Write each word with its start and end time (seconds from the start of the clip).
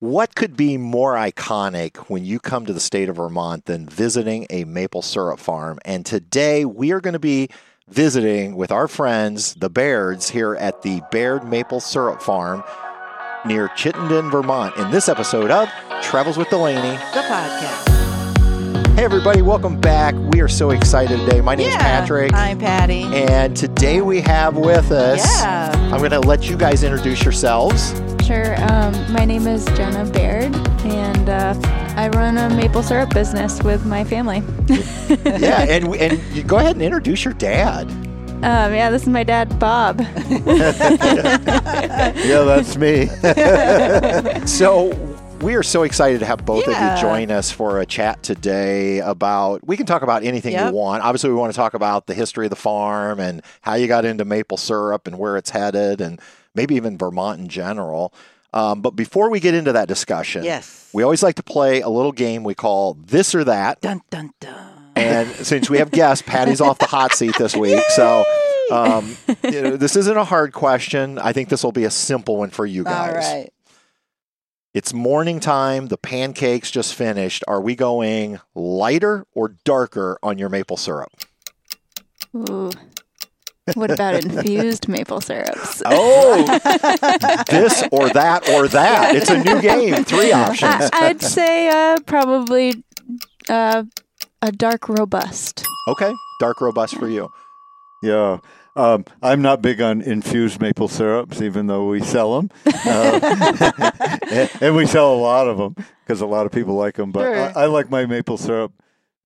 What 0.00 0.34
could 0.34 0.56
be 0.58 0.76
more 0.76 1.14
iconic 1.14 1.96
when 2.10 2.22
you 2.24 2.38
come 2.38 2.66
to 2.66 2.72
the 2.74 2.80
state 2.80 3.08
of 3.08 3.16
Vermont 3.16 3.64
than 3.64 3.88
visiting 3.88 4.46
a 4.50 4.64
maple 4.64 5.00
syrup 5.00 5.38
farm? 5.40 5.78
And 5.86 6.04
today 6.04 6.66
we 6.66 6.92
are 6.92 7.00
going 7.00 7.14
to 7.14 7.18
be 7.18 7.48
visiting 7.88 8.56
with 8.56 8.70
our 8.70 8.88
friends, 8.88 9.54
the 9.54 9.70
Bairds, 9.70 10.28
here 10.28 10.54
at 10.56 10.82
the 10.82 11.00
Baird 11.10 11.44
Maple 11.48 11.80
Syrup 11.80 12.20
Farm 12.20 12.62
near 13.46 13.68
Chittenden, 13.68 14.30
Vermont, 14.30 14.76
in 14.76 14.90
this 14.90 15.08
episode 15.08 15.50
of 15.50 15.70
Travels 16.02 16.36
with 16.36 16.50
Delaney. 16.50 16.96
The 17.14 17.22
podcast. 17.22 17.86
Hey, 18.96 19.04
everybody, 19.04 19.40
welcome 19.40 19.80
back. 19.80 20.14
We 20.32 20.40
are 20.42 20.48
so 20.48 20.70
excited 20.70 21.18
today. 21.20 21.40
My 21.40 21.54
name 21.54 21.68
is 21.70 21.76
Patrick. 21.76 22.34
I'm 22.34 22.58
Patty. 22.58 23.02
and 23.04 23.56
today 23.56 24.02
we 24.02 24.20
have 24.22 24.56
with 24.58 24.90
us, 24.90 25.24
Yeah. 25.42 25.70
I'm 25.92 25.98
going 26.00 26.10
to 26.10 26.20
let 26.20 26.50
you 26.50 26.56
guys 26.58 26.82
introduce 26.82 27.22
yourselves. 27.22 27.92
Sure. 28.26 28.56
Um, 28.72 29.12
my 29.12 29.24
name 29.24 29.46
is 29.46 29.64
Jenna 29.76 30.04
Baird, 30.10 30.52
and 30.84 31.28
uh, 31.28 31.54
I 31.96 32.08
run 32.08 32.36
a 32.38 32.50
maple 32.50 32.82
syrup 32.82 33.10
business 33.14 33.62
with 33.62 33.86
my 33.86 34.02
family. 34.02 34.42
yeah, 35.24 35.62
and 35.62 35.94
and 35.94 36.20
you 36.34 36.42
go 36.42 36.56
ahead 36.56 36.72
and 36.74 36.82
introduce 36.82 37.24
your 37.24 37.34
dad. 37.34 37.88
Um, 38.42 38.74
yeah, 38.74 38.90
this 38.90 39.02
is 39.02 39.08
my 39.08 39.22
dad, 39.22 39.56
Bob. 39.60 40.00
Yeah, 42.26 42.42
that's 42.44 42.76
me. 42.76 43.06
So 44.46 44.88
we 45.40 45.54
are 45.54 45.62
so 45.62 45.84
excited 45.84 46.18
to 46.20 46.26
have 46.26 46.44
both 46.44 46.66
Yeah. 46.66 46.94
of 46.94 46.96
you 46.96 47.02
join 47.08 47.30
us 47.30 47.52
for 47.52 47.78
a 47.80 47.86
chat 47.86 48.24
today 48.24 48.98
about. 48.98 49.64
We 49.66 49.76
can 49.76 49.86
talk 49.86 50.02
about 50.02 50.24
anything 50.24 50.52
Yep. 50.54 50.70
you 50.72 50.76
want. 50.76 51.04
Obviously, 51.04 51.30
we 51.30 51.36
want 51.36 51.52
to 51.52 51.56
talk 51.56 51.74
about 51.74 52.06
the 52.08 52.14
history 52.14 52.46
of 52.46 52.50
the 52.50 52.56
farm 52.56 53.20
and 53.20 53.42
how 53.60 53.74
you 53.74 53.86
got 53.86 54.04
into 54.04 54.24
maple 54.24 54.56
syrup 54.56 55.06
and 55.06 55.16
where 55.18 55.36
it's 55.36 55.50
headed, 55.50 56.00
and 56.00 56.20
maybe 56.56 56.74
even 56.76 56.98
Vermont 56.98 57.40
in 57.40 57.48
general. 57.48 58.12
Um, 58.52 58.80
but 58.80 58.92
before 58.96 59.28
we 59.30 59.38
get 59.40 59.54
into 59.54 59.72
that 59.72 59.86
discussion, 59.88 60.42
Yes. 60.44 60.88
we 60.94 61.02
always 61.02 61.22
like 61.22 61.34
to 61.36 61.42
play 61.42 61.82
a 61.82 61.88
little 61.88 62.12
game 62.12 62.42
we 62.42 62.54
call 62.54 62.94
this 62.94 63.34
or 63.34 63.44
that. 63.44 63.80
Dun 63.80 64.00
dun 64.10 64.30
dun. 64.40 64.92
And 64.96 65.28
since 65.46 65.68
we 65.68 65.78
have 65.78 65.90
guests, 65.90 66.26
Patty's 66.26 66.60
off 66.60 66.78
the 66.78 66.86
hot 66.86 67.12
seat 67.12 67.34
this 67.38 67.54
week. 67.54 67.82
So 67.90 68.24
um, 68.72 69.16
you 69.44 69.62
know, 69.62 69.76
this 69.76 69.94
isn't 69.94 70.16
a 70.16 70.24
hard 70.24 70.52
question. 70.52 71.18
I 71.18 71.32
think 71.32 71.50
this 71.50 71.62
will 71.62 71.72
be 71.72 71.84
a 71.84 71.90
simple 71.90 72.38
one 72.38 72.50
for 72.50 72.64
you 72.66 72.82
guys. 72.84 73.24
All 73.26 73.34
right. 73.36 73.52
It's 74.74 74.92
morning 74.92 75.40
time. 75.40 75.86
The 75.86 75.96
pancakes 75.96 76.70
just 76.70 76.94
finished. 76.94 77.42
Are 77.48 77.60
we 77.60 77.74
going 77.74 78.40
lighter 78.54 79.26
or 79.34 79.54
darker 79.64 80.18
on 80.22 80.36
your 80.36 80.48
maple 80.50 80.76
syrup? 80.76 81.10
Ooh. 82.34 82.70
What 83.74 83.90
about 83.90 84.14
infused 84.24 84.88
maple 84.88 85.20
syrups? 85.20 85.82
Oh, 85.84 86.44
this 87.50 87.82
or 87.90 88.08
that 88.10 88.48
or 88.50 88.68
that. 88.68 89.14
It's 89.16 89.30
a 89.30 89.42
new 89.42 89.60
game. 89.60 90.04
Three 90.04 90.32
options. 90.32 90.90
I'd 90.92 91.20
say 91.20 91.68
uh, 91.68 91.98
probably 92.06 92.84
uh, 93.48 93.84
a 94.42 94.52
dark 94.52 94.88
robust. 94.88 95.66
Okay, 95.88 96.12
dark 96.40 96.60
robust 96.60 96.96
for 96.96 97.08
you. 97.08 97.28
Yeah. 98.02 98.38
Um, 98.76 99.06
I'm 99.22 99.40
not 99.40 99.62
big 99.62 99.80
on 99.80 100.02
infused 100.02 100.60
maple 100.60 100.86
syrups, 100.88 101.40
even 101.40 101.66
though 101.66 101.88
we 101.88 102.02
sell 102.02 102.36
them. 102.36 102.50
Uh, 102.84 104.18
and, 104.30 104.50
and 104.60 104.76
we 104.76 104.84
sell 104.86 105.14
a 105.14 105.16
lot 105.16 105.48
of 105.48 105.56
them 105.56 105.74
because 106.04 106.20
a 106.20 106.26
lot 106.26 106.44
of 106.44 106.52
people 106.52 106.74
like 106.74 106.96
them. 106.96 107.10
But 107.10 107.22
Sure. 107.22 107.58
I, 107.58 107.62
I 107.62 107.66
like 107.66 107.90
my 107.90 108.04
maple 108.04 108.36
syrup 108.36 108.72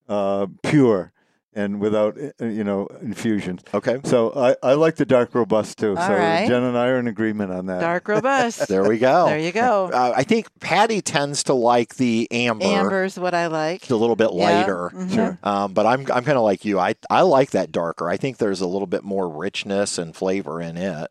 uh, 0.08 0.46
pure 0.62 1.12
and 1.52 1.80
without, 1.80 2.16
uh, 2.40 2.44
you 2.44 2.62
know, 2.62 2.86
infusions. 3.02 3.62
Okay, 3.74 4.00
So 4.04 4.32
I, 4.36 4.54
I 4.62 4.74
like 4.74 4.96
the 4.96 5.04
dark 5.04 5.34
robust 5.34 5.78
too. 5.78 5.96
All 5.96 6.06
so 6.06 6.14
right. 6.14 6.46
Jen 6.46 6.62
and 6.62 6.78
I 6.78 6.86
are 6.88 6.98
in 6.98 7.08
agreement 7.08 7.50
on 7.52 7.66
that. 7.66 7.80
Dark 7.80 8.06
robust. 8.08 8.68
there 8.68 8.88
we 8.88 8.98
go. 8.98 9.26
There 9.26 9.38
you 9.38 9.52
go. 9.52 9.90
Uh, 10.00 10.12
I 10.16 10.22
think 10.22 10.46
Patty 10.60 11.00
tends 11.00 11.42
to 11.44 11.54
like 11.54 11.96
the 11.96 12.28
amber, 12.30 12.64
Amber's 12.64 13.18
what 13.18 13.34
I 13.34 13.48
like. 13.48 13.82
It's 13.82 13.90
a 13.90 13.96
little 13.96 14.14
bit 14.16 14.30
Yeah. 14.32 14.60
lighter. 14.60 14.90
Mhm. 14.94 15.14
Sure. 15.14 15.38
Um, 15.42 15.72
but 15.74 15.86
I'm 15.86 16.00
I'm 16.12 16.24
kind 16.24 16.38
of 16.38 16.42
like 16.44 16.64
you. 16.64 16.78
I 16.78 16.94
I 17.10 17.22
like 17.22 17.50
that 17.50 17.72
darker. 17.72 18.08
I 18.08 18.16
think 18.16 18.36
there's 18.38 18.60
a 18.60 18.66
little 18.66 18.86
bit 18.86 19.02
more 19.02 19.28
richness 19.28 19.98
and 19.98 20.14
flavor 20.14 20.60
in 20.60 20.76
it. 20.76 21.10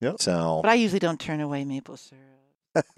Yep. 0.00 0.20
So 0.20 0.60
But 0.62 0.70
I 0.70 0.74
usually 0.74 0.98
don't 0.98 1.18
turn 1.18 1.40
away 1.40 1.64
maple 1.64 1.96
syrup. 1.96 2.20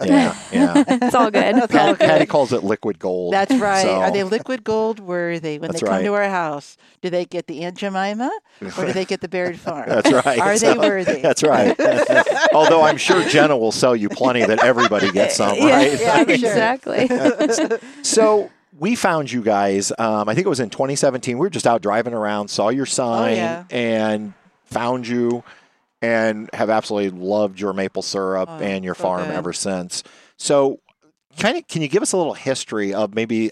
Yeah, 0.05 0.37
yeah. 0.53 0.85
it's 0.87 1.15
all 1.15 1.31
good. 1.31 1.55
That's 1.57 1.75
all 1.75 1.95
good. 1.95 1.99
Patty 2.01 2.27
calls 2.27 2.53
it 2.53 2.65
liquid 2.65 2.99
gold. 2.99 3.33
That's 3.33 3.55
right. 3.57 3.83
So- 3.83 3.95
Are 4.01 4.11
they 4.11 4.25
liquid 4.25 4.65
gold? 4.65 5.01
Where 5.01 5.33
are 5.33 5.39
they 5.39 5.59
when 5.59 5.71
That's 5.71 5.81
they 5.83 5.87
come 5.87 5.97
right. 5.97 6.03
to 6.05 6.15
our 6.15 6.29
house? 6.29 6.77
Do 7.03 7.11
they 7.11 7.25
get 7.25 7.47
the 7.47 7.63
Aunt 7.65 7.77
Jemima 7.77 8.31
or 8.79 8.87
do 8.87 8.93
they 8.93 9.05
get 9.05 9.21
the 9.21 9.29
Baird 9.29 9.59
Farm? 9.59 9.89
That's 9.89 10.11
right. 10.13 10.39
Are 10.41 10.57
So- 10.57 10.75
they 10.75 10.79
worthy? 10.89 11.21
That's 11.21 11.43
right. 11.43 11.79
Although 12.55 12.83
I'm 12.83 12.97
sure 12.97 13.23
Jenna 13.29 13.57
will 13.57 13.73
sell 13.73 13.95
you 13.95 14.09
plenty 14.09 14.45
that 14.45 14.65
everybody 14.65 15.11
gets 15.13 15.37
some, 15.37 15.57
Yeah, 15.57 15.77
right? 15.77 16.01
yeah, 16.01 16.13
I'm 16.15 16.27
sure. 16.27 16.35
exactly. 16.35 17.09
So 18.03 18.51
we 18.79 18.95
found 18.95 19.31
you 19.33 19.43
guys. 19.43 19.93
Um, 19.99 20.29
I 20.29 20.35
think 20.35 20.47
it 20.47 20.51
was 20.51 20.61
in 20.61 20.71
2017. 20.71 21.39
We 21.39 21.41
were 21.47 21.51
just 21.51 21.67
out 21.67 21.83
driving 21.83 22.13
around, 22.15 22.49
saw 22.49 22.69
your 22.69 22.87
sign, 22.87 23.33
Oh, 23.33 23.37
yeah. 23.37 23.65
and 23.71 24.35
found 24.65 25.07
you, 25.09 25.43
and 26.03 26.49
have 26.53 26.71
absolutely 26.71 27.19
loved 27.19 27.59
your 27.61 27.73
maple 27.73 28.03
syrup 28.03 28.49
Oh, 28.51 28.59
and 28.59 28.85
your 28.85 28.95
so 28.95 29.03
farm 29.03 29.27
good. 29.27 29.35
ever 29.35 29.53
since. 29.53 30.03
So, 30.37 30.81
kind 31.39 31.57
of, 31.57 31.67
can 31.69 31.83
you 31.83 31.89
give 31.89 32.03
us 32.03 32.13
a 32.13 32.17
little 32.17 32.35
history 32.35 32.93
of 32.95 33.15
maybe 33.15 33.51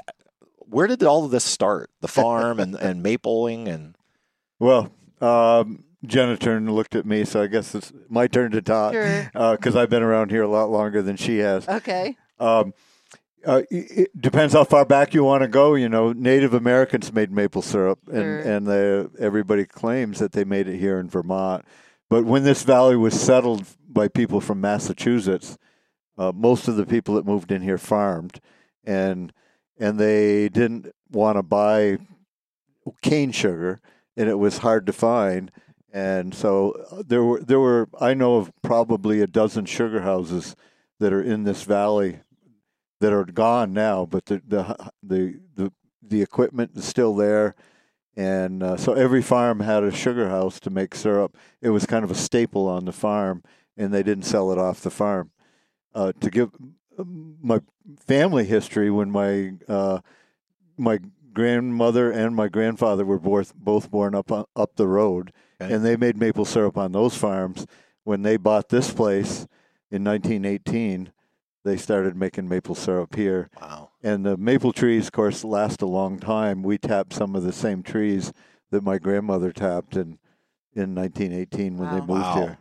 where 0.59 0.87
did 0.87 1.03
all 1.03 1.25
of 1.25 1.31
this 1.31 1.45
start? 1.45 1.91
The 2.01 2.09
farm 2.09 2.59
and 2.61 2.75
and 2.75 3.03
mapling 3.05 3.69
and 3.69 3.97
Well, 4.59 4.91
um, 5.21 5.85
Jenna 6.07 6.37
turned 6.37 6.67
and 6.67 6.75
looked 6.77 6.95
at 6.95 7.07
me, 7.07 7.25
so 7.25 7.43
I 7.43 7.47
guess 7.47 7.75
it's 7.75 7.93
my 8.09 8.27
turn 8.27 8.51
to 8.53 8.61
talk 8.63 8.93
Sure. 8.93 9.31
because 9.33 9.75
I've 9.77 9.89
been 9.91 10.03
around 10.03 10.31
here 10.31 10.43
a 10.43 10.49
lot 10.49 10.69
longer 10.71 11.01
than 11.03 11.17
she 11.17 11.39
has. 11.39 11.67
Okay. 11.69 12.17
Um, 12.39 12.75
uh, 13.47 13.63
it 13.71 13.99
it 13.99 14.21
depends 14.21 14.55
how 14.55 14.65
far 14.65 14.85
back 14.87 15.13
you 15.15 15.23
want 15.23 15.43
to 15.43 15.49
go. 15.49 15.75
You 15.75 15.89
know, 15.89 16.13
Native 16.13 16.55
Americans 16.55 17.13
made 17.13 17.31
maple 17.31 17.63
syrup, 17.63 17.99
and 18.09 18.17
Sure. 18.17 18.39
and 18.41 18.67
they, 18.67 19.07
everybody 19.23 19.65
claims 19.67 20.19
that 20.19 20.33
they 20.33 20.45
made 20.45 20.67
it 20.69 20.79
here 20.79 20.99
in 20.99 21.09
Vermont. 21.11 21.65
But 22.15 22.27
when 22.27 22.45
this 22.45 22.63
valley 22.63 22.95
was 22.95 23.21
settled 23.21 23.67
by 23.89 24.07
people 24.07 24.41
from 24.41 24.61
Massachusetts, 24.61 25.59
uh, 26.17 26.31
most 26.31 26.69
of 26.69 26.77
the 26.77 26.87
people 26.87 27.17
that 27.17 27.27
moved 27.27 27.51
in 27.51 27.61
here 27.61 27.77
farmed, 27.77 28.39
and 28.85 29.33
and 29.81 29.99
they 29.99 30.49
didn't 30.49 30.95
want 31.11 31.39
to 31.39 31.43
buy 31.43 31.99
cane 33.03 33.33
sugar, 33.33 33.81
and 34.17 34.29
it 34.29 34.39
was 34.39 34.59
hard 34.59 34.87
to 34.87 34.93
find. 34.93 35.51
And 35.93 36.33
so 36.33 36.87
uh, 36.89 37.03
there 37.05 37.25
were 37.25 37.41
there 37.41 37.59
were 37.59 37.89
I 38.01 38.15
know 38.15 38.37
of 38.37 38.53
probably 38.63 39.21
a 39.21 39.27
dozen 39.27 39.65
sugar 39.65 40.03
houses 40.03 40.55
that 41.01 41.13
are 41.13 41.21
in 41.21 41.43
this 41.43 41.65
valley 41.65 42.21
that 43.01 43.13
are 43.13 43.25
gone 43.25 43.73
now, 43.73 44.07
but 44.07 44.27
the 44.27 44.41
the 44.47 44.93
the 45.03 45.41
the, 45.57 45.73
the 46.01 46.23
equipment 46.23 46.77
is 46.77 46.85
still 46.85 47.17
there, 47.17 47.57
and 48.17 48.63
uh, 48.63 48.77
so 48.77 48.93
every 48.93 49.23
farm 49.23 49.61
had 49.61 49.83
a 49.83 49.91
sugar 49.91 50.29
house 50.29 50.61
to 50.61 50.71
make 50.71 50.95
syrup. 50.95 51.37
It 51.61 51.71
was 51.71 51.87
kind 51.87 52.05
of 52.05 52.11
a 52.11 52.15
staple 52.15 52.69
on 52.69 52.85
the 52.85 52.93
farm, 52.93 53.43
and 53.77 53.93
they 53.93 54.03
didn't 54.03 54.25
sell 54.25 54.53
it 54.53 54.59
off 54.59 54.81
the 54.81 54.91
farm. 54.91 55.31
Uh, 55.95 56.13
to 56.21 56.31
give 56.31 56.51
my 56.99 57.61
family 58.07 58.45
history, 58.45 58.91
when 58.91 59.11
my 59.11 59.53
uh, 59.69 60.01
my 60.77 60.99
grandmother 61.33 62.11
and 62.13 62.35
my 62.37 62.49
grandfather 62.49 63.05
were 63.05 63.19
both 63.19 63.55
both 63.55 63.91
born 63.91 64.15
up 64.15 64.31
up 64.31 64.77
the 64.77 64.87
road, 64.87 65.33
Okay. 65.61 65.73
and 65.73 65.85
they 65.85 65.97
made 65.97 66.17
maple 66.17 66.45
syrup 66.45 66.77
on 66.77 66.93
those 66.93 67.17
farms. 67.17 67.67
When 68.05 68.23
they 68.23 68.37
bought 68.37 68.69
this 68.69 68.93
place 68.93 69.47
in 69.91 70.05
1918, 70.05 71.11
they 71.65 71.77
started 71.77 72.15
making 72.17 72.49
maple 72.49 72.75
syrup 72.75 73.15
here. 73.15 73.49
wow. 73.61 73.91
And 74.03 74.25
the 74.25 74.37
maple 74.37 74.73
trees, 74.73 75.07
of 75.07 75.13
course, 75.13 75.45
last 75.45 75.81
a 75.83 75.87
long 75.87 76.19
time. 76.19 76.63
We 76.63 76.77
tapped 76.79 77.15
some 77.15 77.35
of 77.35 77.43
the 77.43 77.53
same 77.53 77.83
trees 77.83 78.33
that 78.71 78.83
my 78.83 78.99
grandmother 78.99 79.51
tapped 79.53 79.97
in 79.97 80.19
in 80.75 80.95
1918 80.95 81.79
when 81.79 81.89
they 81.91 82.01
moved 82.01 82.11
Wow. 82.23 82.35
here. 82.35 82.59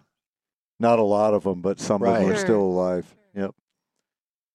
Not 0.80 1.00
a 1.00 1.04
lot 1.04 1.34
of 1.34 1.44
them, 1.44 1.62
but 1.62 1.80
some 1.80 2.02
of 2.04 2.14
them 2.14 2.28
Right. 2.28 2.32
are 2.36 2.40
still 2.40 2.62
alive. 2.62 3.16
Yep. 3.36 3.56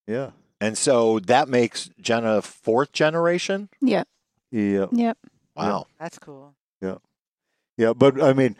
Yeah. 0.07 0.31
And 0.61 0.77
so 0.77 1.19
that 1.19 1.47
makes 1.49 1.89
Jenna 1.99 2.41
fourth 2.41 2.91
generation. 2.93 3.69
Yep. 3.81 4.07
Yeah. 4.51 4.85
Yep. 4.91 5.17
Wow. 5.55 5.87
That's 5.99 6.17
cool. 6.17 6.55
Yeah. 6.81 6.97
Yeah. 7.77 7.93
But 7.93 8.21
I 8.21 8.33
mean, 8.33 8.55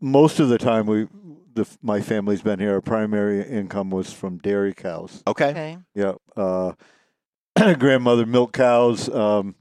most 0.00 0.38
of 0.40 0.48
the 0.48 0.58
time 0.58 0.86
we, 0.86 1.08
the, 1.54 1.66
my 1.82 2.00
family's 2.00 2.42
been 2.42 2.58
here. 2.58 2.74
Our 2.74 2.80
primary 2.80 3.42
income 3.42 3.90
was 3.90 4.12
from 4.12 4.38
dairy 4.38 4.74
cows. 4.74 5.22
Okay. 5.26 5.50
Okay. 5.50 5.78
Yeah. 5.94 6.14
Uh, 6.36 6.72
grandmother 7.78 8.26
milked 8.26 8.54
cows, 8.54 9.08
um, 9.08 9.54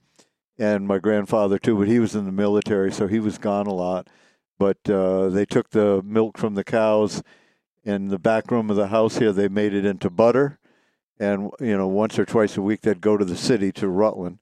and 0.58 0.88
my 0.88 1.00
grandfather 1.00 1.60
too, 1.60 1.78
but 1.78 1.88
he 1.88 2.00
was 2.00 2.16
in 2.16 2.26
the 2.26 2.32
military, 2.32 2.92
so 2.92 3.08
he 3.08 3.20
was 3.20 3.38
gone 3.38 3.68
a 3.68 3.74
lot. 3.74 4.08
But 4.58 4.78
uh, 4.90 5.30
they 5.30 5.46
took 5.46 5.72
the 5.72 6.02
milk 6.04 6.38
from 6.38 6.56
the 6.56 6.64
cows 6.64 7.24
in 7.84 8.08
the 8.08 8.20
back 8.20 8.50
room 8.52 8.70
of 8.70 8.76
the 8.76 8.88
house 8.88 9.18
here. 9.18 9.32
They 9.32 9.48
made 9.48 9.74
it 9.74 9.86
into 9.86 10.10
butter, 10.10 10.60
and 11.20 11.52
you 11.60 11.78
know, 11.78 11.88
once 11.88 12.18
or 12.18 12.26
twice 12.26 12.58
a 12.58 12.62
week 12.62 12.82
they'd 12.82 13.02
go 13.02 13.18
to 13.18 13.26
the 13.26 13.38
city 13.38 13.72
to 13.74 13.88
Rutland 13.88 14.40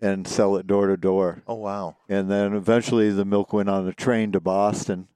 and 0.00 0.28
sell 0.28 0.56
it 0.56 0.66
door 0.66 0.86
to 0.86 0.96
door. 0.96 1.42
Oh 1.46 1.54
wow. 1.54 1.96
And 2.08 2.30
then 2.30 2.54
eventually 2.54 3.10
the 3.10 3.24
milk 3.24 3.52
went 3.52 3.68
on 3.68 3.88
a 3.88 3.92
train 3.92 4.32
to 4.32 4.40
Boston. 4.40 5.08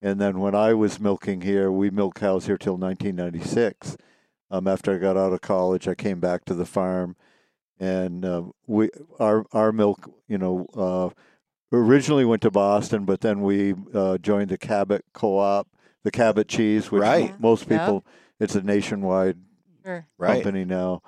And 0.00 0.20
then 0.20 0.38
when 0.40 0.54
I 0.54 0.74
was 0.74 1.00
milking 1.00 1.40
here, 1.40 1.72
we 1.72 1.90
milked 1.90 2.18
cows 2.20 2.46
here 2.46 2.56
till 2.58 2.76
1996. 2.76 3.96
Um, 4.50 4.66
after 4.68 4.94
I 4.94 4.98
got 4.98 5.16
out 5.16 5.32
of 5.32 5.40
college, 5.40 5.88
I 5.88 5.94
came 5.94 6.20
back 6.20 6.44
to 6.46 6.54
the 6.54 6.64
farm, 6.64 7.16
and 7.78 8.24
uh, 8.24 8.44
we 8.66 8.90
our 9.20 9.44
our 9.52 9.72
milk, 9.72 10.10
you 10.26 10.38
know, 10.38 10.66
uh, 10.74 11.10
originally 11.76 12.24
went 12.24 12.42
to 12.42 12.50
Boston, 12.50 13.04
but 13.04 13.20
then 13.20 13.42
we 13.42 13.74
uh, 13.92 14.16
joined 14.18 14.48
the 14.50 14.56
Cabot 14.56 15.04
Co-op, 15.12 15.68
the 16.04 16.10
Cabot 16.10 16.48
cheese, 16.48 16.90
which 16.90 17.02
Right. 17.02 17.30
mo- 17.32 17.50
most 17.50 17.68
Yeah. 17.68 17.78
people, 17.80 18.04
it's 18.40 18.54
a 18.54 18.62
nationwide 18.62 19.36
Sure. 19.84 20.06
Right. 20.16 20.42
company 20.42 20.64
now. 20.64 21.02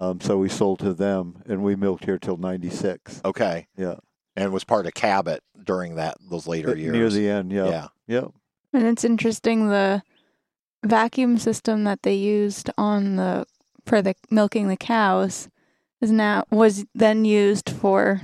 Um, 0.00 0.20
so 0.20 0.38
we 0.38 0.48
sold 0.48 0.78
to 0.80 0.94
them, 0.94 1.42
and 1.46 1.62
we 1.62 1.76
milked 1.76 2.06
here 2.06 2.18
till 2.18 2.38
'96. 2.38 3.20
Okay. 3.24 3.68
Yeah. 3.76 3.96
And 4.34 4.52
was 4.52 4.64
part 4.64 4.86
of 4.86 4.94
Cabot 4.94 5.42
during 5.62 5.94
that 5.96 6.16
those 6.28 6.48
later 6.48 6.74
years. 6.76 6.92
Near 6.92 7.08
the 7.10 7.28
end, 7.28 7.52
yeah, 7.52 7.68
yeah. 7.68 7.88
Yeah. 8.10 8.26
And 8.72 8.86
it's 8.86 9.04
interesting 9.04 9.68
the 9.68 10.02
vacuum 10.84 11.38
system 11.38 11.84
that 11.84 12.02
they 12.02 12.14
used 12.14 12.70
on 12.76 13.16
the 13.16 13.46
for 13.86 14.02
the 14.02 14.14
milking 14.30 14.66
the 14.66 14.76
cows 14.76 15.48
is 16.00 16.10
now 16.10 16.44
was 16.50 16.84
then 16.94 17.24
used 17.24 17.70
for 17.70 18.22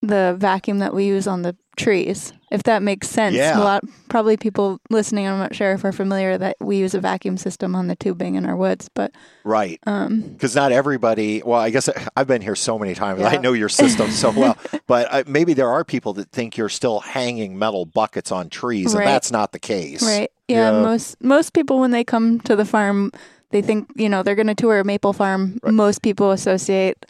the 0.00 0.36
vacuum 0.38 0.78
that 0.78 0.94
we 0.94 1.04
use 1.04 1.26
on 1.26 1.42
the 1.42 1.56
trees. 1.76 2.32
If 2.50 2.62
that 2.62 2.82
makes 2.82 3.08
sense. 3.10 3.34
Yeah. 3.34 3.58
A 3.58 3.62
lot 3.62 3.84
probably 4.08 4.36
people 4.36 4.80
listening, 4.88 5.26
I'm 5.26 5.38
not 5.38 5.54
sure 5.54 5.72
if 5.72 5.84
are 5.84 5.92
familiar 5.92 6.38
that 6.38 6.56
we 6.60 6.76
use 6.76 6.94
a 6.94 7.00
vacuum 7.00 7.36
system 7.36 7.74
on 7.74 7.88
the 7.88 7.96
tubing 7.96 8.36
in 8.36 8.46
our 8.46 8.56
woods, 8.56 8.88
but 8.94 9.12
Right. 9.44 9.80
um 9.86 10.20
Because 10.20 10.54
not 10.54 10.72
everybody, 10.72 11.42
well, 11.44 11.60
I 11.60 11.70
guess 11.70 11.88
I've 12.16 12.26
been 12.28 12.42
here 12.42 12.54
so 12.54 12.78
many 12.78 12.94
times. 12.94 13.22
I 13.22 13.36
know 13.36 13.52
your 13.52 13.68
system 13.68 14.10
so 14.10 14.30
well. 14.30 14.56
But 14.86 15.08
uh, 15.12 15.24
maybe 15.26 15.52
there 15.54 15.68
are 15.68 15.84
people 15.84 16.12
that 16.14 16.30
think 16.30 16.56
you're 16.56 16.68
still 16.68 17.00
hanging 17.00 17.58
metal 17.58 17.84
buckets 17.86 18.30
on 18.30 18.48
trees, 18.48 18.94
and 18.94 19.04
that's 19.04 19.32
not 19.32 19.50
the 19.50 19.58
case. 19.58 20.02
Right. 20.02 20.30
Yeah, 20.48 20.70
Yeah. 20.70 20.82
Most 20.82 21.20
most 21.22 21.52
people 21.52 21.80
when 21.80 21.90
they 21.90 22.04
come 22.04 22.38
to 22.40 22.54
the 22.54 22.64
farm, 22.64 23.10
they 23.50 23.62
think 23.62 23.88
you 23.96 24.08
know 24.08 24.22
they're 24.22 24.36
going 24.36 24.46
to 24.46 24.54
tour 24.54 24.78
a 24.78 24.84
maple 24.84 25.12
farm. 25.12 25.58
Right. 25.62 25.74
Most 25.74 26.02
people 26.02 26.30
associate 26.30 27.04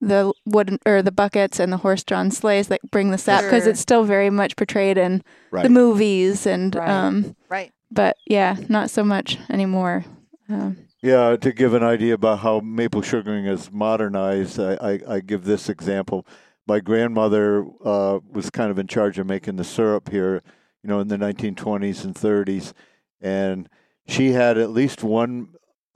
the 0.00 0.32
wooden 0.44 0.78
or 0.86 1.02
the 1.02 1.12
buckets 1.12 1.58
and 1.58 1.72
the 1.72 1.78
horse-drawn 1.78 2.30
sleighs 2.30 2.68
that 2.68 2.80
bring 2.90 3.10
the 3.10 3.18
sap 3.18 3.42
because 3.42 3.62
Sure. 3.64 3.70
it's 3.70 3.80
still 3.80 4.04
very 4.04 4.30
much 4.30 4.54
portrayed 4.56 4.98
in 4.98 5.22
Right. 5.50 5.62
the 5.62 5.70
movies 5.70 6.46
and 6.46 6.74
Right. 6.74 6.88
um. 6.88 7.34
Right. 7.48 7.72
But 7.90 8.16
yeah, 8.26 8.56
not 8.68 8.90
so 8.90 9.02
much 9.04 9.38
anymore. 9.48 10.04
Um, 10.48 10.76
Yeah, 11.02 11.36
to 11.36 11.52
give 11.52 11.72
an 11.74 11.82
idea 11.84 12.14
about 12.14 12.40
how 12.40 12.60
maple 12.60 13.00
sugaring 13.02 13.46
is 13.46 13.70
modernized, 13.70 14.58
I, 14.58 14.74
I, 14.80 15.00
I 15.16 15.20
give 15.20 15.44
this 15.44 15.68
example. 15.68 16.26
My 16.66 16.80
grandmother 16.80 17.64
uh, 17.84 18.18
was 18.32 18.50
kind 18.50 18.70
of 18.72 18.78
in 18.78 18.88
charge 18.88 19.18
of 19.18 19.26
making 19.26 19.54
the 19.56 19.62
syrup 19.64 20.10
here, 20.10 20.42
you 20.82 20.88
know, 20.88 20.98
in 21.00 21.06
the 21.08 21.16
1920s 21.16 22.04
and 22.04 22.14
30s, 22.14 22.72
and 23.20 23.68
she 24.08 24.32
had 24.32 24.58
at 24.58 24.70
least 24.70 25.04
one 25.04 25.48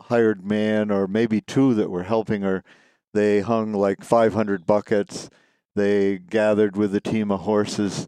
hired 0.03 0.45
man 0.45 0.91
or 0.93 1.07
maybe 1.09 1.41
two 1.41 1.75
that 1.75 1.91
were 1.91 2.05
helping 2.05 2.43
her. 2.43 2.63
They 3.13 3.41
hung 3.41 3.73
like 3.73 4.03
500 4.05 4.67
buckets. 4.67 5.31
They 5.75 6.19
gathered 6.19 6.77
with 6.77 6.95
a 6.95 7.01
team 7.01 7.31
of 7.31 7.41
horses. 7.41 8.07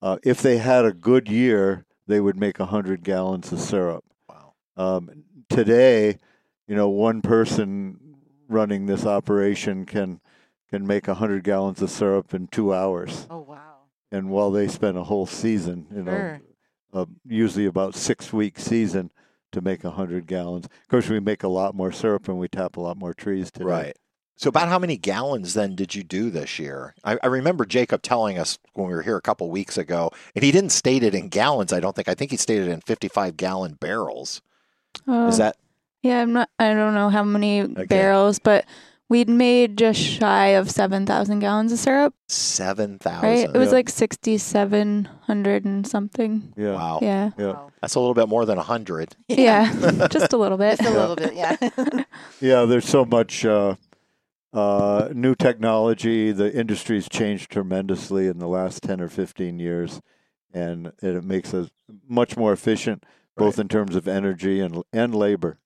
Uh, 0.00 0.18
if 0.24 0.42
they 0.42 0.58
had 0.58 0.84
a 0.84 0.92
good 0.92 1.28
year, 1.28 1.84
they 2.06 2.20
would 2.20 2.36
make 2.36 2.58
100 2.58 3.02
gallons 3.04 3.52
of 3.52 3.60
syrup. 3.60 4.04
Wow. 4.28 4.54
Um, 4.76 5.24
today, 5.48 6.18
you 6.66 6.74
know, 6.74 6.88
one 6.88 7.22
person 7.22 7.98
running 8.48 8.86
this 8.86 9.06
operation 9.06 9.86
can 9.86 10.20
can 10.70 10.86
make 10.86 11.04
hundred 11.06 11.44
gallons 11.44 11.82
of 11.82 11.90
syrup 11.90 12.32
in 12.32 12.46
two 12.46 12.72
hours, 12.72 13.26
Oh 13.28 13.40
wow. 13.40 13.80
and 14.10 14.30
while 14.30 14.50
they 14.50 14.68
spend 14.68 14.96
a 14.96 15.04
whole 15.04 15.26
season, 15.26 15.86
you 15.94 16.02
know, 16.02 16.10
Sure. 16.12 16.40
uh, 16.94 17.04
usually 17.26 17.66
about 17.66 17.94
six 17.94 18.32
week 18.32 18.58
season 18.58 19.10
to 19.52 19.60
make 19.60 19.82
hundred 19.82 20.26
gallons. 20.26 20.64
Of 20.64 20.88
course, 20.88 21.10
we 21.10 21.20
make 21.20 21.42
a 21.42 21.48
lot 21.48 21.74
more 21.74 21.92
syrup 21.92 22.26
and 22.26 22.38
we 22.38 22.48
tap 22.48 22.78
a 22.78 22.80
lot 22.80 22.96
more 22.96 23.12
trees 23.12 23.50
today. 23.50 23.66
Right. 23.66 23.96
So, 24.42 24.48
about 24.48 24.66
how 24.68 24.80
many 24.80 24.96
gallons 24.96 25.54
then 25.54 25.76
did 25.76 25.94
you 25.94 26.02
do 26.02 26.28
this 26.28 26.58
year? 26.58 26.96
I, 27.04 27.16
I 27.22 27.28
remember 27.28 27.64
Jacob 27.64 28.02
telling 28.02 28.38
us 28.38 28.58
when 28.74 28.88
we 28.88 28.92
were 28.92 29.02
here 29.02 29.16
a 29.16 29.22
couple 29.22 29.48
weeks 29.50 29.78
ago, 29.78 30.10
and 30.34 30.42
he 30.44 30.50
didn't 30.50 30.70
state 30.70 31.04
it 31.04 31.14
in 31.14 31.28
gallons. 31.28 31.72
I 31.72 31.78
don't 31.78 31.94
think. 31.94 32.08
I 32.08 32.14
think 32.14 32.32
he 32.32 32.36
stated 32.36 32.66
it 32.66 32.72
in 32.72 32.80
fifty-five 32.80 33.36
gallon 33.36 33.74
barrels. 33.74 34.42
uh, 35.06 35.28
Is 35.28 35.36
that 35.38 35.56
yeah? 36.02 36.22
I'm 36.22 36.32
not. 36.32 36.50
I 36.58 36.74
don't 36.74 36.92
know 36.94 37.08
how 37.08 37.22
many 37.22 37.64
barrels, 37.68 38.40
but 38.40 38.64
we'd 39.08 39.28
made 39.28 39.78
just 39.78 40.00
shy 40.00 40.48
of 40.48 40.72
seven 40.72 41.06
thousand 41.06 41.38
gallons 41.38 41.70
of 41.70 41.78
syrup. 41.78 42.12
seven 42.26 42.98
thousand? 42.98 43.28
Right? 43.28 43.44
It 43.48 43.56
was 43.56 43.68
Yeah. 43.68 43.74
like 43.74 43.90
sixty-seven 43.90 45.08
hundred 45.22 45.64
and 45.64 45.86
something. 45.86 46.52
Yeah. 46.56 46.72
Wow. 46.74 46.98
Yeah. 47.00 47.30
Yeah. 47.38 47.58
That's 47.80 47.94
a 47.94 48.00
little 48.00 48.14
bit 48.14 48.28
more 48.28 48.44
than 48.44 48.58
a 48.58 48.62
hundred. 48.62 49.14
Yeah, 49.28 49.72
just 50.10 50.32
a 50.32 50.36
little 50.36 50.58
bit. 50.58 50.80
Just 50.80 50.90
a 50.90 50.98
little 50.98 51.14
bit. 51.14 51.34
Yeah. 51.36 51.56
Yeah, 52.40 52.64
there's 52.64 52.88
so 52.88 53.04
much 53.04 53.44
uh, 53.44 53.76
uh, 54.52 55.08
new 55.12 55.34
technology. 55.34 56.32
The 56.32 56.52
industry's 56.52 57.08
changed 57.08 57.50
tremendously 57.50 58.26
in 58.26 58.38
the 58.38 58.48
last 58.48 58.82
10 58.82 59.00
or 59.00 59.08
15 59.08 59.58
years, 59.58 60.00
and 60.52 60.92
it 61.02 61.24
makes 61.24 61.54
us 61.54 61.70
much 62.08 62.36
more 62.36 62.52
efficient, 62.52 63.04
both 63.36 63.58
in 63.58 63.68
terms 63.68 63.96
of 63.96 64.06
energy 64.06 64.60
and 64.60 64.82
and 64.92 65.14
labor. 65.14 65.58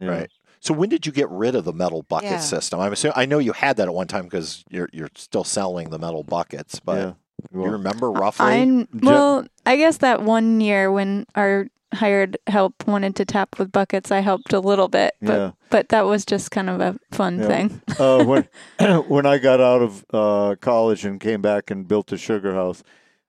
Yeah. 0.00 0.08
Right. 0.08 0.30
So 0.60 0.74
when 0.74 0.88
did 0.88 1.06
you 1.06 1.12
get 1.12 1.28
rid 1.30 1.54
of 1.54 1.64
the 1.64 1.72
metal 1.72 2.02
bucket 2.02 2.30
Yeah. 2.30 2.38
system? 2.40 2.80
I'm 2.80 2.92
assuming 2.92 3.14
I 3.16 3.26
know 3.26 3.38
you 3.38 3.52
had 3.52 3.76
that 3.76 3.88
at 3.88 3.94
one 3.94 4.08
time 4.08 4.24
because 4.24 4.64
you're 4.70 4.88
you're 4.92 5.10
still 5.14 5.44
selling 5.44 5.90
the 5.90 5.98
metal 5.98 6.22
buckets, 6.22 6.80
but 6.80 6.98
yeah. 6.98 7.12
you 7.52 7.70
remember 7.70 8.10
roughly? 8.10 8.46
I'm 8.46 8.88
well. 9.02 9.46
I 9.66 9.76
guess 9.76 9.98
that 9.98 10.22
one 10.22 10.60
year 10.60 10.90
when 10.90 11.26
our 11.34 11.68
hired 11.94 12.36
help 12.46 12.86
wanted 12.86 13.16
to 13.16 13.24
tap 13.24 13.58
with 13.58 13.72
buckets, 13.72 14.10
I 14.10 14.20
helped 14.20 14.52
a 14.52 14.60
little 14.60 14.88
bit, 14.88 15.14
but 15.22 15.36
yeah. 15.38 15.50
but 15.70 15.88
that 15.88 16.04
was 16.06 16.24
just 16.24 16.50
kind 16.50 16.68
of 16.70 16.80
a 16.80 16.98
fun 17.10 17.38
Yeah. 17.38 17.46
thing. 17.48 17.80
uh, 17.98 18.24
when 18.24 18.48
when 19.08 19.26
I 19.26 19.38
got 19.38 19.60
out 19.60 19.82
of 19.82 20.04
uh, 20.12 20.56
college 20.60 21.04
and 21.04 21.20
came 21.20 21.40
back 21.42 21.70
and 21.70 21.86
built 21.88 22.12
a 22.12 22.18
sugar 22.18 22.54
house, 22.54 22.82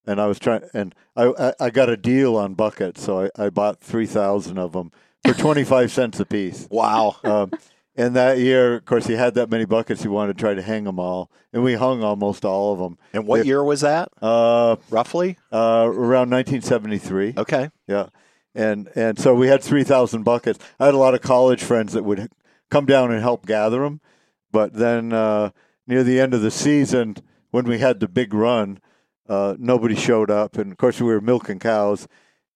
and 0.05 0.19
I 0.19 0.27
was 0.27 0.39
trying, 0.39 0.63
and 0.73 0.93
I 1.15 1.25
I, 1.39 1.53
I 1.59 1.69
got 1.69 1.89
a 1.89 1.97
deal 1.97 2.35
on 2.35 2.53
buckets, 2.53 3.01
so 3.03 3.21
I, 3.37 3.45
I 3.45 3.49
bought 3.49 3.79
three 3.81 4.05
thousand 4.07 4.57
of 4.57 4.73
them 4.73 4.91
for 5.23 5.33
twenty 5.33 5.63
five 5.63 5.91
cents 5.91 6.19
a 6.19 6.25
piece. 6.25 6.67
wow. 6.69 7.15
Um, 7.23 7.51
and 7.95 8.15
that 8.15 8.37
year, 8.37 8.75
of 8.75 8.85
course, 8.85 9.07
he 9.07 9.13
had 9.15 9.33
that 9.33 9.49
many 9.49 9.65
buckets. 9.65 10.01
He 10.03 10.07
wanted 10.07 10.37
to 10.37 10.41
try 10.41 10.53
to 10.53 10.61
hang 10.61 10.85
them 10.85 10.99
all, 10.99 11.29
and 11.51 11.63
we 11.63 11.73
hung 11.73 12.01
almost 12.01 12.45
all 12.45 12.71
of 12.71 12.79
them. 12.79 12.97
And 13.11 13.27
what 13.27 13.39
Yeah. 13.39 13.43
year 13.43 13.63
was 13.63 13.81
that 13.81 14.07
Uh, 14.21 14.77
roughly? 14.89 15.37
uh, 15.51 15.83
around 15.85 16.29
1973. 16.29 17.33
Okay. 17.37 17.69
Yeah, 17.87 18.07
and 18.55 18.89
and 18.95 19.19
so 19.19 19.33
we 19.35 19.47
had 19.47 19.63
3,000 19.63 20.23
buckets. 20.23 20.59
I 20.79 20.85
had 20.85 20.93
a 20.93 20.97
lot 20.97 21.13
of 21.13 21.21
college 21.21 21.63
friends 21.63 21.93
that 21.93 22.03
would 22.03 22.29
come 22.69 22.85
down 22.85 23.11
and 23.11 23.21
help 23.21 23.45
gather 23.45 23.79
them, 23.79 24.01
but 24.51 24.73
then 24.73 25.13
uh, 25.13 25.51
near 25.87 26.03
the 26.03 26.19
end 26.19 26.33
of 26.33 26.41
the 26.41 26.51
season, 26.51 27.15
when 27.51 27.65
we 27.65 27.79
had 27.79 27.99
the 27.99 28.07
big 28.07 28.33
run, 28.33 28.79
uh, 29.27 29.55
nobody 29.59 29.95
showed 29.95 30.31
up, 30.31 30.57
and 30.57 30.71
of 30.71 30.77
course 30.77 30.99
we 30.99 31.07
were 31.07 31.21
milking 31.21 31.59
cows. 31.59 32.07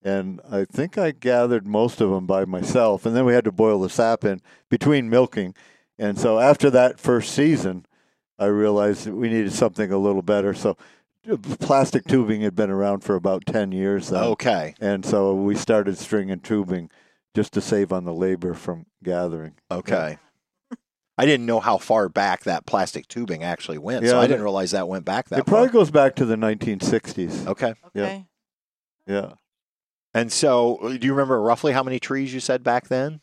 And 0.05 0.41
I 0.51 0.65
think 0.65 0.97
I 0.97 1.11
gathered 1.11 1.65
most 1.65 2.01
of 2.01 2.09
them 2.09 2.25
by 2.25 2.43
myself, 2.43 3.05
and 3.05 3.15
then 3.15 3.25
we 3.25 3.33
had 3.33 3.45
to 3.45 3.51
boil 3.51 3.79
the 3.79 3.89
sap 3.89 4.25
in 4.25 4.41
between 4.69 5.09
milking. 5.09 5.55
And 5.97 6.19
so 6.19 6.39
after 6.39 6.69
that 6.71 6.99
first 6.99 7.33
season, 7.33 7.85
I 8.37 8.47
realized 8.47 9.05
that 9.05 9.15
we 9.15 9.29
needed 9.29 9.53
something 9.53 9.91
a 9.91 9.97
little 9.97 10.21
better. 10.21 10.53
So 10.53 10.75
plastic 11.59 12.05
tubing 12.05 12.41
had 12.41 12.55
been 12.55 12.69
around 12.69 13.01
for 13.03 13.15
about 13.15 13.45
10 13.45 13.71
years 13.71 14.09
then. 14.09 14.23
Okay. 14.23 14.75
And 14.79 15.05
so 15.05 15.33
we 15.33 15.55
started 15.55 15.97
string 15.97 16.29
and 16.31 16.43
tubing 16.43 16.89
just 17.35 17.53
to 17.53 17.61
save 17.61 17.91
on 17.93 18.03
the 18.05 18.13
labor 18.13 18.53
from 18.53 18.85
gathering. 19.03 19.53
Okay. 19.71 20.17
I 21.17 21.25
didn't 21.25 21.45
know 21.45 21.59
how 21.59 21.77
far 21.77 22.09
back 22.09 22.43
that 22.43 22.65
plastic 22.65 23.07
tubing 23.07 23.43
actually 23.43 23.77
went, 23.77 24.05
so 24.05 24.11
Yeah, 24.13 24.17
I 24.17 24.21
that- 24.21 24.27
didn't 24.29 24.43
realize 24.43 24.71
that 24.71 24.87
went 24.87 25.05
back 25.05 25.29
that 25.29 25.39
it 25.39 25.45
probably 25.45 25.67
far. 25.67 25.73
goes 25.73 25.91
back 25.91 26.15
to 26.15 26.25
the 26.25 26.35
1960s. 26.35 27.47
Okay. 27.47 27.73
Okay. 27.95 28.25
Yeah. 29.05 29.33
And 30.15 30.31
so, 30.31 30.79
do 30.99 31.05
you 31.07 31.13
remember 31.13 31.41
roughly 31.41 31.73
how 31.73 31.83
many 31.83 31.99
trees 31.99 32.33
you 32.33 32.39
said 32.39 32.63
back 32.63 32.87
then? 32.87 33.21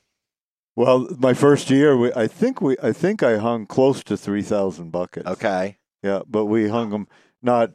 Well, 0.77 1.09
my 1.19 1.35
first 1.35 1.69
year, 1.71 1.97
we, 1.97 2.13
I 2.15 2.27
think 2.29 2.61
we, 2.61 2.77
I 2.83 2.93
think 2.93 3.23
I 3.23 3.39
hung 3.39 3.67
close 3.67 4.03
to 4.05 4.17
3,000 4.17 4.91
buckets. 4.91 5.27
Okay. 5.27 5.79
Yeah, 6.03 6.21
but 6.29 6.47
we 6.47 6.69
hung 6.69 6.91
them 6.91 7.07
not 7.43 7.73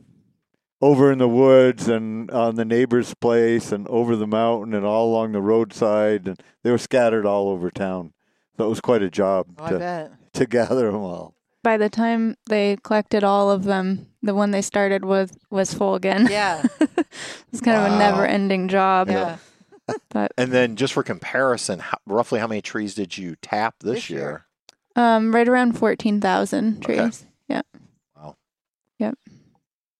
over 0.82 1.12
in 1.12 1.18
the 1.20 1.28
woods 1.28 1.88
and 1.88 2.30
on 2.32 2.56
the 2.56 2.66
neighbor's 2.66 3.14
place 3.16 3.72
and 3.72 3.88
over 3.88 4.16
the 4.16 4.28
mountain 4.28 4.74
and 4.74 4.86
all 4.86 5.10
along 5.10 5.32
the 5.32 5.42
roadside, 5.42 6.28
and 6.28 6.40
they 6.64 6.72
were 6.72 6.78
scattered 6.78 7.26
all 7.26 7.50
over 7.50 7.72
town. 7.72 8.14
So 8.58 8.66
it 8.66 8.70
was 8.70 8.82
quite 8.82 9.02
a 9.02 9.10
job 9.10 9.48
Oh, 9.60 9.70
to, 9.70 9.80
bet. 9.80 10.12
to 10.34 10.46
gather 10.46 10.92
them 10.92 11.02
all. 11.02 11.34
By 11.64 11.78
the 11.78 11.90
time 11.90 12.36
they 12.48 12.78
collected 12.84 13.24
all 13.24 13.50
of 13.50 13.64
them, 13.64 14.08
the 14.22 14.36
one 14.36 14.52
they 14.52 14.62
started 14.62 15.04
with 15.04 15.36
was 15.50 15.74
full 15.74 15.96
again. 15.96 16.28
Yeah. 16.30 16.64
it's 17.52 17.62
kind 17.62 17.78
of 17.86 17.94
a 17.94 17.98
never-ending 17.98 18.68
job. 18.68 19.10
Yeah. 19.10 19.38
But 20.10 20.32
And 20.36 20.52
then, 20.52 20.78
just 20.78 20.94
for 20.94 21.04
comparison, 21.04 21.78
how, 21.78 22.00
roughly 22.08 22.40
how 22.40 22.48
many 22.48 22.60
trees 22.64 22.96
did 22.96 23.20
you 23.20 23.36
tap 23.44 23.76
this, 23.82 23.94
This 23.94 24.10
year. 24.10 24.46
um, 24.96 25.32
right 25.34 25.48
around 25.48 25.74
fourteen 25.78 26.20
thousand 26.20 26.78
Okay. 26.84 26.96
trees. 26.98 27.24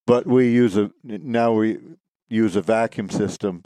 But 0.06 0.26
we 0.26 0.50
use 0.52 0.76
a 0.76 0.90
now 1.04 1.52
we 1.52 1.78
use 2.28 2.56
a 2.56 2.62
vacuum 2.62 3.10
system. 3.10 3.64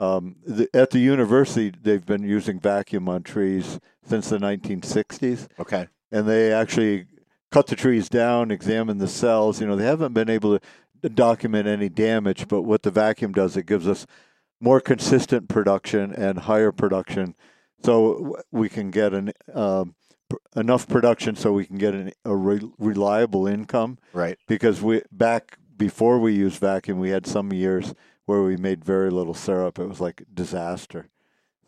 Um, 0.00 0.36
the, 0.44 0.68
at 0.74 0.90
the 0.90 0.98
university, 0.98 1.72
they've 1.80 2.04
been 2.04 2.24
using 2.24 2.58
vacuum 2.58 3.08
on 3.08 3.22
trees 3.22 3.78
since 4.04 4.30
the 4.30 4.38
1960s, 4.38 5.46
Okay. 5.60 5.86
and 6.10 6.26
they 6.28 6.52
actually 6.52 7.06
cut 7.52 7.68
the 7.68 7.76
trees 7.76 8.08
down, 8.08 8.50
examine 8.50 8.98
the 8.98 9.06
cells. 9.06 9.60
You 9.60 9.66
know, 9.68 9.76
they 9.76 9.84
haven't 9.84 10.12
been 10.12 10.28
able 10.30 10.58
to 10.58 11.08
document 11.08 11.68
any 11.68 11.88
damage, 11.88 12.48
but 12.48 12.62
what 12.62 12.82
the 12.82 12.90
vacuum 12.90 13.32
does, 13.32 13.56
it 13.56 13.66
gives 13.66 13.86
us 13.86 14.06
more 14.60 14.80
consistent 14.80 15.48
production 15.48 16.12
and 16.12 16.38
higher 16.40 16.72
production, 16.72 17.36
so 17.84 18.36
we 18.50 18.68
can 18.68 18.90
get 18.90 19.12
an 19.12 19.32
um, 19.54 19.94
enough 20.56 20.88
production 20.88 21.36
so 21.36 21.52
we 21.52 21.66
can 21.66 21.76
get 21.78 21.94
an, 21.94 22.10
a 22.24 22.34
re- 22.34 22.70
reliable 22.78 23.46
income 23.46 23.98
Right. 24.12 24.38
because 24.48 24.80
we 24.80 25.02
back 25.12 25.58
before 25.82 26.20
we 26.20 26.32
used 26.32 26.60
vacuum, 26.60 27.00
we 27.00 27.10
had 27.10 27.26
some 27.26 27.52
years 27.52 27.92
where 28.26 28.40
we 28.42 28.56
made 28.56 28.84
very 28.84 29.10
little 29.10 29.34
syrup. 29.34 29.80
It 29.80 29.88
was 29.88 30.00
like 30.00 30.22
disaster. 30.32 31.08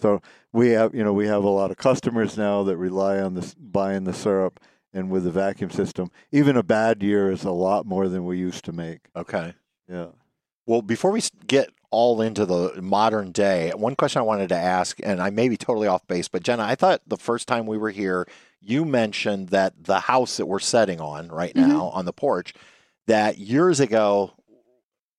So 0.00 0.23
we 0.52 0.68
have, 0.71 0.94
you 0.94 1.02
know, 1.02 1.12
we 1.12 1.26
have 1.26 1.42
a 1.42 1.49
lot 1.49 1.73
of 1.73 1.78
customers 1.78 2.38
now 2.38 2.62
that 2.62 2.76
rely 2.76 3.18
on 3.18 3.35
this 3.35 3.54
buying 3.54 4.04
the 4.04 4.12
syrup, 4.12 4.61
and 4.92 5.11
with 5.11 5.25
the 5.25 5.33
vacuum 5.33 5.71
system, 5.71 6.12
even 6.30 6.56
a 6.56 6.62
bad 6.62 7.02
year 7.02 7.28
is 7.33 7.42
a 7.42 7.50
lot 7.50 7.87
more 7.87 8.09
than 8.09 8.25
we 8.25 8.38
used 8.38 8.64
to 8.66 8.73
make. 8.73 9.00
Okay. 9.16 9.54
Yeah. 9.90 10.11
Well, 10.64 10.80
before 10.80 11.11
we 11.11 11.21
get 11.49 11.71
all 11.90 12.23
into 12.23 12.47
the 12.47 12.80
modern 12.80 13.33
day, 13.33 13.73
one 13.75 13.97
question 13.97 14.21
I 14.21 14.25
wanted 14.25 14.49
to 14.50 14.56
ask, 14.56 14.97
and 15.02 15.21
I 15.21 15.30
may 15.30 15.49
be 15.49 15.56
totally 15.56 15.88
off 15.88 16.06
base, 16.06 16.28
but 16.28 16.44
Jenna, 16.44 16.62
I 16.62 16.76
thought 16.76 17.02
the 17.04 17.16
first 17.16 17.49
time 17.49 17.66
we 17.66 17.78
were 17.78 17.90
here, 17.90 18.28
you 18.61 18.85
mentioned 18.85 19.49
that 19.49 19.75
the 19.83 20.00
house 20.00 20.37
that 20.37 20.47
we're 20.47 20.61
setting 20.61 21.00
on 21.00 21.28
right 21.28 21.54
Mhm. 21.54 21.66
now 21.66 21.87
on 21.88 22.04
the 22.04 22.12
porch, 22.12 22.54
that 23.06 23.38
years 23.38 23.80
ago, 23.80 24.32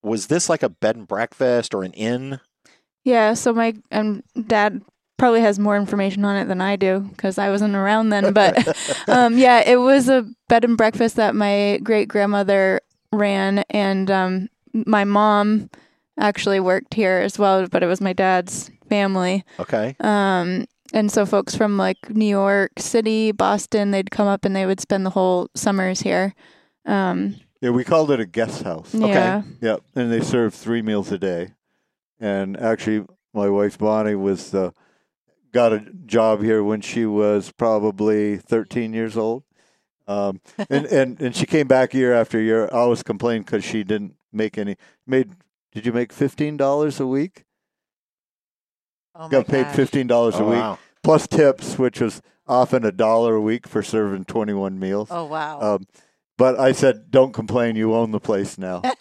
was 0.04 0.28
this 0.28 0.50
like 0.50 0.64
a 0.64 0.70
bed 0.70 0.96
and 0.96 1.08
breakfast 1.08 1.74
or 1.74 1.84
an 1.84 1.94
inn? 1.94 2.40
Yeah, 3.04 3.34
so 3.34 3.54
my 3.54 3.74
um, 3.92 4.24
dad 4.48 4.82
probably 5.18 5.42
has 5.42 5.60
more 5.60 5.78
information 5.78 6.26
on 6.26 6.36
it 6.36 6.46
than 6.46 6.60
I 6.62 6.76
do 6.76 7.00
because 7.00 7.38
I 7.38 7.50
wasn't 7.50 7.76
around 7.76 8.10
then. 8.10 8.34
But 8.34 8.76
um, 9.08 9.38
yeah, 9.38 9.62
it 9.66 9.78
was 9.78 10.10
a 10.10 10.26
bed 10.50 10.64
and 10.64 10.78
breakfast 10.78 11.16
that 11.16 11.36
my 11.36 11.80
great 11.84 12.08
grandmother 12.08 12.82
ran, 13.12 13.60
and 13.70 14.10
um, 14.12 14.50
my 14.74 15.04
mom 15.04 15.70
actually 16.20 16.60
worked 16.60 16.94
here 16.94 17.18
as 17.18 17.38
well. 17.40 17.68
But 17.68 17.84
it 17.84 17.88
was 17.88 18.02
my 18.02 18.14
dad's 18.14 18.72
family, 18.90 19.44
Okay. 19.60 19.96
um, 20.00 20.66
and 20.94 21.12
so 21.12 21.26
folks 21.26 21.56
from 21.56 21.78
like 21.78 22.10
New 22.10 22.26
York 22.28 22.72
City, 22.78 23.32
Boston, 23.32 23.92
they'd 23.92 24.12
come 24.12 24.28
up 24.28 24.46
and 24.46 24.56
they 24.56 24.66
would 24.66 24.80
spend 24.80 25.06
the 25.06 25.10
whole 25.12 25.50
summers 25.56 26.02
here. 26.02 26.34
Um, 26.86 27.36
Yeah, 27.62 27.70
we 27.72 27.84
called 27.84 28.12
it 28.12 28.20
a 28.20 28.26
guest 28.26 28.64
house. 28.64 28.94
Okay. 28.94 29.06
Yeah, 29.06 29.42
Yep, 29.62 29.82
and 29.96 30.12
they 30.12 30.22
serve 30.22 30.54
three 30.54 30.82
meals 30.82 31.12
a 31.12 31.18
day. 31.18 31.50
And 32.20 32.58
actually, 32.60 33.06
my 33.34 33.50
wife 33.50 33.78
Bonnie 33.78 34.16
was 34.16 34.54
uh, 34.54 34.72
got 35.52 35.74
a 35.74 35.80
job 36.06 36.42
here 36.44 36.64
when 36.64 36.82
she 36.82 37.06
was 37.06 37.52
probably 37.52 38.38
13 38.38 38.94
years 38.94 39.18
old, 39.18 39.44
um, 40.08 40.40
and, 40.70 40.86
and 40.86 41.20
and 41.22 41.36
she 41.36 41.46
came 41.46 41.68
back 41.68 41.94
year 41.94 42.14
after 42.14 42.40
year. 42.40 42.66
I 42.66 42.78
always 42.78 43.04
complained 43.04 43.46
because 43.46 43.64
she 43.64 43.84
didn't 43.84 44.16
make 44.32 44.58
any. 44.58 44.76
Made 45.08 45.32
did 45.74 45.86
you 45.86 45.92
make 45.94 46.14
fifteen 46.14 46.56
dollars 46.58 47.00
a 47.00 47.08
week? 47.08 47.44
Oh 49.16 49.30
got 49.30 49.48
paid 49.48 49.64
gosh. 49.64 49.76
fifteen 49.76 50.08
dollars 50.08 50.36
a 50.36 50.44
Oh, 50.44 50.50
week 50.50 50.60
wow. 50.60 50.80
plus 51.04 51.28
tips, 51.28 51.78
which 51.80 52.00
was 52.02 52.22
often 52.48 52.86
a 52.86 52.92
dollar 52.92 53.36
a 53.36 53.42
week 53.42 53.68
for 53.68 53.82
serving 53.82 54.26
21 54.26 54.78
meals. 54.80 55.08
Oh 55.12 55.26
wow. 55.26 55.60
Um, 55.76 55.86
but 56.38 56.60
I 56.60 56.72
said, 56.72 57.12
"Don't 57.12 57.34
complain. 57.34 57.76
You 57.76 57.94
own 57.94 58.12
the 58.12 58.20
place 58.20 58.58
now." 58.58 58.82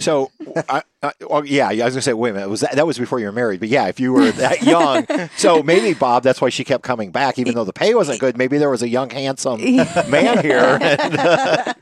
So, 0.00 0.32
I, 0.68 0.82
I, 1.00 1.12
well, 1.30 1.44
yeah, 1.44 1.68
I 1.68 1.76
was 1.84 1.94
gonna 1.94 2.02
say, 2.02 2.12
wait 2.12 2.30
a 2.30 2.34
minute, 2.34 2.48
was 2.48 2.60
that 2.60 2.72
that 2.74 2.86
was 2.88 2.98
before 2.98 3.20
you 3.20 3.26
were 3.26 3.32
married? 3.32 3.60
But 3.60 3.68
yeah, 3.68 3.86
if 3.86 4.00
you 4.00 4.12
were 4.12 4.32
that 4.32 4.62
young, 4.64 5.06
so 5.36 5.62
maybe 5.62 5.94
Bob, 5.94 6.24
that's 6.24 6.40
why 6.40 6.48
she 6.48 6.64
kept 6.64 6.82
coming 6.82 7.12
back, 7.12 7.38
even 7.38 7.54
though 7.54 7.62
the 7.64 7.72
pay 7.72 7.94
wasn't 7.94 8.18
good. 8.18 8.36
Maybe 8.36 8.58
there 8.58 8.68
was 8.68 8.82
a 8.82 8.88
young, 8.88 9.10
handsome 9.10 9.60
man 10.08 10.42
here. 10.42 10.78
And, 10.80 11.18
uh, 11.18 11.74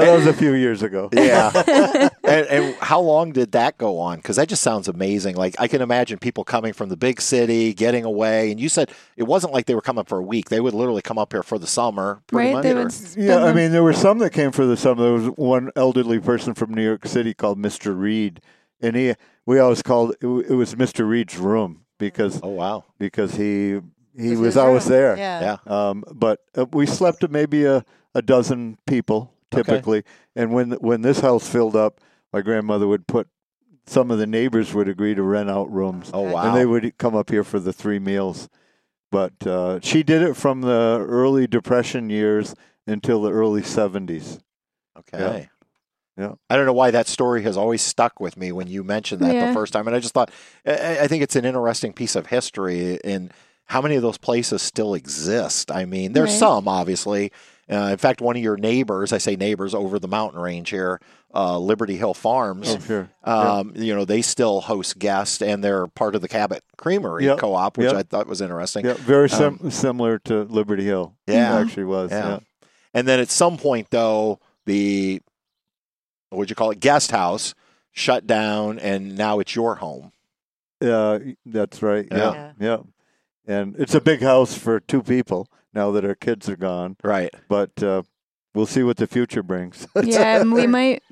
yeah, 0.00 0.06
that 0.10 0.16
was 0.16 0.26
a 0.26 0.32
few 0.32 0.54
years 0.54 0.82
ago. 0.82 1.08
yeah. 1.12 2.08
And, 2.26 2.44
and 2.48 2.74
how 2.80 2.98
long 3.00 3.30
did 3.30 3.52
that 3.52 3.78
go 3.78 4.00
on? 4.00 4.16
Because 4.16 4.34
that 4.34 4.48
just 4.48 4.60
sounds 4.60 4.88
amazing. 4.88 5.36
Like 5.36 5.54
I 5.60 5.68
can 5.68 5.80
imagine 5.80 6.18
people 6.18 6.42
coming 6.42 6.72
from 6.72 6.88
the 6.88 6.96
big 6.96 7.20
city, 7.20 7.72
getting 7.72 8.04
away, 8.04 8.50
and 8.50 8.58
you 8.58 8.68
said 8.68 8.90
it 9.16 9.22
wasn't 9.22 9.52
like 9.52 9.66
they 9.66 9.76
were 9.76 9.80
coming 9.80 10.04
for 10.04 10.18
a 10.18 10.22
week. 10.22 10.48
They 10.48 10.60
would 10.60 10.74
literally 10.74 11.02
come 11.02 11.18
up 11.18 11.32
here 11.32 11.44
for 11.44 11.56
the 11.56 11.68
summer, 11.68 12.20
pretty 12.26 12.48
right. 12.48 12.54
much. 12.54 12.62
They 12.64 12.72
or- 12.72 12.82
would 12.82 12.92
spend 12.92 13.26
Yeah, 13.28 13.44
I 13.44 13.52
mean, 13.52 13.70
there 13.70 13.84
were 13.84 13.92
some 13.92 14.18
that 14.18 14.30
came 14.30 14.50
for 14.50 14.66
the 14.66 14.76
summer. 14.76 15.04
There 15.04 15.12
was 15.12 15.26
one 15.36 15.70
elderly 15.76 16.18
person 16.18 16.54
from 16.54 16.74
New 16.74 16.82
York 16.82 17.06
City 17.06 17.32
called 17.32 17.60
Mr. 17.60 17.96
Reed, 17.96 18.40
and 18.80 18.96
he 18.96 19.14
we 19.46 19.60
always 19.60 19.82
called 19.82 20.16
it, 20.20 20.26
it 20.26 20.54
was 20.54 20.74
Mr. 20.74 21.08
Reed's 21.08 21.38
room 21.38 21.84
because 21.98 22.40
oh 22.42 22.48
wow, 22.48 22.84
because 22.98 23.36
he 23.36 23.80
he 24.16 24.30
This 24.30 24.38
was 24.40 24.56
always 24.56 24.82
room. 24.86 24.92
there. 24.92 25.16
Yeah. 25.16 25.58
yeah, 25.66 25.88
Um, 25.90 26.02
but 26.12 26.40
uh, 26.58 26.66
we 26.72 26.86
slept 26.86 27.22
at 27.22 27.30
maybe 27.30 27.64
a, 27.66 27.84
a 28.16 28.22
dozen 28.22 28.78
people 28.86 29.32
typically, 29.56 30.04
and 30.34 30.52
when 30.52 30.72
when 30.72 31.02
this 31.02 31.20
house 31.20 31.48
filled 31.48 31.76
up, 31.76 32.00
my 32.32 32.42
grandmother 32.42 32.86
would 32.86 33.06
put 33.06 33.28
some 33.86 34.10
of 34.10 34.18
the 34.18 34.26
neighbors 34.26 34.74
would 34.74 34.88
agree 34.88 35.14
to 35.14 35.22
rent 35.22 35.50
out 35.50 35.70
rooms, 35.70 36.10
oh 36.12 36.22
wow. 36.22 36.46
and 36.46 36.56
they 36.56 36.66
would 36.66 36.98
come 36.98 37.14
up 37.14 37.30
here 37.30 37.44
for 37.44 37.58
the 37.58 37.72
three 37.72 37.98
meals. 37.98 38.48
But 39.12 39.46
uh, 39.46 39.80
she 39.80 40.02
did 40.02 40.22
it 40.22 40.34
from 40.34 40.60
the 40.62 41.04
early 41.08 41.46
Depression 41.46 42.10
years 42.10 42.54
until 42.86 43.22
the 43.22 43.30
early 43.30 43.62
seventies. 43.62 44.40
Okay. 44.98 45.48
Yeah. 46.18 46.32
I 46.48 46.56
don't 46.56 46.64
know 46.64 46.72
why 46.72 46.90
that 46.92 47.06
story 47.06 47.42
has 47.42 47.58
always 47.58 47.82
stuck 47.82 48.20
with 48.20 48.38
me 48.38 48.50
when 48.50 48.68
you 48.68 48.82
mentioned 48.82 49.20
that 49.20 49.48
the 49.48 49.52
first 49.52 49.74
time. 49.74 49.86
And 49.86 49.94
I 49.94 50.00
just 50.00 50.14
thought, 50.14 50.30
I, 50.66 51.00
I 51.00 51.08
think 51.08 51.22
it's 51.22 51.36
an 51.36 51.44
interesting 51.44 51.92
piece 51.92 52.16
of 52.16 52.28
history 52.28 52.94
in 53.04 53.30
how 53.66 53.82
many 53.82 53.96
of 53.96 54.02
those 54.02 54.16
places 54.16 54.62
still 54.62 54.94
exist. 54.94 55.70
I 55.70 55.84
mean, 55.84 56.14
there's 56.14 56.30
Right. 56.30 56.38
some, 56.38 56.68
obviously. 56.68 57.32
Uh, 57.70 57.88
in 57.90 57.98
fact, 57.98 58.20
one 58.20 58.36
of 58.36 58.42
your 58.42 58.56
neighbors, 58.56 59.12
I 59.12 59.18
say 59.18 59.34
neighbors 59.34 59.74
over 59.74 59.98
the 59.98 60.06
mountain 60.06 60.40
range 60.40 60.70
here, 60.70 61.00
uh, 61.34 61.58
Liberty 61.58 61.96
Hill 61.96 62.14
Farms, 62.14 62.68
Oh, 62.76 62.78
sure. 62.78 63.10
um, 63.24 63.72
you 63.74 63.94
know, 63.94 64.04
they 64.04 64.22
still 64.22 64.60
host 64.60 64.98
guests 64.98 65.42
and 65.42 65.64
they're 65.64 65.86
part 65.88 66.14
of 66.14 66.22
the 66.22 66.28
Cabot 66.28 66.62
Creamery 66.78 67.24
Yep. 67.24 67.38
Co-op, 67.38 67.76
which 67.76 67.86
Yep. 67.88 67.94
I 67.96 68.02
thought 68.04 68.26
was 68.28 68.40
interesting. 68.40 68.84
Yeah, 68.86 68.94
very 68.94 69.28
sim- 69.28 69.70
similar 69.70 70.18
to 70.20 70.44
Liberty 70.44 70.84
Hill. 70.84 71.16
Yeah. 71.26 71.58
It 71.58 71.62
actually 71.66 71.84
was. 71.84 72.10
Yeah. 72.12 72.28
Yeah. 72.28 72.38
And 72.94 73.08
then 73.08 73.18
at 73.20 73.30
some 73.30 73.56
point, 73.58 73.88
though, 73.90 74.38
the 74.64 75.20
what 76.30 76.38
would 76.38 76.50
you 76.50 76.56
call 76.56 76.70
it 76.70 76.80
guest 76.80 77.10
house 77.10 77.54
shut 77.92 78.26
down, 78.26 78.78
and 78.78 79.16
now 79.16 79.38
it's 79.40 79.54
your 79.56 79.76
home. 79.76 80.12
Uh, 80.80 81.18
that's 81.44 81.82
right. 81.82 82.06
Yeah. 82.10 82.32
Yeah. 82.32 82.52
yeah. 82.60 82.76
And 83.46 83.76
it's 83.78 83.94
a 83.94 84.00
big 84.00 84.22
house 84.22 84.56
for 84.56 84.80
two 84.80 85.02
people 85.02 85.48
now 85.76 85.92
that 85.92 86.04
our 86.04 86.14
kids 86.16 86.48
are 86.48 86.56
gone. 86.56 86.96
Right. 87.04 87.32
But 87.48 87.80
uh, 87.82 88.02
we'll 88.54 88.66
see 88.66 88.82
what 88.82 88.96
the 88.96 89.06
future 89.06 89.42
brings. 89.44 89.86
yeah, 90.02 90.42
we 90.42 90.66
might 90.66 91.02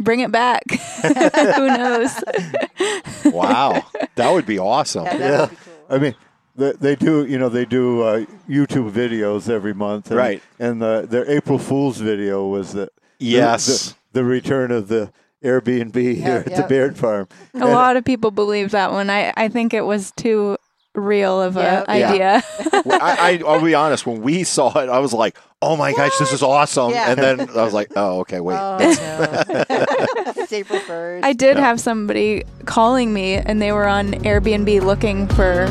bring 0.00 0.20
it 0.20 0.32
back. 0.32 0.62
Who 1.02 1.66
knows? 1.68 2.10
Wow, 3.24 3.82
that 4.16 4.30
would 4.30 4.44
be 4.44 4.58
awesome. 4.58 5.06
Yeah, 5.06 5.16
Yeah. 5.18 5.46
be 5.46 5.56
cool. 5.56 5.74
I 5.88 5.98
mean, 5.98 6.14
they, 6.54 6.72
they 6.72 6.94
do, 6.94 7.24
you 7.24 7.38
know, 7.38 7.48
they 7.48 7.64
do 7.64 8.02
uh, 8.02 8.24
YouTube 8.46 8.90
videos 8.90 9.48
every 9.48 9.72
month. 9.72 10.08
And, 10.10 10.16
Right. 10.18 10.42
And 10.58 10.82
the, 10.82 11.06
their 11.08 11.28
April 11.30 11.58
Fool's 11.58 11.98
video 11.98 12.46
was 12.46 12.74
the, 12.74 12.90
Yes. 13.18 13.94
the 14.12 14.24
return 14.24 14.70
of 14.70 14.88
the 14.88 15.10
Airbnb 15.42 15.94
here 15.94 16.36
at 16.36 16.44
the 16.44 16.50
yeah. 16.50 16.66
Baird 16.66 16.98
Farm. 16.98 17.28
A 17.54 17.66
lot 17.66 17.96
of 17.96 18.04
people 18.04 18.30
believe 18.30 18.72
that 18.72 18.92
one. 18.92 19.08
I, 19.08 19.32
I 19.36 19.48
think 19.48 19.72
it 19.72 19.86
was 19.86 20.10
too 20.12 20.58
real 20.94 21.40
of 21.42 21.56
a 21.56 21.84
Yeah. 21.88 21.94
Yeah. 21.94 22.10
idea. 22.10 22.82
Well, 22.84 23.02
I, 23.02 23.16
I, 23.18 23.42
I'll 23.46 23.62
be 23.62 23.74
honest. 23.74 24.06
When 24.06 24.22
we 24.22 24.44
saw 24.44 24.76
it, 24.78 24.88
I 24.88 24.98
was 25.00 25.12
like, 25.12 25.36
"Oh 25.60 25.76
my 25.76 25.92
gosh, 25.92 26.16
this 26.18 26.32
is 26.32 26.42
awesome!" 26.42 26.90
Yeah. 26.92 27.10
And 27.10 27.20
then 27.20 27.40
I 27.50 27.64
was 27.64 27.72
like, 27.74 27.92
"Oh, 27.96 28.20
okay, 28.20 28.40
wait." 28.40 28.56
Oh 28.58 28.78
no. 29.68 30.44
April 30.50 30.78
first. 30.80 31.24
I 31.24 31.32
did 31.32 31.56
Yeah. 31.56 31.62
have 31.64 31.80
somebody 31.80 32.44
calling 32.64 33.12
me, 33.12 33.34
and 33.34 33.60
they 33.60 33.72
were 33.72 33.88
on 33.88 34.12
Airbnb 34.22 34.82
looking 34.82 35.26
for 35.28 35.64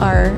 our 0.00 0.30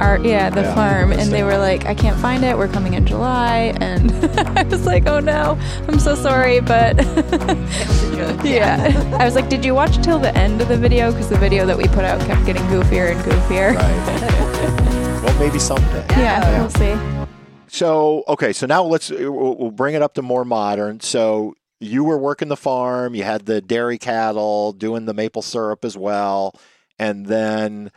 our 0.00 0.18
yeah 0.20 0.50
the 0.50 0.62
Yeah, 0.62 0.74
farm, 0.74 1.12
and 1.12 1.20
interesting. 1.20 1.32
they 1.32 1.42
were 1.42 1.58
like, 1.58 1.86
"I 1.86 1.94
can't 1.94 2.18
find 2.20 2.44
it. 2.44 2.56
We're 2.58 2.68
coming 2.68 2.94
in 2.94 3.06
July," 3.06 3.74
and 3.80 4.10
I 4.58 4.62
was 4.64 4.86
like, 4.86 5.06
"Oh 5.06 5.20
no, 5.20 5.58
I'm 5.88 5.98
so 5.98 6.14
sorry," 6.14 6.60
but 6.60 6.98
It 6.98 7.06
was 7.06 8.02
a 8.04 8.16
joke. 8.16 8.40
yeah, 8.44 9.16
I 9.18 9.24
was 9.24 9.34
like, 9.34 9.48
"Did 9.48 9.64
you 9.64 9.74
watch 9.74 10.02
till 10.02 10.18
the 10.18 10.36
end 10.36 10.60
of 10.60 10.68
the 10.68 10.76
video? 10.76 11.10
Because 11.12 11.28
the 11.28 11.38
video 11.38 11.66
that 11.66 11.76
we 11.76 11.84
put 11.88 12.04
out 12.04 12.20
kept 12.26 12.44
getting 12.46 12.62
goofier 12.64 13.12
and 13.12 13.20
goofier." 13.24 13.74
Right. 13.76 15.22
well, 15.24 15.38
maybe 15.38 15.58
someday. 15.58 16.04
Yeah, 16.10 16.40
Yeah. 16.40 16.60
we'll 16.60 16.70
see. 16.70 17.26
So 17.68 18.24
okay, 18.28 18.52
so 18.52 18.66
now 18.66 18.82
let's 18.82 19.10
uh, 19.10 19.16
we'll 19.20 19.56
we'll 19.56 19.70
bring 19.70 19.94
it 19.94 20.02
up 20.02 20.14
to 20.14 20.22
more 20.22 20.44
modern. 20.44 21.00
So 21.00 21.54
you 21.78 22.04
were 22.04 22.18
working 22.18 22.48
the 22.48 22.56
farm, 22.56 23.14
you 23.14 23.22
had 23.22 23.46
the 23.46 23.60
dairy 23.60 23.96
cattle, 23.96 24.72
doing 24.72 25.06
the 25.06 25.14
maple 25.14 25.40
syrup 25.42 25.84
as 25.84 25.96
well, 25.96 26.54
and 26.98 27.26
then 27.26 27.90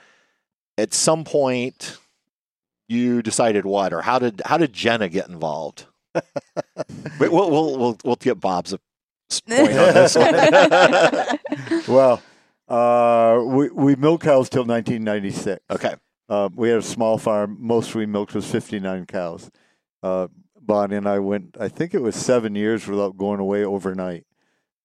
at 0.77 0.93
some 0.93 1.23
point 1.23 1.97
you 2.89 3.21
decided 3.21 3.65
what, 3.65 3.93
or 3.93 4.01
how 4.01 4.19
did 4.19 4.41
how 4.45 4.57
did 4.57 4.73
Jenna 4.73 5.09
get 5.09 5.27
involved? 5.29 5.85
Wait, 7.19 7.31
we'll 7.31 7.49
we'll 7.51 7.77
we'll 7.77 7.97
we'll 8.03 8.15
get 8.15 8.39
Bob's 8.39 8.71
point 9.47 9.59
on 9.71 9.93
this 9.93 10.15
one. 10.15 10.33
Well, 11.87 12.21
Uh, 12.67 13.41
we 13.45 13.69
we 13.69 13.95
milked 13.95 14.23
cows 14.23 14.49
till 14.49 14.63
1996. 14.65 15.61
Okay. 15.69 15.95
Uh, 16.29 16.49
we 16.55 16.69
had 16.69 16.79
a 16.79 16.81
small 16.83 17.17
farm. 17.17 17.57
Most 17.59 17.93
we 17.95 18.05
milked 18.05 18.33
was 18.33 18.49
59 18.49 19.05
cows. 19.05 19.51
Uh, 20.01 20.27
Bonnie 20.61 20.95
and 20.95 21.07
I 21.07 21.19
went. 21.19 21.57
I 21.59 21.67
think 21.67 21.93
it 21.93 22.01
was 22.01 22.15
seven 22.15 22.55
years 22.55 22.87
without 22.87 23.17
going 23.17 23.39
away 23.41 23.65
overnight. 23.65 24.25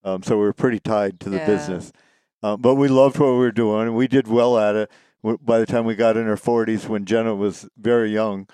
Um, 0.04 0.22
so 0.22 0.36
we 0.36 0.42
were 0.42 0.52
pretty 0.52 0.80
tied 0.80 1.20
to 1.20 1.30
the 1.30 1.36
Yeah. 1.38 1.46
business. 1.46 1.92
Uh, 2.42 2.56
but 2.56 2.74
we 2.74 2.88
loved 2.88 3.18
what 3.18 3.30
we 3.32 3.38
were 3.38 3.52
doing, 3.52 3.82
and 3.86 3.96
we 3.96 4.08
did 4.08 4.26
well 4.28 4.58
at 4.58 4.74
it. 4.76 4.90
By 5.22 5.58
the 5.58 5.66
time 5.66 5.84
we 5.84 5.94
got 5.96 6.16
in 6.16 6.26
her 6.26 6.36
40s, 6.36 6.88
when 6.88 7.04
Jenna 7.04 7.34
was 7.34 7.68
very 7.76 8.10
young, 8.10 8.46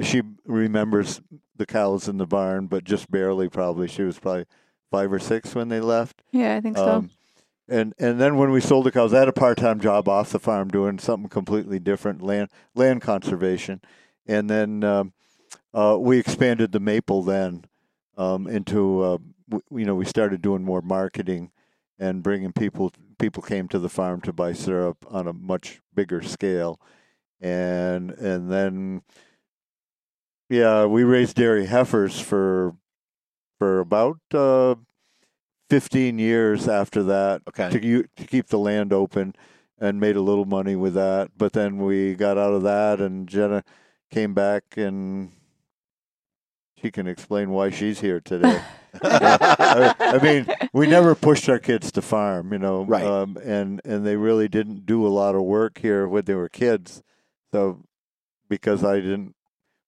she 0.00 0.22
remembers 0.46 1.20
the 1.56 1.66
cows 1.66 2.08
in 2.08 2.18
the 2.18 2.26
barn, 2.26 2.66
but 2.66 2.84
just 2.84 3.10
barely. 3.10 3.48
Probably 3.48 3.88
she 3.88 4.02
was 4.02 4.18
probably 4.18 4.46
five 4.90 5.12
or 5.12 5.18
six 5.18 5.54
when 5.54 5.68
they 5.68 5.80
left. 5.80 6.22
Yeah, 6.30 6.54
I 6.56 6.60
think 6.60 6.76
so. 6.76 6.88
Um, 6.88 7.10
and 7.68 7.94
and 7.98 8.20
then 8.20 8.36
when 8.36 8.50
we 8.50 8.60
sold 8.60 8.86
the 8.86 8.92
cows, 8.92 9.12
I 9.14 9.18
had 9.20 9.28
a 9.28 9.32
part 9.32 9.58
time 9.58 9.80
job 9.80 10.08
off 10.08 10.30
the 10.30 10.38
farm 10.38 10.68
doing 10.68 10.98
something 10.98 11.28
completely 11.28 11.78
different, 11.78 12.22
land 12.22 12.50
land 12.74 13.02
conservation. 13.02 13.80
And 14.26 14.48
then 14.48 14.84
um, 14.84 15.12
uh, 15.74 15.96
we 15.98 16.18
expanded 16.18 16.72
the 16.72 16.80
maple 16.80 17.22
then 17.22 17.64
um, 18.16 18.46
into 18.46 19.02
uh, 19.02 19.18
w- 19.48 19.80
you 19.80 19.86
know 19.86 19.94
we 19.94 20.04
started 20.04 20.42
doing 20.42 20.64
more 20.64 20.82
marketing 20.82 21.50
and 21.98 22.22
bringing 22.22 22.52
people 22.52 22.92
people 23.22 23.42
came 23.42 23.68
to 23.68 23.78
the 23.78 23.88
farm 23.88 24.20
to 24.20 24.32
buy 24.32 24.52
syrup 24.52 25.06
on 25.08 25.28
a 25.28 25.32
much 25.32 25.80
bigger 25.94 26.20
scale, 26.20 26.80
and 27.40 28.10
and 28.10 28.50
then 28.50 29.02
yeah 30.50 30.84
we 30.84 31.04
raised 31.04 31.36
dairy 31.36 31.66
heifers 31.66 32.20
for 32.20 32.74
for 33.58 33.78
about. 33.80 34.18
Uh, 34.34 34.74
15 35.70 36.18
years 36.18 36.68
after 36.68 37.02
that 37.02 37.40
Okay. 37.48 37.70
to, 37.70 38.02
to 38.02 38.26
keep 38.26 38.48
the 38.48 38.58
land 38.58 38.92
open 38.92 39.34
and 39.78 39.98
made 39.98 40.16
a 40.16 40.20
little 40.20 40.44
money 40.44 40.76
with 40.76 40.92
that. 40.92 41.30
But 41.34 41.54
then 41.54 41.78
we 41.78 42.14
got 42.14 42.36
out 42.36 42.52
of 42.52 42.62
that, 42.64 43.00
and 43.00 43.26
Jenna 43.26 43.64
came 44.10 44.34
back, 44.34 44.64
and 44.76 45.32
she 46.82 46.90
can 46.90 47.06
explain 47.06 47.50
why 47.50 47.70
she's 47.70 48.00
here 48.00 48.20
today. 48.20 48.60
I, 49.02 49.94
I 49.98 50.18
mean, 50.22 50.46
we 50.72 50.86
never 50.86 51.14
pushed 51.14 51.48
our 51.48 51.58
kids 51.58 51.92
to 51.92 52.02
farm, 52.02 52.52
you 52.52 52.58
know, 52.58 52.84
Right. 52.84 53.04
Um, 53.04 53.38
and 53.42 53.80
and 53.84 54.04
they 54.04 54.16
really 54.16 54.48
didn't 54.48 54.84
do 54.84 55.06
a 55.06 55.08
lot 55.08 55.34
of 55.34 55.42
work 55.42 55.78
here 55.78 56.06
when 56.06 56.24
they 56.24 56.34
were 56.34 56.48
kids. 56.48 57.02
So 57.52 57.84
because 58.48 58.84
I 58.84 58.96
didn't, 58.96 59.34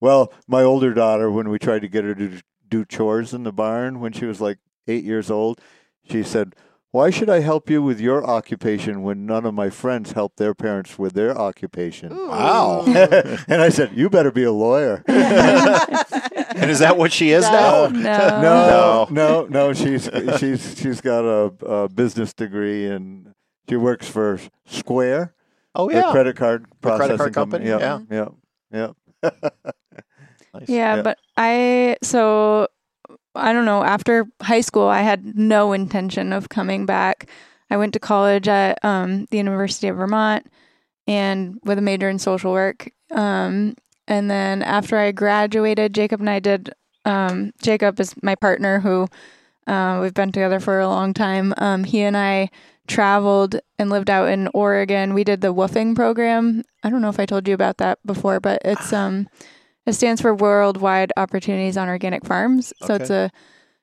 well, 0.01 0.33
my 0.47 0.63
older 0.63 0.95
daughter, 0.95 1.31
when 1.31 1.51
we 1.51 1.59
tried 1.59 1.83
to 1.83 1.89
get 1.89 2.05
her 2.05 2.15
to 2.15 2.41
do 2.69 2.85
chores 2.85 3.35
in 3.35 3.43
the 3.43 3.53
barn 3.53 4.01
when 4.01 4.13
she 4.13 4.25
was 4.25 4.41
like 4.41 4.59
eight 4.89 5.05
years 5.05 5.31
old, 5.31 5.61
she 6.09 6.23
said, 6.23 6.55
"Why 6.93 7.11
should 7.11 7.29
I 7.29 7.41
help 7.41 7.69
you 7.69 7.83
with 7.83 8.01
your 8.01 8.25
occupation 8.25 9.03
when 9.03 9.27
none 9.27 9.45
of 9.45 9.53
my 9.53 9.69
friends 9.69 10.13
help 10.13 10.37
their 10.37 10.55
parents 10.55 10.99
with 10.99 11.13
their 11.13 11.37
occupation?" 11.37 12.17
Wow. 12.17 12.85
and 13.49 13.61
I 13.61 13.69
said, 13.69 13.93
"You 13.95 14.09
better 14.09 14.31
be 14.31 14.45
a 14.45 14.53
lawyer." 14.53 15.05
And 16.55 16.71
is 16.71 16.79
that 16.79 16.97
what 16.97 17.13
she 17.13 17.31
is 17.31 17.43
No. 17.45 17.89
now? 17.89 18.01
no. 18.01 18.41
No, 18.41 19.07
no, 19.11 19.47
no. 19.47 19.73
She's 19.73 20.09
she's 20.39 20.79
she's 20.79 21.01
got 21.01 21.25
a, 21.25 21.53
a 21.67 21.89
business 21.89 22.33
degree 22.33 22.87
and 22.87 23.33
she 23.69 23.77
works 23.77 24.09
for 24.09 24.39
Square, 24.67 25.35
Oh 25.75 25.89
the 25.89 25.97
yeah. 25.97 26.11
credit 26.13 26.37
card 26.37 26.67
The 26.81 26.89
credit 26.91 26.97
processing 26.99 27.17
card 27.19 27.35
company, 27.35 27.67
Yeah, 27.69 28.01
yeah, 28.11 28.29
yeah. 28.73 28.91
Nice. 30.55 30.69
Yeah, 30.69 30.97
Yeah. 30.97 31.03
but 31.03 31.19
I 31.37 31.97
so 32.03 32.69
I 33.35 33.53
don't 33.53 33.65
know. 33.65 33.83
After 33.83 34.27
high 34.41 34.61
school, 34.61 34.87
I 34.87 35.01
had 35.03 35.37
no 35.37 35.73
intention 35.73 36.33
of 36.33 36.49
coming 36.49 36.87
back. 36.87 37.29
I 37.71 37.77
went 37.77 37.93
to 37.95 37.99
college 37.99 38.47
at 38.47 38.79
um, 38.85 39.27
the 39.31 39.39
University 39.39 39.89
of 39.89 39.97
Vermont 39.97 40.47
and 41.09 41.59
with 41.65 41.79
a 41.79 41.83
major 41.83 42.09
in 42.09 42.21
social 42.21 42.53
work. 42.53 42.91
Um, 43.11 43.75
and 44.07 44.31
then 44.31 44.63
after 44.63 44.97
I 44.97 45.13
graduated, 45.13 45.95
Jacob 45.95 46.21
and 46.21 46.31
I 46.31 46.41
did. 46.41 46.73
Um, 47.05 47.53
Jacob 47.61 48.01
is 48.01 48.15
my 48.23 48.35
partner 48.35 48.81
who 48.81 49.07
uh, 49.67 49.99
we've 50.01 50.15
been 50.15 50.33
together 50.33 50.59
for 50.59 50.81
a 50.81 50.89
long 50.89 51.13
time. 51.13 51.53
Um, 51.59 51.85
he 51.85 52.01
and 52.01 52.17
I 52.17 52.51
traveled 52.87 53.57
and 53.79 53.91
lived 53.91 54.09
out 54.11 54.29
in 54.29 54.49
Oregon. 54.55 55.15
We 55.15 55.25
did 55.25 55.41
the 55.41 55.53
woofing 55.53 55.95
program. 55.95 56.63
I 56.83 56.91
don't 56.91 57.03
know 57.03 57.09
if 57.09 57.21
I 57.21 57.27
told 57.27 57.47
you 57.47 57.55
about 57.55 57.79
that 57.79 57.99
before, 58.07 58.41
but 58.41 58.63
it's 58.65 58.93
um 58.93 59.29
it 59.87 59.93
stands 59.93 60.21
for 60.21 60.35
Worldwide 60.35 61.13
Opportunities 61.17 61.77
on 61.77 61.89
Organic 61.89 62.25
Farms. 62.25 62.73
So 62.87 62.95
it's 62.95 63.11
a 63.11 63.31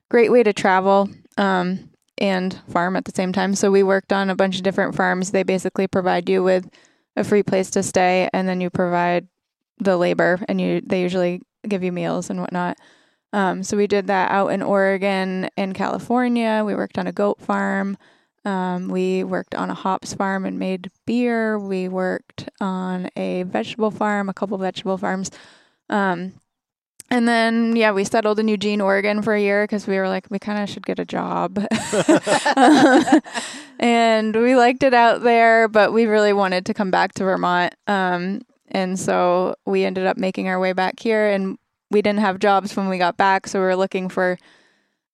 great 0.10 0.32
way 0.32 0.42
to 0.44 0.52
travel 0.52 1.10
um, 1.38 1.92
and 2.18 2.60
farm 2.68 2.96
at 2.96 3.06
the 3.06 3.12
same 3.14 3.32
time. 3.32 3.54
So 3.54 3.70
we 3.70 3.84
worked 3.84 4.12
on 4.12 4.30
a 4.30 4.36
bunch 4.36 4.58
of 4.58 4.64
different 4.64 4.96
farms. 4.96 5.30
They 5.32 5.44
basically 5.44 5.88
provide 5.88 6.28
you 6.28 6.44
with 6.44 6.68
a 7.16 7.24
free 7.24 7.44
place 7.44 7.70
to 7.72 7.84
stay, 7.84 8.30
and 8.34 8.48
then 8.48 8.62
you 8.62 8.70
provide 8.70 9.28
the 9.82 9.98
labor, 9.98 10.40
and 10.48 10.62
you 10.62 10.82
they 10.82 11.02
usually 11.02 11.42
give 11.68 11.84
you 11.84 11.92
meals 11.92 12.30
and 12.30 12.40
whatnot. 12.40 12.78
Um, 13.34 13.64
so 13.64 13.78
we 13.78 13.88
did 13.88 14.08
that 14.08 14.32
out 14.32 14.50
in 14.50 14.62
Oregon 14.62 15.50
and 15.58 15.74
California. 15.74 16.64
We 16.66 16.76
worked 16.76 16.98
on 16.98 17.08
a 17.08 17.12
goat 17.12 17.42
farm. 17.42 17.98
Um, 18.44 18.88
we 18.88 19.24
worked 19.24 19.56
on 19.56 19.70
a 19.70 19.74
hops 19.74 20.14
farm 20.14 20.46
and 20.46 20.58
made 20.58 20.92
beer. 21.06 21.60
We 21.60 21.88
worked 21.88 22.50
on 22.60 23.10
a 23.16 23.44
vegetable 23.44 23.92
farm, 23.92 24.30
a 24.30 24.34
couple 24.34 24.58
vegetable 24.58 24.98
farms. 24.98 25.32
Um, 25.90 26.34
and 27.10 27.28
then, 27.28 27.76
yeah, 27.76 27.92
we 27.92 28.06
settled 28.06 28.40
in 28.40 28.48
Eugene, 28.48 28.80
Oregon 28.80 29.22
for 29.22 29.34
a 29.34 29.42
year 29.42 29.66
because 29.66 29.86
we 29.86 29.98
were 29.98 30.08
like, 30.08 30.28
we 30.30 30.40
kind 30.40 30.64
of 30.64 30.70
should 30.70 30.86
get 30.86 30.98
a 30.98 31.06
job. 31.06 31.58
and 33.80 34.36
we 34.36 34.56
liked 34.56 34.84
it 34.84 34.94
out 34.94 35.22
there, 35.22 35.68
but 35.68 35.94
we 35.94 36.06
really 36.06 36.34
wanted 36.34 36.66
to 36.68 36.74
come 36.74 36.90
back 36.90 37.14
to 37.16 37.26
Vermont. 37.26 37.76
Um, 37.86 38.42
and 38.72 39.00
so 39.00 39.56
we 39.66 39.84
ended 39.86 40.06
up 40.06 40.18
making 40.18 40.48
our 40.48 40.60
way 40.60 40.74
back 40.74 41.00
here, 41.00 41.28
and 41.28 41.58
we 41.90 42.02
didn't 42.02 42.22
have 42.22 42.40
jobs 42.40 42.76
when 42.76 42.90
we 42.90 42.98
got 42.98 43.18
back. 43.18 43.48
So 43.48 43.60
we 43.60 43.66
were 43.66 43.76
looking 43.76 44.10
for 44.10 44.38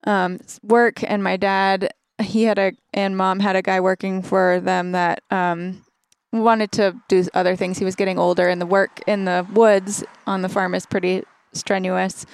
um, 0.04 0.38
work. 0.62 1.02
And 1.02 1.22
my 1.22 1.36
dad, 1.36 1.92
he 2.20 2.44
had 2.44 2.58
a, 2.58 2.72
and 2.94 3.16
mom 3.16 3.40
had 3.40 3.56
a 3.56 3.62
guy 3.62 3.80
working 3.80 4.22
for 4.22 4.60
them 4.60 4.92
that 4.92 5.22
um, 5.30 5.84
wanted 6.32 6.72
to 6.72 6.96
do 7.08 7.24
other 7.34 7.56
things. 7.56 7.78
He 7.78 7.84
was 7.84 7.96
getting 7.96 8.18
older, 8.18 8.48
and 8.48 8.60
the 8.60 8.66
work 8.66 9.00
in 9.06 9.24
the 9.24 9.46
woods 9.52 10.04
on 10.26 10.42
the 10.42 10.48
farm 10.48 10.74
is 10.74 10.86
pretty 10.86 11.24
strenuous. 11.52 12.24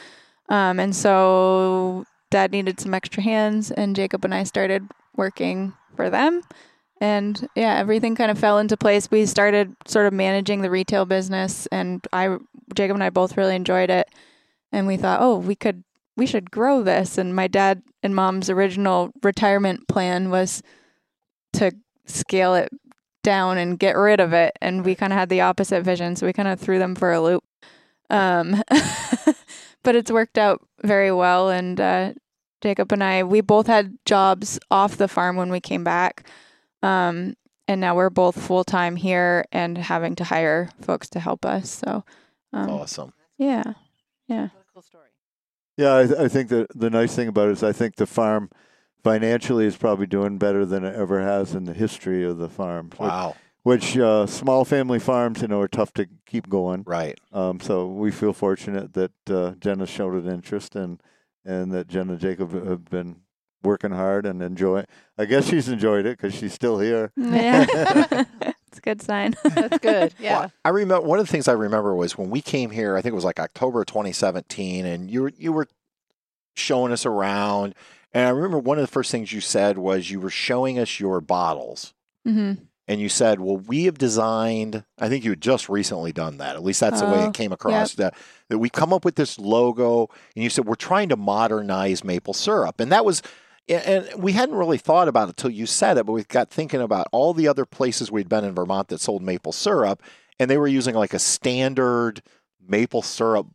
Um, 0.48 0.78
and 0.78 0.94
so 0.94 2.04
dad 2.30 2.52
needed 2.52 2.80
some 2.80 2.92
extra 2.92 3.22
hands, 3.22 3.70
and 3.70 3.96
Jacob 3.96 4.24
and 4.24 4.34
I 4.34 4.44
started 4.44 4.86
working 5.16 5.72
for 5.96 6.10
them. 6.10 6.42
And 7.04 7.50
yeah, 7.54 7.76
everything 7.76 8.14
kind 8.14 8.30
of 8.30 8.38
fell 8.38 8.56
into 8.58 8.78
place. 8.78 9.10
We 9.10 9.26
started 9.26 9.76
sort 9.86 10.06
of 10.06 10.14
managing 10.14 10.62
the 10.62 10.70
retail 10.70 11.04
business, 11.04 11.66
and 11.66 12.02
I, 12.14 12.38
Jacob 12.74 12.94
and 12.94 13.04
I 13.04 13.10
both 13.10 13.36
really 13.36 13.54
enjoyed 13.54 13.90
it. 13.90 14.08
And 14.72 14.86
we 14.86 14.96
thought, 14.96 15.20
oh, 15.20 15.36
we 15.36 15.54
could, 15.54 15.84
we 16.16 16.24
should 16.24 16.50
grow 16.50 16.82
this. 16.82 17.18
And 17.18 17.36
my 17.36 17.46
dad 17.46 17.82
and 18.02 18.14
mom's 18.16 18.48
original 18.48 19.12
retirement 19.22 19.86
plan 19.86 20.30
was 20.30 20.62
to 21.52 21.72
scale 22.06 22.54
it 22.54 22.70
down 23.22 23.58
and 23.58 23.78
get 23.78 23.98
rid 23.98 24.18
of 24.18 24.32
it. 24.32 24.56
And 24.62 24.82
we 24.82 24.94
kind 24.94 25.12
of 25.12 25.18
had 25.18 25.28
the 25.28 25.42
opposite 25.42 25.82
vision. 25.82 26.16
So 26.16 26.24
we 26.24 26.32
kind 26.32 26.48
of 26.48 26.58
threw 26.58 26.78
them 26.78 26.94
for 26.94 27.12
a 27.12 27.20
loop. 27.20 27.44
Um, 28.08 28.62
but 29.82 29.94
it's 29.94 30.10
worked 30.10 30.38
out 30.38 30.66
very 30.82 31.12
well. 31.12 31.50
And 31.50 31.78
uh, 31.78 32.14
Jacob 32.62 32.92
and 32.92 33.04
I, 33.04 33.24
we 33.24 33.42
both 33.42 33.66
had 33.66 33.98
jobs 34.06 34.58
off 34.70 34.96
the 34.96 35.06
farm 35.06 35.36
when 35.36 35.50
we 35.50 35.60
came 35.60 35.84
back. 35.84 36.26
Um, 36.84 37.34
and 37.66 37.80
now 37.80 37.94
we're 37.96 38.10
both 38.10 38.40
full 38.40 38.62
time 38.64 38.96
here 38.96 39.44
and 39.52 39.78
having 39.78 40.14
to 40.16 40.24
hire 40.24 40.68
folks 40.82 41.08
to 41.10 41.20
help 41.20 41.44
us. 41.46 41.70
So, 41.70 42.04
um, 42.52 42.70
Awesome. 42.70 43.12
yeah, 43.38 43.72
yeah. 44.28 44.48
cool 44.72 44.82
story. 44.82 45.08
Yeah, 45.76 45.96
I, 45.98 46.06
th- 46.06 46.18
I 46.18 46.28
think 46.28 46.50
that 46.50 46.66
the 46.74 46.90
nice 46.90 47.16
thing 47.16 47.28
about 47.28 47.48
it 47.48 47.52
is 47.52 47.62
I 47.62 47.72
think 47.72 47.96
the 47.96 48.06
farm 48.06 48.50
financially 49.02 49.66
is 49.66 49.76
probably 49.76 50.06
doing 50.06 50.38
better 50.38 50.64
than 50.64 50.84
it 50.84 50.94
ever 50.94 51.20
has 51.20 51.54
in 51.54 51.64
the 51.64 51.72
history 51.74 52.24
of 52.24 52.38
the 52.38 52.48
farm. 52.48 52.90
which- 52.90 53.00
Wow. 53.00 53.34
Which, 53.62 53.96
uh, 53.96 54.26
small 54.26 54.66
family 54.66 54.98
farms, 54.98 55.40
you 55.40 55.48
know, 55.48 55.58
are 55.62 55.68
tough 55.68 55.94
to 55.94 56.06
keep 56.26 56.50
going. 56.50 56.82
Right. 56.86 57.18
Um, 57.32 57.60
so 57.60 57.86
we 57.86 58.10
feel 58.10 58.34
fortunate 58.34 58.92
that 58.92 59.12
uh, 59.30 59.52
Jenna 59.52 59.86
showed 59.86 60.22
an 60.22 60.30
interest 60.30 60.76
and 60.76 61.00
and 61.46 61.72
that 61.72 61.88
Jenna 61.88 62.12
and 62.12 62.20
Jacob 62.20 62.52
have 62.52 62.84
been 62.84 63.22
working 63.64 63.90
hard 63.90 64.26
and 64.26 64.42
enjoy. 64.42 64.84
I 65.18 65.24
guess 65.24 65.46
she's 65.48 65.68
enjoyed 65.68 66.06
it 66.06 66.18
because 66.18 66.34
she's 66.34 66.52
still 66.52 66.78
here. 66.78 67.12
Yeah. 67.16 67.66
it's 68.68 68.78
a 68.78 68.80
good 68.82 69.02
sign. 69.02 69.34
That's 69.44 69.78
good. 69.78 70.14
Yeah. 70.18 70.40
Well, 70.40 70.52
I 70.64 70.68
remember 70.70 71.06
one 71.06 71.18
of 71.18 71.26
the 71.26 71.32
things 71.32 71.48
I 71.48 71.52
remember 71.52 71.94
was 71.94 72.16
when 72.16 72.30
we 72.30 72.40
came 72.40 72.70
here. 72.70 72.96
I 72.96 73.02
think 73.02 73.12
it 73.12 73.16
was 73.16 73.24
like 73.24 73.40
October 73.40 73.84
2017, 73.84 74.84
and 74.86 75.10
you 75.10 75.22
were 75.22 75.32
you 75.36 75.52
were 75.52 75.66
showing 76.54 76.92
us 76.92 77.04
around. 77.06 77.74
And 78.12 78.26
I 78.26 78.30
remember 78.30 78.58
one 78.58 78.78
of 78.78 78.82
the 78.82 78.92
first 78.92 79.10
things 79.10 79.32
you 79.32 79.40
said 79.40 79.76
was 79.78 80.10
you 80.10 80.20
were 80.20 80.30
showing 80.30 80.78
us 80.78 81.00
your 81.00 81.20
bottles, 81.20 81.94
hmm 82.24 82.52
and 82.86 83.00
you 83.00 83.08
said, 83.08 83.40
"Well, 83.40 83.56
we 83.56 83.84
have 83.84 83.96
designed. 83.96 84.84
I 84.98 85.08
think 85.08 85.24
you 85.24 85.30
had 85.30 85.40
just 85.40 85.70
recently 85.70 86.12
done 86.12 86.36
that. 86.36 86.54
At 86.54 86.62
least 86.62 86.80
that's 86.80 87.00
the 87.00 87.06
way 87.06 87.22
Oh, 87.22 87.28
it 87.28 87.34
came 87.34 87.50
across. 87.50 87.94
That 87.94 88.14
that 88.50 88.58
we 88.58 88.68
come 88.68 88.92
up 88.92 89.06
with 89.06 89.14
this 89.14 89.38
logo, 89.38 90.08
and 90.36 90.44
you 90.44 90.50
said 90.50 90.66
we're 90.66 90.74
trying 90.74 91.08
to 91.08 91.16
modernize 91.16 92.04
maple 92.04 92.34
syrup, 92.34 92.80
and 92.80 92.92
that 92.92 93.04
was." 93.04 93.22
And 93.68 94.22
we 94.22 94.32
hadn't 94.32 94.56
really 94.56 94.78
thought 94.78 95.08
about 95.08 95.28
it 95.30 95.36
till 95.36 95.50
you 95.50 95.66
said 95.66 95.98
it, 95.98 96.06
but 96.06 96.12
we 96.12 96.24
got 96.24 96.50
thinking 96.50 96.80
about 96.80 97.06
all 97.12 97.32
the 97.32 97.48
other 97.48 97.64
places 97.64 98.10
we'd 98.10 98.28
been 98.28 98.44
in 98.44 98.54
Vermont 98.54 98.88
that 98.88 99.00
sold 99.00 99.22
maple 99.22 99.52
syrup, 99.52 100.02
and 100.38 100.50
they 100.50 100.58
were 100.58 100.68
using 100.68 100.94
like 100.94 101.14
a 101.14 101.18
standard 101.18 102.22
maple 102.66 103.02
syrup 103.02 103.46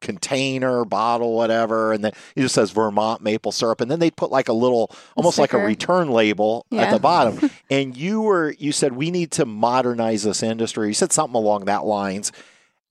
container, 0.00 0.84
bottle, 0.84 1.34
whatever, 1.34 1.92
and 1.92 2.04
then 2.04 2.12
it 2.36 2.42
just 2.42 2.54
says 2.54 2.70
Vermont 2.70 3.22
maple 3.22 3.52
syrup, 3.52 3.80
and 3.80 3.90
then 3.90 3.98
they'd 3.98 4.16
put 4.16 4.30
like 4.30 4.48
a 4.48 4.52
little, 4.52 4.94
almost 5.16 5.38
like 5.38 5.52
a 5.52 5.58
return 5.58 6.10
label 6.10 6.66
at 6.72 6.90
the 6.90 7.00
bottom. 7.00 7.50
and 7.70 7.96
you 7.96 8.20
were, 8.20 8.54
you 8.58 8.72
said 8.72 8.92
we 8.92 9.10
need 9.10 9.30
to 9.32 9.44
modernize 9.44 10.22
this 10.22 10.42
industry. 10.42 10.88
You 10.88 10.94
said 10.94 11.12
something 11.12 11.36
along 11.36 11.64
that 11.64 11.84
lines. 11.84 12.32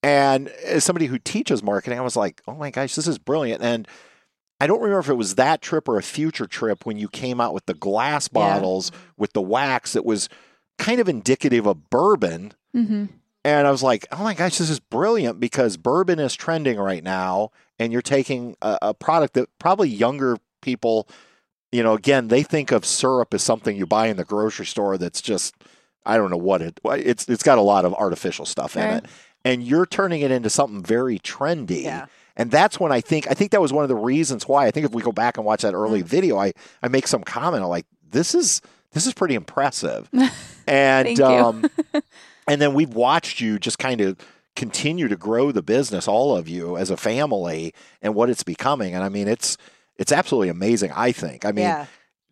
And 0.04 0.50
as 0.66 0.84
somebody 0.84 1.08
who 1.08 1.18
teaches 1.18 1.64
marketing, 1.64 1.98
I 1.98 2.04
was 2.04 2.16
like, 2.16 2.42
oh 2.48 2.56
my 2.56 2.72
gosh, 2.72 2.96
this 2.96 3.08
is 3.08 3.18
brilliant. 3.18 3.64
And 3.64 3.88
I 4.60 4.68
don't 4.68 4.80
remember 4.82 5.00
if 5.00 5.10
it 5.10 5.14
was 5.16 5.36
that 5.36 5.62
trip 5.62 5.88
or 5.88 5.98
a 5.98 6.04
future 6.04 6.48
trip 6.48 6.86
when 6.86 6.98
you 6.98 7.08
came 7.08 7.40
out 7.40 7.54
with 7.54 7.66
the 7.68 7.74
glass 7.74 8.28
Yeah. 8.32 8.40
bottles 8.42 8.92
with 9.18 9.34
the 9.34 9.42
wax 9.42 9.94
that 9.94 10.06
was 10.06 10.30
kind 10.78 11.00
of 11.00 11.08
indicative 11.10 11.66
of 11.68 11.90
bourbon. 11.90 12.54
hmm 12.74 13.06
And 13.44 13.68
I 13.68 13.72
was 13.72 13.84
like, 13.84 14.08
oh 14.12 14.24
my 14.24 14.34
gosh, 14.34 14.58
this 14.58 14.70
is 14.70 14.80
brilliant 14.80 15.40
because 15.40 15.78
bourbon 15.78 16.20
is 16.20 16.36
trending 16.36 16.78
right 16.80 17.04
now. 17.04 17.52
And 17.80 17.94
you're 17.94 18.02
taking 18.02 18.56
a, 18.62 18.78
a 18.82 18.94
product 18.94 19.36
that 19.36 19.48
probably 19.60 19.90
younger 19.90 20.38
people, 20.62 21.08
you 21.72 21.84
know, 21.84 21.94
again, 21.94 22.28
they 22.28 22.42
think 22.44 22.72
of 22.72 22.86
syrup 22.86 23.34
as 23.34 23.44
something 23.44 23.78
you 23.78 23.86
buy 23.86 24.08
in 24.08 24.18
the 24.18 24.26
grocery 24.26 24.66
store 24.66 24.98
that's 24.98 25.22
just, 25.22 25.54
I 26.06 26.18
don't 26.18 26.32
know 26.32 26.38
what 26.38 26.62
it, 26.64 26.80
it's, 26.84 27.28
it's 27.30 27.44
got 27.44 27.58
a 27.60 27.62
lot 27.62 27.86
of 27.86 27.94
artificial 27.94 28.46
stuff 28.46 28.76
in 28.76 28.84
it. 28.84 29.06
And 29.46 29.64
you're 29.64 29.86
turning 29.86 30.22
it 30.22 30.32
into 30.32 30.50
something 30.50 30.82
very 30.84 31.20
trendy. 31.20 31.84
Yeah. 31.84 32.08
And 32.38 32.50
that's 32.50 32.80
when 32.80 32.92
I 32.94 33.02
think 33.02 33.30
I 33.30 33.34
think 33.34 33.52
that 33.52 33.62
was 33.62 33.74
one 33.74 33.84
of 33.84 33.90
the 33.90 33.96
reasons 33.96 34.48
why 34.48 34.66
I 34.68 34.72
think 34.72 34.86
if 34.86 34.94
we 34.94 35.02
go 35.02 35.12
back 35.12 35.38
and 35.38 35.46
watch 35.46 35.64
that 35.64 35.74
early 35.74 36.02
Mm. 36.04 36.06
video, 36.06 36.38
I 36.38 36.54
I 36.82 36.88
make 36.88 37.08
some 37.08 37.24
comment 37.24 37.64
I'm 37.64 37.70
like 37.70 37.86
this 38.10 38.34
is 38.34 38.62
this 38.94 39.06
is 39.06 39.14
pretty 39.14 39.36
impressive. 39.36 40.10
And 40.68 41.20
um 41.22 41.66
and 42.48 42.62
then 42.62 42.74
we've 42.74 42.94
watched 42.94 43.40
you 43.42 43.58
just 43.58 43.80
kind 43.80 44.02
of 44.02 44.18
continue 44.56 45.08
to 45.08 45.16
grow 45.16 45.52
the 45.52 45.62
business 45.62 46.08
all 46.08 46.36
of 46.36 46.48
you 46.50 46.76
as 46.78 46.90
a 46.90 46.98
family 46.98 47.74
and 48.02 48.14
what 48.16 48.30
it's 48.30 48.44
becoming 48.44 48.94
and 48.94 49.04
I 49.04 49.10
mean 49.10 49.28
it's 49.28 49.58
it's 49.98 50.12
absolutely 50.12 50.50
amazing 50.50 50.92
I 50.94 51.12
think. 51.12 51.46
I 51.46 51.52
mean 51.52 51.66
yeah. 51.66 51.86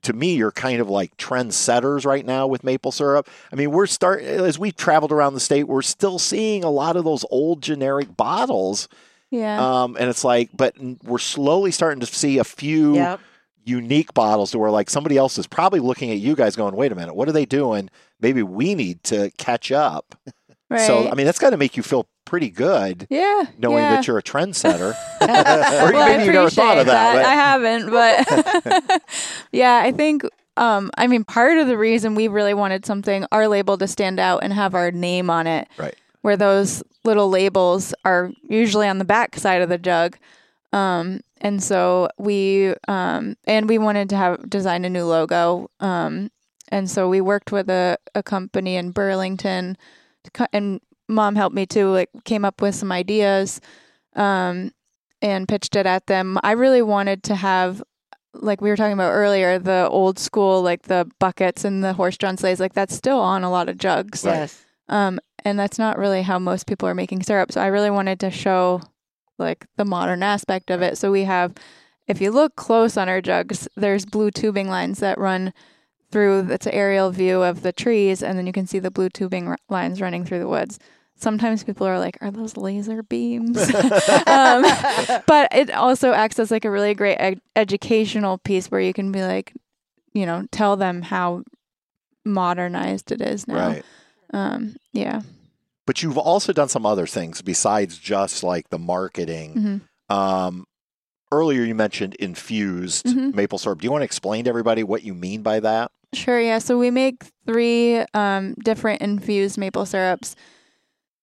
to 0.04 0.14
me, 0.14 0.36
you're 0.36 0.52
kind 0.52 0.82
of 0.82 0.90
like 0.90 1.16
trendsetters 1.18 2.06
right 2.06 2.26
now 2.26 2.46
with 2.46 2.64
maple 2.64 2.92
syrup. 2.92 3.28
I 3.52 3.56
mean, 3.56 3.72
we're 3.72 3.88
start 3.88 4.22
as 4.22 4.60
we 4.60 4.72
traveled 4.72 5.12
around 5.12 5.34
the 5.34 5.40
state, 5.40 5.64
we're 5.64 5.82
still 5.82 6.20
seeing 6.20 6.64
a 6.64 6.70
lot 6.70 6.96
of 6.96 7.06
those 7.06 7.26
old 7.32 7.64
generic 7.64 8.16
bottles, 8.16 8.88
Yeah. 9.40 9.84
um, 9.84 9.98
and 10.00 10.10
it's 10.10 10.24
like, 10.24 10.50
but 10.56 10.76
we're 11.04 11.18
slowly 11.20 11.72
starting 11.72 12.00
to 12.00 12.06
see 12.06 12.38
a 12.38 12.44
few 12.44 12.96
Yep. 12.96 13.20
unique 13.66 14.14
bottles 14.14 14.52
to 14.52 14.60
where 14.60 14.72
like 14.72 14.90
somebody 14.90 15.18
else 15.18 15.38
is 15.38 15.48
probably 15.48 15.80
looking 15.80 16.12
at 16.12 16.18
you 16.18 16.36
guys, 16.36 16.56
going, 16.56 16.76
"Wait 16.76 16.92
a 16.92 16.96
minute, 16.96 17.16
what 17.16 17.28
are 17.28 17.32
they 17.34 17.46
doing? 17.46 17.90
Maybe 18.20 18.44
we 18.44 18.76
need 18.76 19.04
to 19.06 19.32
catch 19.38 19.72
up." 19.72 20.16
right. 20.70 20.82
So, 20.88 21.10
I 21.10 21.16
mean, 21.16 21.26
that's 21.26 21.40
got 21.40 21.50
to 21.52 21.58
make 21.58 21.76
you 21.76 21.84
feel 21.84 22.08
pretty 22.26 22.50
good 22.50 23.06
yeah. 23.12 23.44
knowing 23.60 23.84
yeah. 23.84 23.96
that 23.98 24.08
you're 24.08 24.18
a 24.18 24.24
trendsetter. 24.24 24.94
or 25.22 25.28
well, 25.28 26.02
I 26.04 26.18
maybe 26.18 26.26
you 26.26 26.32
never 26.32 26.50
thought 26.50 26.78
of 26.78 26.88
appreciate 26.88 26.94
that. 26.94 27.16
but- 27.16 27.26
I 27.26 27.34
haven't, 27.36 28.92
but 28.96 29.02
yeah, 29.52 29.82
I 29.84 29.92
think. 29.92 30.24
Um, 30.58 30.90
I 30.98 31.08
mean, 31.08 31.26
part 31.26 31.58
of 31.58 31.68
the 31.68 31.78
reason 31.78 32.16
we 32.16 32.30
really 32.30 32.54
wanted 32.54 32.86
something, 32.86 33.26
our 33.34 33.50
label 33.50 33.78
to 33.78 33.88
stand 33.88 34.22
out 34.22 34.40
and 34.42 34.54
have 34.54 34.74
our 34.74 34.90
name 34.90 35.30
on 35.30 35.48
it, 35.48 35.68
Right. 35.78 35.96
Where 36.26 36.38
those 36.38 36.82
little 37.04 37.30
labels 37.30 37.94
are 38.04 38.32
usually 38.50 38.88
on 38.88 38.98
the 38.98 39.06
back 39.06 39.36
side 39.38 39.62
of 39.62 39.70
the 39.70 39.78
jug, 39.78 40.18
um, 40.74 41.22
and 41.40 41.62
so 41.62 42.10
we, 42.18 42.74
um, 42.88 43.36
and 43.46 43.70
we 43.70 43.78
wanted 43.78 44.10
to 44.10 44.18
have 44.18 44.50
design 44.50 44.86
a 44.86 44.90
new 44.90 45.06
logo, 45.06 45.70
um, 45.80 46.32
and 46.70 46.90
so 46.90 47.08
we 47.08 47.22
worked 47.22 47.52
with 47.52 47.70
a, 47.70 48.00
a 48.16 48.24
company 48.24 48.76
in 48.76 48.90
Burlington, 48.90 49.78
co- 50.34 50.48
and 50.52 50.82
mom 51.08 51.36
helped 51.36 51.56
me 51.56 51.68
too. 51.68 51.92
Like, 51.92 52.10
came 52.24 52.44
up 52.44 52.60
with 52.60 52.74
some 52.74 52.92
ideas, 52.92 53.62
um, 54.16 54.72
and 55.22 55.48
pitched 55.48 55.76
it 55.76 55.86
at 55.86 56.08
them. 56.08 56.40
I 56.42 56.54
really 56.54 56.82
wanted 56.82 57.22
to 57.26 57.36
have, 57.36 57.84
like 58.34 58.62
we 58.62 58.70
were 58.72 58.78
talking 58.78 58.94
about 58.94 59.12
earlier, 59.12 59.60
the 59.60 59.88
old 59.92 60.18
school, 60.18 60.64
like 60.64 60.84
the 60.84 61.08
buckets 61.20 61.64
and 61.66 61.84
the 61.84 61.94
horse-drawn 61.94 62.38
sleighs. 62.38 62.60
Like 62.60 62.74
that's 62.74 62.96
still 62.96 63.20
on 63.20 63.44
a 63.44 63.52
lot 63.52 63.70
of 63.70 63.78
jugs. 63.78 64.26
Yes. 64.26 64.66
Um, 64.90 65.20
and 65.46 65.58
that's 65.60 65.78
not 65.80 65.98
really 66.00 66.24
how 66.24 66.40
most 66.40 66.66
people 66.66 66.90
are 66.90 66.96
making 66.96 67.22
syrup. 67.24 67.52
So 67.52 67.62
I 67.62 67.68
really 67.68 67.92
wanted 67.92 68.20
to 68.22 68.32
show 68.32 68.82
like 69.38 69.68
the 69.78 69.86
modern 69.86 70.24
aspect 70.24 70.72
of 70.72 70.82
it. 70.82 70.98
So 70.98 71.12
we 71.12 71.24
have, 71.26 71.54
if 72.08 72.20
you 72.20 72.32
look 72.32 72.56
close 72.56 72.98
on 72.98 73.08
our 73.08 73.22
jugs, 73.22 73.68
there's 73.76 74.06
blue 74.06 74.32
tubing 74.32 74.68
lines 74.68 75.00
that 75.00 75.20
run 75.20 75.54
through. 76.12 76.48
It's 76.50 76.66
an 76.66 76.74
aerial 76.74 77.12
view 77.12 77.44
of 77.44 77.62
the 77.62 77.72
trees, 77.72 78.24
and 78.24 78.38
then 78.38 78.48
you 78.48 78.54
can 78.54 78.66
see 78.66 78.80
the 78.80 78.92
blue 78.92 79.10
tubing 79.10 79.48
r- 79.48 79.58
lines 79.70 80.02
running 80.02 80.26
through 80.26 80.40
the 80.40 80.48
woods. 80.48 80.80
Sometimes 81.18 81.64
people 81.64 81.88
are 81.88 82.00
like, 82.00 82.18
"Are 82.22 82.32
those 82.32 82.58
laser 82.58 83.04
beams?" 83.04 83.58
um, 84.28 84.64
but 85.28 85.48
it 85.54 85.72
also 85.72 86.12
acts 86.12 86.40
as 86.40 86.52
like 86.52 86.66
a 86.66 86.72
really 86.72 86.94
great 86.94 87.18
ed- 87.18 87.42
educational 87.56 88.38
piece 88.38 88.72
where 88.72 88.82
you 88.82 88.94
can 88.94 89.12
be 89.12 89.22
like, 89.22 89.54
you 90.14 90.26
know, 90.26 90.48
tell 90.52 90.76
them 90.76 91.02
how 91.02 91.44
modernized 92.24 93.12
it 93.12 93.22
is 93.22 93.48
now. 93.48 93.70
right. 93.70 93.86
Um, 94.34 94.76
yeah. 94.92 95.22
But 95.86 96.02
you've 96.02 96.18
also 96.18 96.52
done 96.54 96.70
some 96.70 96.86
other 96.86 97.06
things 97.08 97.42
besides 97.42 97.98
just 97.98 98.44
like 98.44 98.70
the 98.70 98.80
marketing. 98.80 99.82
hmm 100.10 100.14
Um, 100.16 100.66
earlier, 101.32 101.64
you 101.64 101.74
mentioned 101.76 102.14
infused 102.16 103.06
Mhm. 103.08 103.34
maple 103.34 103.58
syrup. 103.58 103.82
Do 103.82 103.86
you 103.86 103.92
want 103.92 104.02
to 104.02 104.06
explain 104.06 104.44
to 104.46 104.50
everybody 104.50 104.84
what 104.84 105.04
you 105.04 105.14
mean 105.14 105.42
by 105.42 105.60
that? 105.60 105.92
Sure. 106.14 106.40
Yeah. 106.40 106.60
So 106.60 106.78
we 106.78 106.92
make 106.92 107.24
three 107.48 107.98
um, 108.14 108.54
different 108.64 109.02
infused 109.02 109.58
maple 109.58 109.86
syrups. 109.86 110.36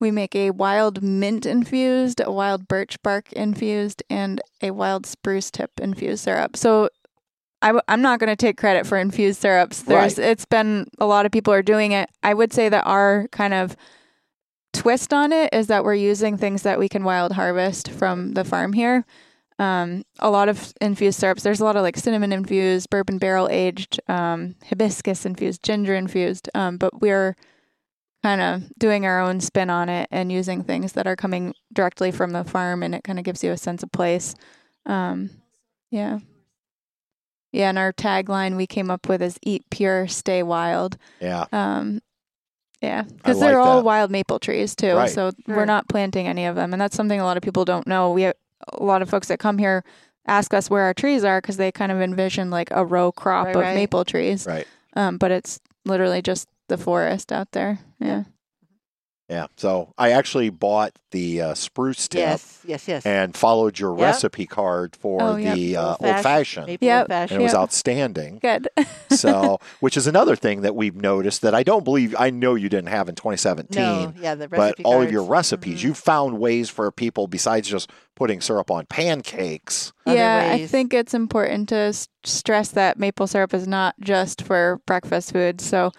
We 0.00 0.10
make 0.10 0.34
a 0.34 0.50
wild 0.50 1.00
mint 1.02 1.46
infused, 1.46 2.20
a 2.20 2.32
wild 2.32 2.66
birch 2.66 3.00
bark 3.02 3.32
infused, 3.32 4.02
and 4.10 4.40
a 4.60 4.72
wild 4.72 5.06
spruce 5.06 5.50
tip 5.50 5.70
infused 5.80 6.24
syrup. 6.24 6.56
So 6.56 6.88
I 7.62 7.68
w- 7.68 7.82
I'm 7.86 8.02
not 8.02 8.18
going 8.18 8.28
to 8.30 8.36
take 8.36 8.56
credit 8.56 8.84
for 8.84 8.98
infused 8.98 9.40
syrups. 9.40 9.82
There's 9.82 10.18
it's 10.18 10.44
been 10.44 10.88
a 10.98 11.06
lot 11.06 11.24
of 11.24 11.30
people 11.32 11.54
are 11.54 11.62
doing 11.62 11.92
it. 11.92 12.10
I 12.24 12.34
would 12.34 12.52
say 12.52 12.68
that 12.68 12.84
our 12.84 13.28
kind 13.30 13.54
of 13.54 13.76
twist 14.72 15.12
on 15.12 15.32
it 15.32 15.52
is 15.52 15.66
that 15.68 15.84
we're 15.84 15.94
using 15.94 16.36
things 16.36 16.62
that 16.62 16.78
we 16.78 16.88
can 16.88 17.04
wild 17.04 17.32
harvest 17.32 17.90
from 17.90 18.32
the 18.32 18.44
farm 18.44 18.72
here. 18.72 19.04
Um, 19.58 20.04
a 20.18 20.30
lot 20.30 20.48
of 20.48 20.72
infused 20.80 21.20
syrups. 21.20 21.42
There's 21.42 21.60
a 21.60 21.64
lot 21.64 21.76
of 21.76 21.82
like 21.82 21.96
cinnamon 21.96 22.32
infused, 22.32 22.90
bourbon 22.90 23.18
barrel 23.18 23.48
aged, 23.50 24.00
um, 24.08 24.56
hibiscus 24.68 25.24
infused, 25.24 25.62
ginger 25.62 25.94
infused. 25.94 26.48
Um, 26.54 26.78
but 26.78 27.00
we're 27.00 27.36
kind 28.22 28.40
of 28.40 28.72
doing 28.78 29.04
our 29.04 29.20
own 29.20 29.40
spin 29.40 29.68
on 29.70 29.88
it 29.88 30.08
and 30.10 30.32
using 30.32 30.62
things 30.62 30.92
that 30.92 31.06
are 31.06 31.16
coming 31.16 31.54
directly 31.72 32.10
from 32.10 32.30
the 32.30 32.44
farm, 32.44 32.82
and 32.82 32.94
it 32.94 33.04
kind 33.04 33.18
of 33.18 33.24
gives 33.24 33.42
you 33.44 33.50
a 33.50 33.56
sense 33.56 33.82
of 33.82 33.92
place. 33.92 34.34
Um, 34.86 35.30
yeah. 35.90 36.20
Yeah, 37.52 37.68
and 37.68 37.78
our 37.78 37.92
tagline 37.92 38.56
we 38.56 38.66
came 38.66 38.90
up 38.90 39.08
with 39.08 39.20
is 39.20 39.38
"Eat 39.42 39.64
pure, 39.70 40.08
stay 40.08 40.42
wild." 40.42 40.96
Yeah. 41.20 41.44
Um, 41.52 42.00
yeah, 42.82 43.02
because 43.02 43.38
like 43.38 43.48
they're 43.50 43.60
all 43.60 43.76
that. 43.78 43.84
wild 43.84 44.10
maple 44.10 44.38
trees 44.38 44.74
too. 44.76 44.94
Right. 44.94 45.10
So 45.10 45.30
we're 45.46 45.64
not 45.64 45.88
planting 45.88 46.26
any 46.26 46.44
of 46.46 46.56
them, 46.56 46.72
and 46.72 46.80
that's 46.80 46.96
something 46.96 47.20
a 47.20 47.24
lot 47.24 47.36
of 47.36 47.42
people 47.42 47.64
don't 47.64 47.86
know. 47.86 48.10
We 48.10 48.22
have 48.22 48.34
a 48.72 48.82
lot 48.82 49.02
of 49.02 49.08
folks 49.08 49.28
that 49.28 49.38
come 49.38 49.58
here 49.58 49.84
ask 50.26 50.52
us 50.54 50.68
where 50.70 50.82
our 50.82 50.94
trees 50.94 51.24
are 51.24 51.40
because 51.40 51.56
they 51.56 51.72
kind 51.72 51.90
of 51.90 52.00
envision 52.00 52.50
like 52.50 52.68
a 52.70 52.84
row 52.84 53.10
crop 53.12 53.46
Right, 53.46 53.56
of 53.56 53.62
right. 53.62 53.74
maple 53.74 54.04
trees. 54.04 54.46
Right. 54.46 54.66
Um, 54.94 55.16
but 55.18 55.30
it's 55.30 55.58
literally 55.84 56.22
just 56.22 56.48
the 56.68 56.76
forest 56.78 57.32
out 57.32 57.50
there. 57.52 57.80
Yeah. 57.98 58.24
Yeah. 59.32 59.46
So 59.56 59.94
I 59.96 60.10
actually 60.10 60.50
bought 60.50 60.92
the 61.10 61.40
uh, 61.40 61.54
spruce 61.54 62.06
tip 62.08 62.18
Yes. 62.20 62.60
Yes. 62.66 62.86
Yes. 62.86 63.06
and 63.06 63.34
followed 63.34 63.78
your 63.78 63.96
Yep. 63.96 64.00
recipe 64.06 64.46
card 64.46 64.94
for 64.94 65.22
Oh, 65.22 65.36
yep. 65.36 65.54
the 65.56 65.76
uh, 65.76 65.80
old 65.82 65.96
Old-fashioned. 66.00 66.22
fashioned. 66.66 66.78
Yep. 66.82 67.00
old-fashioned. 67.02 67.30
And 67.36 67.40
it 67.40 67.44
was 67.44 67.52
Yep. 67.52 67.60
outstanding. 67.60 68.38
Good. 68.40 68.68
So, 69.10 69.58
which 69.80 69.96
is 69.96 70.06
another 70.06 70.36
thing 70.36 70.62
that 70.62 70.74
we've 70.74 70.94
noticed 70.96 71.42
that 71.42 71.54
I 71.54 71.62
don't 71.62 71.84
believe, 71.84 72.14
I 72.18 72.30
know 72.30 72.54
you 72.54 72.68
didn't 72.68 72.88
have 72.88 73.08
in 73.08 73.14
2017. 73.14 73.82
No. 73.82 74.12
Yeah. 74.20 74.34
The 74.34 74.48
recipe 74.48 74.56
But 74.56 74.58
recipe 74.58 74.84
all 74.84 75.02
of 75.02 75.10
your 75.12 75.20
cards. 75.22 75.30
recipes, 75.30 75.80
Mhm. 75.80 75.84
you 75.84 75.94
found 75.94 76.38
ways 76.38 76.68
for 76.70 76.90
people 76.90 77.26
besides 77.26 77.68
just 77.68 77.90
putting 78.16 78.40
syrup 78.40 78.70
on 78.70 78.86
pancakes. 78.86 79.92
Other 80.06 80.16
yeah, 80.16 80.50
I 80.52 80.66
think 80.66 80.92
it's 80.94 81.14
important 81.14 81.68
to 81.70 81.76
s- 81.76 82.08
stress 82.24 82.68
that 82.70 82.98
maple 82.98 83.26
syrup 83.26 83.54
is 83.54 83.66
not 83.66 83.94
just 84.00 84.42
for 84.42 84.80
breakfast 84.86 85.32
food. 85.32 85.60
So, 85.60 85.90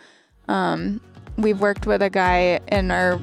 um, 0.48 1.02
we've 1.38 1.60
worked 1.60 1.86
with 1.86 2.02
a 2.02 2.10
guy 2.10 2.60
in 2.68 2.92
our 2.92 3.20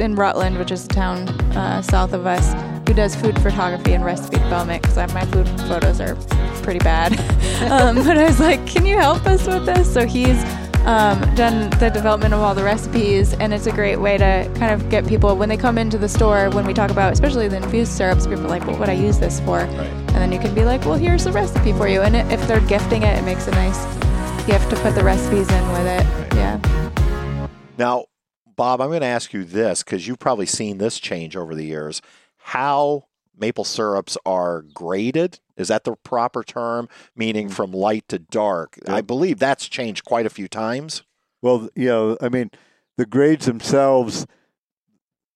in 0.00 0.14
Rutland, 0.16 0.58
which 0.58 0.70
is 0.70 0.86
a 0.86 0.88
town 0.88 1.28
uh, 1.56 1.82
south 1.82 2.12
of 2.12 2.26
us, 2.26 2.54
who 2.88 2.94
does 2.94 3.14
food 3.14 3.40
photography 3.40 3.92
and 3.92 4.04
recipe 4.04 4.38
development. 4.38 4.82
Because 4.82 4.96
my 5.12 5.24
food 5.26 5.48
photos 5.68 6.00
are 6.00 6.16
pretty 6.62 6.80
bad. 6.80 7.12
um, 7.70 7.96
but 7.96 8.18
I 8.18 8.24
was 8.24 8.40
like, 8.40 8.66
"Can 8.66 8.86
you 8.86 8.96
help 8.96 9.26
us 9.26 9.46
with 9.46 9.66
this?" 9.66 9.92
So 9.92 10.06
he's 10.06 10.42
um, 10.86 11.20
done 11.34 11.70
the 11.78 11.90
development 11.90 12.34
of 12.34 12.40
all 12.40 12.54
the 12.54 12.64
recipes, 12.64 13.34
and 13.34 13.54
it's 13.54 13.66
a 13.66 13.72
great 13.72 13.96
way 13.96 14.18
to 14.18 14.50
kind 14.56 14.72
of 14.72 14.88
get 14.88 15.06
people 15.06 15.36
when 15.36 15.48
they 15.48 15.56
come 15.56 15.78
into 15.78 15.98
the 15.98 16.08
store. 16.08 16.50
When 16.50 16.66
we 16.66 16.74
talk 16.74 16.90
about, 16.90 17.12
especially 17.12 17.48
the 17.48 17.58
infused 17.58 17.92
syrups, 17.92 18.26
people 18.26 18.44
are 18.46 18.48
like, 18.48 18.66
"What 18.66 18.78
would 18.80 18.88
I 18.88 18.94
use 18.94 19.18
this 19.18 19.40
for?" 19.40 19.58
Right. 19.58 19.68
And 19.68 20.16
then 20.16 20.32
you 20.32 20.38
can 20.38 20.54
be 20.54 20.64
like, 20.64 20.84
"Well, 20.84 20.96
here's 20.96 21.24
the 21.24 21.32
recipe 21.32 21.72
for 21.72 21.86
you." 21.86 22.02
And 22.02 22.16
it, 22.16 22.30
if 22.32 22.46
they're 22.48 22.60
gifting 22.60 23.02
it, 23.02 23.18
it 23.18 23.22
makes 23.24 23.46
a 23.46 23.52
nice 23.52 23.84
gift 24.46 24.70
to 24.70 24.76
put 24.76 24.94
the 24.94 25.04
recipes 25.04 25.48
in 25.50 25.68
with 25.68 25.86
it. 25.86 26.04
Right. 26.04 26.34
Yeah. 26.34 26.82
Now, 27.82 28.04
Bob, 28.54 28.80
I'm 28.80 28.90
going 28.90 29.00
to 29.00 29.06
ask 29.08 29.32
you 29.32 29.42
this 29.42 29.82
because 29.82 30.06
you've 30.06 30.20
probably 30.20 30.46
seen 30.46 30.78
this 30.78 31.00
change 31.00 31.34
over 31.36 31.52
the 31.52 31.64
years. 31.64 32.00
How 32.36 33.06
maple 33.36 33.64
syrups 33.64 34.16
are 34.24 34.62
graded? 34.62 35.40
Is 35.56 35.66
that 35.66 35.82
the 35.82 35.96
proper 35.96 36.44
term? 36.44 36.88
Meaning 37.16 37.48
mm. 37.48 37.52
from 37.52 37.72
light 37.72 38.06
to 38.06 38.20
dark? 38.20 38.78
I 38.86 39.00
believe 39.00 39.40
that's 39.40 39.68
changed 39.68 40.04
quite 40.04 40.26
a 40.26 40.30
few 40.30 40.46
times. 40.46 41.02
Well, 41.40 41.70
you 41.74 41.88
know, 41.88 42.16
I 42.20 42.28
mean, 42.28 42.52
the 42.98 43.04
grades 43.04 43.46
themselves, 43.46 44.28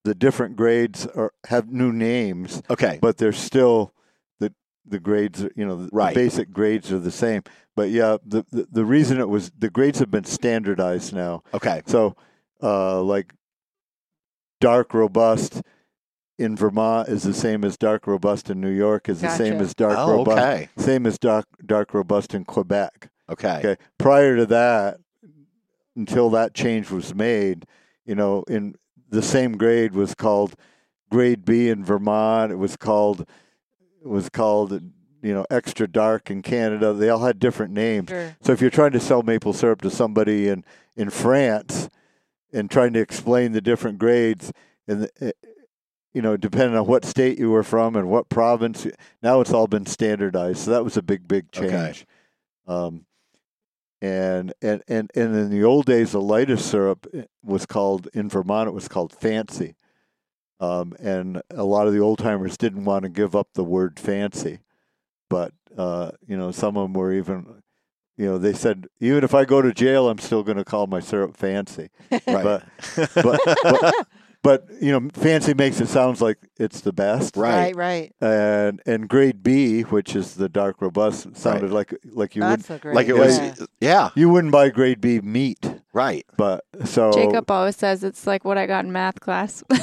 the 0.04 0.14
different 0.14 0.54
grades 0.54 1.04
are 1.16 1.32
have 1.48 1.72
new 1.72 1.92
names, 1.92 2.62
Okay. 2.70 3.00
but 3.02 3.16
they're 3.18 3.32
still 3.32 3.92
the 4.38 4.54
the 4.85 5.00
grades. 5.00 5.42
are- 5.42 5.50
You 5.56 5.66
know, 5.66 5.87
the, 5.87 5.90
Right. 5.92 6.14
the 6.14 6.20
basic 6.20 6.52
grades 6.52 6.92
are 6.92 7.00
the 7.00 7.11
same. 7.11 7.42
But 7.74 7.90
yeah, 7.90 8.18
the, 8.24 8.44
the 8.52 8.68
the 8.70 8.85
reason 8.85 9.18
it 9.18 9.28
was 9.28 9.50
the 9.59 9.68
grades 9.68 9.98
have 9.98 10.12
been 10.12 10.22
standardized 10.24 11.12
now. 11.12 11.42
Okay. 11.52 11.82
So, 11.87 12.14
uh, 12.62 13.01
like 13.03 13.33
dark 14.61 14.95
robust 14.95 15.62
in 16.38 16.57
Vermont 16.57 17.09
is 17.09 17.23
the 17.23 17.35
same 17.35 17.64
as 17.64 17.77
dark 17.79 18.07
robust 18.07 18.51
in 18.51 18.61
New 18.61 18.71
York 18.71 19.09
is 19.09 19.21
the 19.21 19.31
same 19.31 19.55
as 19.61 19.75
dark 19.75 19.97
Oh, 19.99 20.12
robust 20.19 20.38
okay. 20.38 20.69
same 20.77 21.07
as 21.07 21.19
dark 21.19 21.47
dark 21.64 21.95
robust 21.95 22.35
in 22.35 22.45
Quebec. 22.45 23.11
Okay. 23.31 23.59
Okay. 23.59 23.77
Prior 23.99 24.37
to 24.37 24.47
that, 24.47 24.99
until 25.97 26.29
that 26.31 26.53
change 26.55 26.90
was 26.90 27.14
made, 27.14 27.64
you 28.05 28.14
know, 28.14 28.45
in 28.49 28.75
the 29.09 29.23
same 29.23 29.57
grade 29.57 29.95
was 29.95 30.14
called 30.14 30.55
grade 31.11 31.45
B 31.45 31.69
in 31.71 31.85
Vermont. 31.85 32.53
It 32.53 32.57
was 32.57 32.77
called 32.77 33.23
it 34.03 34.07
was 34.09 34.29
called 34.29 34.73
you 35.23 35.35
know 35.35 35.47
extra 35.51 35.88
dark 35.88 36.31
in 36.31 36.42
Canada. 36.42 36.92
They 36.92 37.09
all 37.09 37.25
had 37.25 37.38
different 37.38 37.73
names. 37.73 38.11
Sure. 38.11 38.37
So 38.42 38.53
if 38.53 38.61
you're 38.61 38.71
trying 38.71 38.92
to 38.92 39.01
sell 39.01 39.23
maple 39.23 39.55
syrup 39.55 39.81
to 39.83 39.90
somebody 39.90 40.49
in 40.49 40.64
in 40.97 41.09
France 41.09 41.88
and 42.52 42.70
trying 42.70 42.92
to 42.92 43.00
explain 43.00 43.52
the 43.52 43.61
different 43.61 43.98
grades 43.98 44.52
and 44.88 45.09
eh, 45.20 45.32
you 46.14 46.22
know 46.22 46.37
depending 46.37 46.76
on 46.76 46.87
what 46.87 47.04
state 47.04 47.38
you 47.38 47.50
were 47.50 47.62
from 47.62 47.96
and 47.96 48.09
what 48.09 48.28
province 48.28 48.87
now 49.22 49.40
it's 49.40 49.52
all 49.52 49.66
been 49.66 49.87
standardized 49.87 50.59
so 50.61 50.70
that 50.70 50.85
was 50.85 50.96
a 50.96 51.02
big 51.02 51.26
big 51.28 51.50
Okay. 51.56 51.68
change 51.68 52.06
um, 52.66 53.04
and, 54.02 54.52
and 54.61 54.82
and 54.88 55.11
and 55.14 55.35
in 55.35 55.50
the 55.50 55.64
old 55.64 55.87
days 55.87 56.12
the 56.12 56.20
lightest 56.20 56.70
syrup 56.70 57.06
eh, 57.14 57.24
was 57.42 57.66
called 57.66 58.09
in 58.14 58.28
Vermont 58.28 58.68
it 58.68 58.72
was 58.72 58.88
called 58.88 59.12
fancy 59.12 59.74
um, 60.61 60.94
and 60.98 61.42
a 61.50 61.64
lot 61.64 61.87
of 61.87 61.92
the 61.92 62.00
old 62.00 62.18
timers 62.18 62.56
didn't 62.56 62.85
want 62.85 63.02
to 63.02 63.09
give 63.09 63.35
up 63.37 63.48
the 63.54 63.64
word 63.64 63.98
fancy 63.98 64.61
but 65.28 65.52
uh, 65.76 66.11
you 66.26 66.37
know 66.37 66.50
some 66.50 66.76
of 66.76 66.85
them 66.85 66.92
were 66.94 67.12
even 67.12 67.62
you 68.16 68.26
know 68.26 68.38
they 68.38 68.52
said 68.52 68.87
even 69.00 69.24
if 69.24 69.35
I 69.35 69.44
go 69.44 69.61
to 69.62 69.72
jail 69.72 70.09
I'm 70.09 70.18
still 70.18 70.42
going 70.42 70.57
to 70.59 70.64
call 70.64 70.87
my 70.87 71.00
syrup 71.00 71.37
fancy 71.37 71.90
Right. 72.11 72.22
but 72.26 72.64
but, 73.14 73.40
but 73.62 73.94
but 74.42 74.66
you 74.81 74.92
know 74.92 75.09
fancy 75.12 75.55
makes 75.55 75.81
it 75.81 75.88
sounds 75.88 76.20
like 76.22 76.38
it's 76.59 76.81
the 76.81 76.92
best 76.92 77.37
Right. 77.37 77.74
Right. 77.76 78.12
Right. 78.20 78.31
and 78.31 78.81
and 78.87 79.09
grade 79.09 79.42
B 79.42 79.83
which 79.83 80.14
is 80.16 80.35
the 80.35 80.48
dark 80.48 80.81
robust 80.81 81.37
sounded 81.37 81.70
like 81.72 81.94
like 82.12 82.37
you 82.37 82.42
would 82.42 82.50
That's 82.61 82.66
so 82.68 82.79
great. 82.79 82.94
like 82.94 83.09
it 83.09 83.16
was. 83.16 83.38
Yeah. 83.38 83.55
Yeah. 83.81 84.11
you 84.14 84.29
wouldn't 84.31 84.52
buy 84.52 84.68
grade 84.70 85.00
B 85.00 85.20
meat 85.20 85.68
Right. 85.92 86.24
but 86.37 86.64
so 86.85 87.12
Jacob 87.12 87.50
always 87.50 87.76
says 87.76 88.05
it's 88.05 88.26
like 88.26 88.44
what 88.44 88.57
I 88.59 88.66
got 88.66 88.85
in 88.85 88.92
math 88.92 89.18
class. 89.20 89.64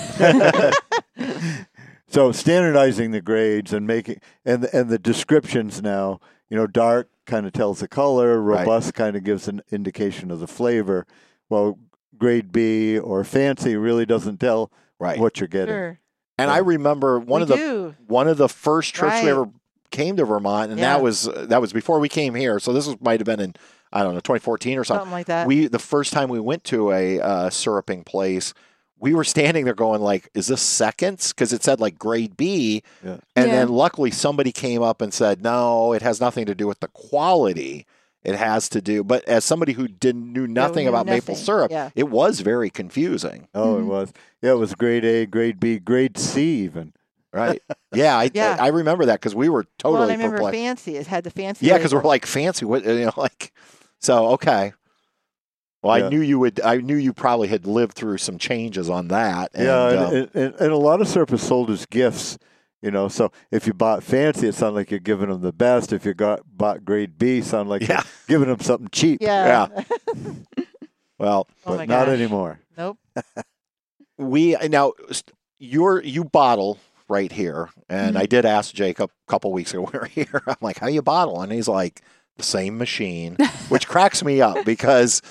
so 2.08 2.32
standardizing 2.32 3.12
the 3.12 3.22
grades 3.22 3.74
and 3.74 3.86
making 3.88 4.20
and 4.46 4.66
and 4.66 4.90
the 4.90 5.00
descriptions 5.00 5.82
now 5.82 6.20
you 6.54 6.60
know 6.60 6.68
dark 6.68 7.10
kind 7.26 7.48
of 7.48 7.52
tells 7.52 7.80
the 7.80 7.88
color 7.88 8.40
Right. 8.40 8.60
robust 8.60 8.94
kind 8.94 9.16
of 9.16 9.24
gives 9.24 9.48
an 9.48 9.64
indication 9.72 10.30
of 10.30 10.40
the 10.40 10.46
flavor 10.46 11.08
well 11.50 11.80
grade 12.16 12.52
B 12.52 13.00
or 13.00 13.24
fancy 13.24 13.76
really 13.76 14.06
doesn't 14.06 14.38
tell 14.40 14.72
Right. 15.00 15.18
what 15.20 15.40
you're 15.40 15.48
getting 15.48 15.74
Sure. 15.74 16.00
And 16.38 16.52
I 16.52 16.60
remember 16.60 17.18
one 17.20 17.40
we 17.40 17.44
of 17.44 17.48
the 17.50 17.56
do. 17.56 17.96
one 18.06 18.28
of 18.28 18.38
the 18.38 18.48
first 18.50 18.94
trips 18.94 19.24
we 19.24 19.30
ever 19.32 19.50
came 19.90 20.16
to 20.18 20.26
Vermont, 20.26 20.70
and 20.70 20.80
Yeah. 20.80 20.94
that 20.94 21.02
was 21.04 21.28
that 21.34 21.60
was 21.60 21.74
before 21.74 22.00
we 22.00 22.08
came 22.10 22.36
here. 22.36 22.60
So 22.60 22.72
this 22.72 22.86
was 22.88 22.98
might 23.02 23.20
have 23.20 23.26
been 23.26 23.40
in 23.40 23.54
I 23.92 24.04
don't 24.04 24.14
know 24.14 24.20
2014 24.20 24.78
or 24.78 24.84
something. 24.84 25.02
Something 25.02 25.12
like 25.14 25.26
that. 25.28 25.48
we 25.48 25.66
the 25.68 25.80
first 25.80 26.14
time 26.14 26.30
we 26.30 26.40
went 26.40 26.64
to 26.66 26.92
a 26.92 27.20
uh, 27.20 27.50
syruping 27.50 28.04
place, 28.04 28.54
we 29.04 29.14
were 29.14 29.24
standing 29.26 29.66
there 29.66 29.74
going 29.76 30.02
like, 30.02 30.30
"Is 30.34 30.48
this 30.48 30.62
seconds?" 30.62 31.34
Because 31.34 31.52
it 31.54 31.62
said 31.64 31.80
like 31.82 32.00
grade 32.00 32.38
B, 32.38 32.82
Yeah. 33.04 33.18
and 33.36 33.48
Yeah. 33.50 33.56
then 33.58 33.68
luckily 33.68 34.10
somebody 34.12 34.52
came 34.52 34.82
up 34.82 35.02
and 35.02 35.14
said, 35.14 35.44
"No, 35.44 35.92
it 35.94 36.02
has 36.02 36.22
nothing 36.22 36.46
to 36.46 36.56
do 36.56 36.68
with 36.68 36.80
the 36.80 36.88
quality. 36.88 37.86
It 38.24 38.36
has 38.36 38.70
to 38.70 38.82
do." 38.82 39.04
But 39.04 39.28
as 39.28 39.44
somebody 39.44 39.74
who 39.74 39.88
didn't 39.90 40.32
knew 40.32 40.48
nothing 40.48 40.86
knew 40.86 40.90
about 40.90 41.06
maple 41.06 41.36
syrup, 41.36 41.70
Yeah. 41.72 41.90
it 41.96 42.10
was 42.10 42.40
very 42.40 42.70
confusing. 42.70 43.48
Oh, 43.54 43.78
it 43.78 43.82
Mhm. 43.82 43.86
was. 43.88 44.14
Yeah, 44.42 44.52
it 44.52 44.58
was 44.60 44.74
grade 44.74 45.04
A, 45.06 45.26
grade 45.26 45.60
B, 45.60 45.80
grade 45.80 46.18
C, 46.18 46.64
even. 46.64 46.94
Right? 47.34 47.62
yeah, 47.94 48.16
I, 48.18 48.30
Yeah. 48.34 48.58
I, 48.60 48.66
I 48.66 48.68
remember 48.70 49.06
that 49.08 49.20
because 49.20 49.34
we 49.36 49.50
were 49.50 49.66
totally 49.80 50.02
well, 50.02 50.10
I 50.10 50.14
remember 50.14 50.38
perplexed. 50.38 50.60
fancy. 50.60 50.96
It 50.98 51.08
had 51.08 51.24
the 51.24 51.32
fancy. 51.32 51.66
Yeah, 51.66 51.78
because 51.78 51.94
we're 51.94 52.04
like 52.04 52.26
fancy. 52.26 52.64
What 52.64 52.86
you 52.86 53.06
know, 53.06 53.12
like 53.18 53.52
so. 54.00 54.28
Okay. 54.34 54.72
Well, 55.84 55.92
I 56.06 56.08
knew 56.10 56.22
you 56.22 56.40
would. 56.40 56.62
I 56.62 56.78
knew 56.78 56.96
you 56.96 57.14
probably 57.14 57.50
had 57.50 57.68
lived 57.68 57.94
through 57.94 58.18
some 58.20 58.38
changes 58.38 58.90
on 58.90 59.10
that. 59.10 59.52
And, 59.54 59.66
yeah, 59.66 59.90
and, 59.90 60.00
uh, 60.00 60.10
and, 60.10 60.30
and, 60.34 60.56
and 60.56 60.72
a 60.72 60.78
lot 60.78 61.02
of 61.02 61.08
syrup 61.10 61.32
is 61.34 61.44
sold 61.44 61.70
as 61.70 61.86
gifts. 61.86 62.38
You 62.82 62.92
know, 62.92 63.08
so 63.08 63.32
if 63.52 63.66
you 63.68 63.74
bought 63.74 64.04
fancy, 64.04 64.48
it 64.48 64.56
sounded 64.56 64.76
like 64.76 64.92
you're 64.92 65.00
giving 65.00 65.30
them 65.30 65.42
the 65.42 65.54
best. 65.54 65.94
If 65.94 66.06
you 66.06 66.14
got 66.14 66.42
bought 66.46 66.84
grade 66.84 67.18
B, 67.18 67.38
it 67.40 67.46
sounded 67.46 67.70
like 67.70 67.82
Yeah. 67.88 68.02
you're 68.04 68.04
giving 68.40 68.48
them 68.50 68.60
something 68.60 68.90
cheap. 68.92 69.20
Yeah. 69.22 69.68
well, 71.20 71.48
oh 71.66 71.78
but 71.78 71.88
not 71.88 72.10
anymore. 72.10 72.60
Nope. 72.78 72.98
we 74.18 74.56
now 74.70 74.94
st- 75.12 75.32
you're 75.60 76.02
you 76.02 76.24
bottle 76.24 76.80
right 77.08 77.32
here, 77.32 77.70
and 77.90 78.16
Mhm. 78.16 78.20
I 78.20 78.26
did 78.26 78.46
ask 78.46 78.74
Jacob 78.74 79.12
a 79.28 79.32
couple 79.32 79.52
weeks 79.52 79.74
ago. 79.74 79.90
We 79.92 80.00
were 80.00 80.06
here. 80.06 80.42
I'm 80.48 80.56
like, 80.62 80.80
"How 80.80 80.88
you 80.88 81.02
bottle?" 81.02 81.42
And 81.42 81.52
he's 81.52 81.68
like, 81.68 82.02
"The 82.38 82.44
same 82.44 82.78
machine," 82.78 83.38
which 83.70 83.88
cracks 83.88 84.24
me 84.24 84.42
up 84.42 84.66
because 84.66 85.22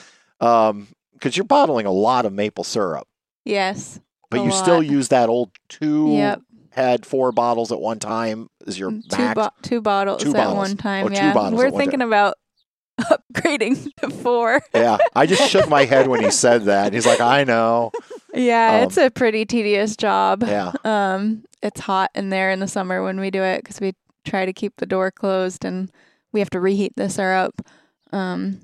um 0.43 0.89
because 1.15 1.37
you're 1.37 1.45
bottling 1.45 1.87
a 1.87 1.91
lot 1.93 2.27
of 2.27 2.33
maple 2.33 2.65
syrup, 2.65 3.07
yes. 3.45 4.01
but 4.31 4.45
you 4.45 4.51
still 4.51 4.83
use 4.83 5.09
that 5.09 5.29
old 5.29 5.51
two 5.69 6.09
Yep. 6.15 6.41
had 6.71 7.07
four 7.07 7.31
bottles 7.33 7.71
at 7.71 7.81
one 7.81 7.99
time 8.01 8.49
as 8.67 8.79
your 8.79 8.91
Mm, 8.91 9.09
Two, 9.09 9.23
max. 9.23 9.35
bo- 9.37 9.51
two 9.63 9.81
bottles 9.81 10.23
Two 10.23 10.31
at 10.31 10.35
bottles. 10.37 10.57
one 10.57 10.77
time. 10.77 11.07
Oh, 11.07 11.11
yeah. 11.11 11.51
We're 11.51 11.71
thinking 11.71 12.03
about 12.03 12.35
upgrading 13.01 13.89
to 14.01 14.11
four. 14.11 14.61
yeah, 14.75 14.99
I 15.15 15.27
just 15.27 15.49
shook 15.51 15.69
my 15.69 15.85
head 15.85 16.09
when 16.09 16.23
he 16.23 16.31
said 16.31 16.65
that. 16.65 16.93
He's 16.93 17.07
like, 17.07 17.21
"I 17.21 17.45
know." 17.45 17.91
Yeah, 18.35 18.79
Um, 18.79 18.83
it's 18.85 18.97
a 18.97 19.11
pretty 19.11 19.45
tedious 19.45 19.97
job. 19.97 20.43
Yeah, 20.47 20.73
Um, 20.85 21.45
it's 21.63 21.81
hot 21.81 22.11
in 22.15 22.31
there 22.31 22.51
in 22.51 22.61
the 22.61 22.69
summer 22.69 23.03
when 23.03 23.21
we 23.21 23.31
do 23.31 23.43
it 23.43 23.59
because 23.63 23.81
we 23.81 23.93
try 24.25 24.45
to 24.47 24.53
keep 24.53 24.77
the 24.77 24.87
door 24.87 25.11
closed 25.11 25.65
and 25.65 25.91
we 26.33 26.41
have 26.41 26.51
to 26.51 26.61
reheat 26.61 26.95
the 26.97 27.09
syrup. 27.11 27.61
Um, 28.13 28.61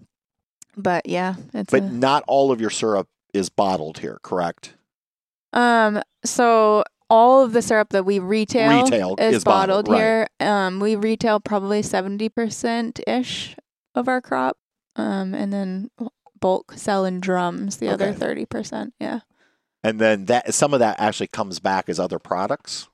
but 0.79 1.07
yeah, 1.09 1.35
it's 1.53 1.71
but 1.71 1.83
a, 1.83 1.91
not 1.91 2.25
all 2.27 2.51
of 2.53 2.61
your 2.61 2.71
syrup 2.71 3.09
is 3.35 3.49
bottled 3.51 3.99
here, 3.99 4.19
correct? 4.23 4.75
um. 5.53 6.03
So 6.25 6.85
all 7.11 7.45
of 7.45 7.53
the 7.53 7.63
syrup 7.63 7.91
that 7.91 8.05
we 8.05 8.19
retail, 8.19 8.85
Retail 8.85 9.17
is, 9.19 9.37
is 9.37 9.45
bottled, 9.45 9.87
bottled, 9.87 9.89
right. 9.89 9.99
here. 9.99 10.29
Um, 10.41 10.81
we 10.81 10.97
retail 10.97 11.41
probably 11.41 11.83
seventy 11.83 12.29
percent 12.29 13.01
ish 13.07 13.57
of 13.95 14.09
our 14.09 14.21
crop. 14.21 14.57
Um, 14.97 15.33
and 15.33 15.53
then 15.53 15.91
bulk 16.41 16.73
sell 16.75 17.05
in 17.05 17.21
drums 17.21 17.77
the 17.77 17.89
other 17.89 18.13
thirty 18.13 18.45
percent. 18.47 18.95
Yeah. 18.99 19.21
And 19.85 20.01
then 20.01 20.25
that 20.25 20.55
some 20.55 20.75
of 20.75 20.81
that 20.81 20.99
actually 20.99 21.29
comes 21.29 21.61
back 21.61 21.89
as 21.89 22.01
other 22.01 22.19
products, 22.19 22.89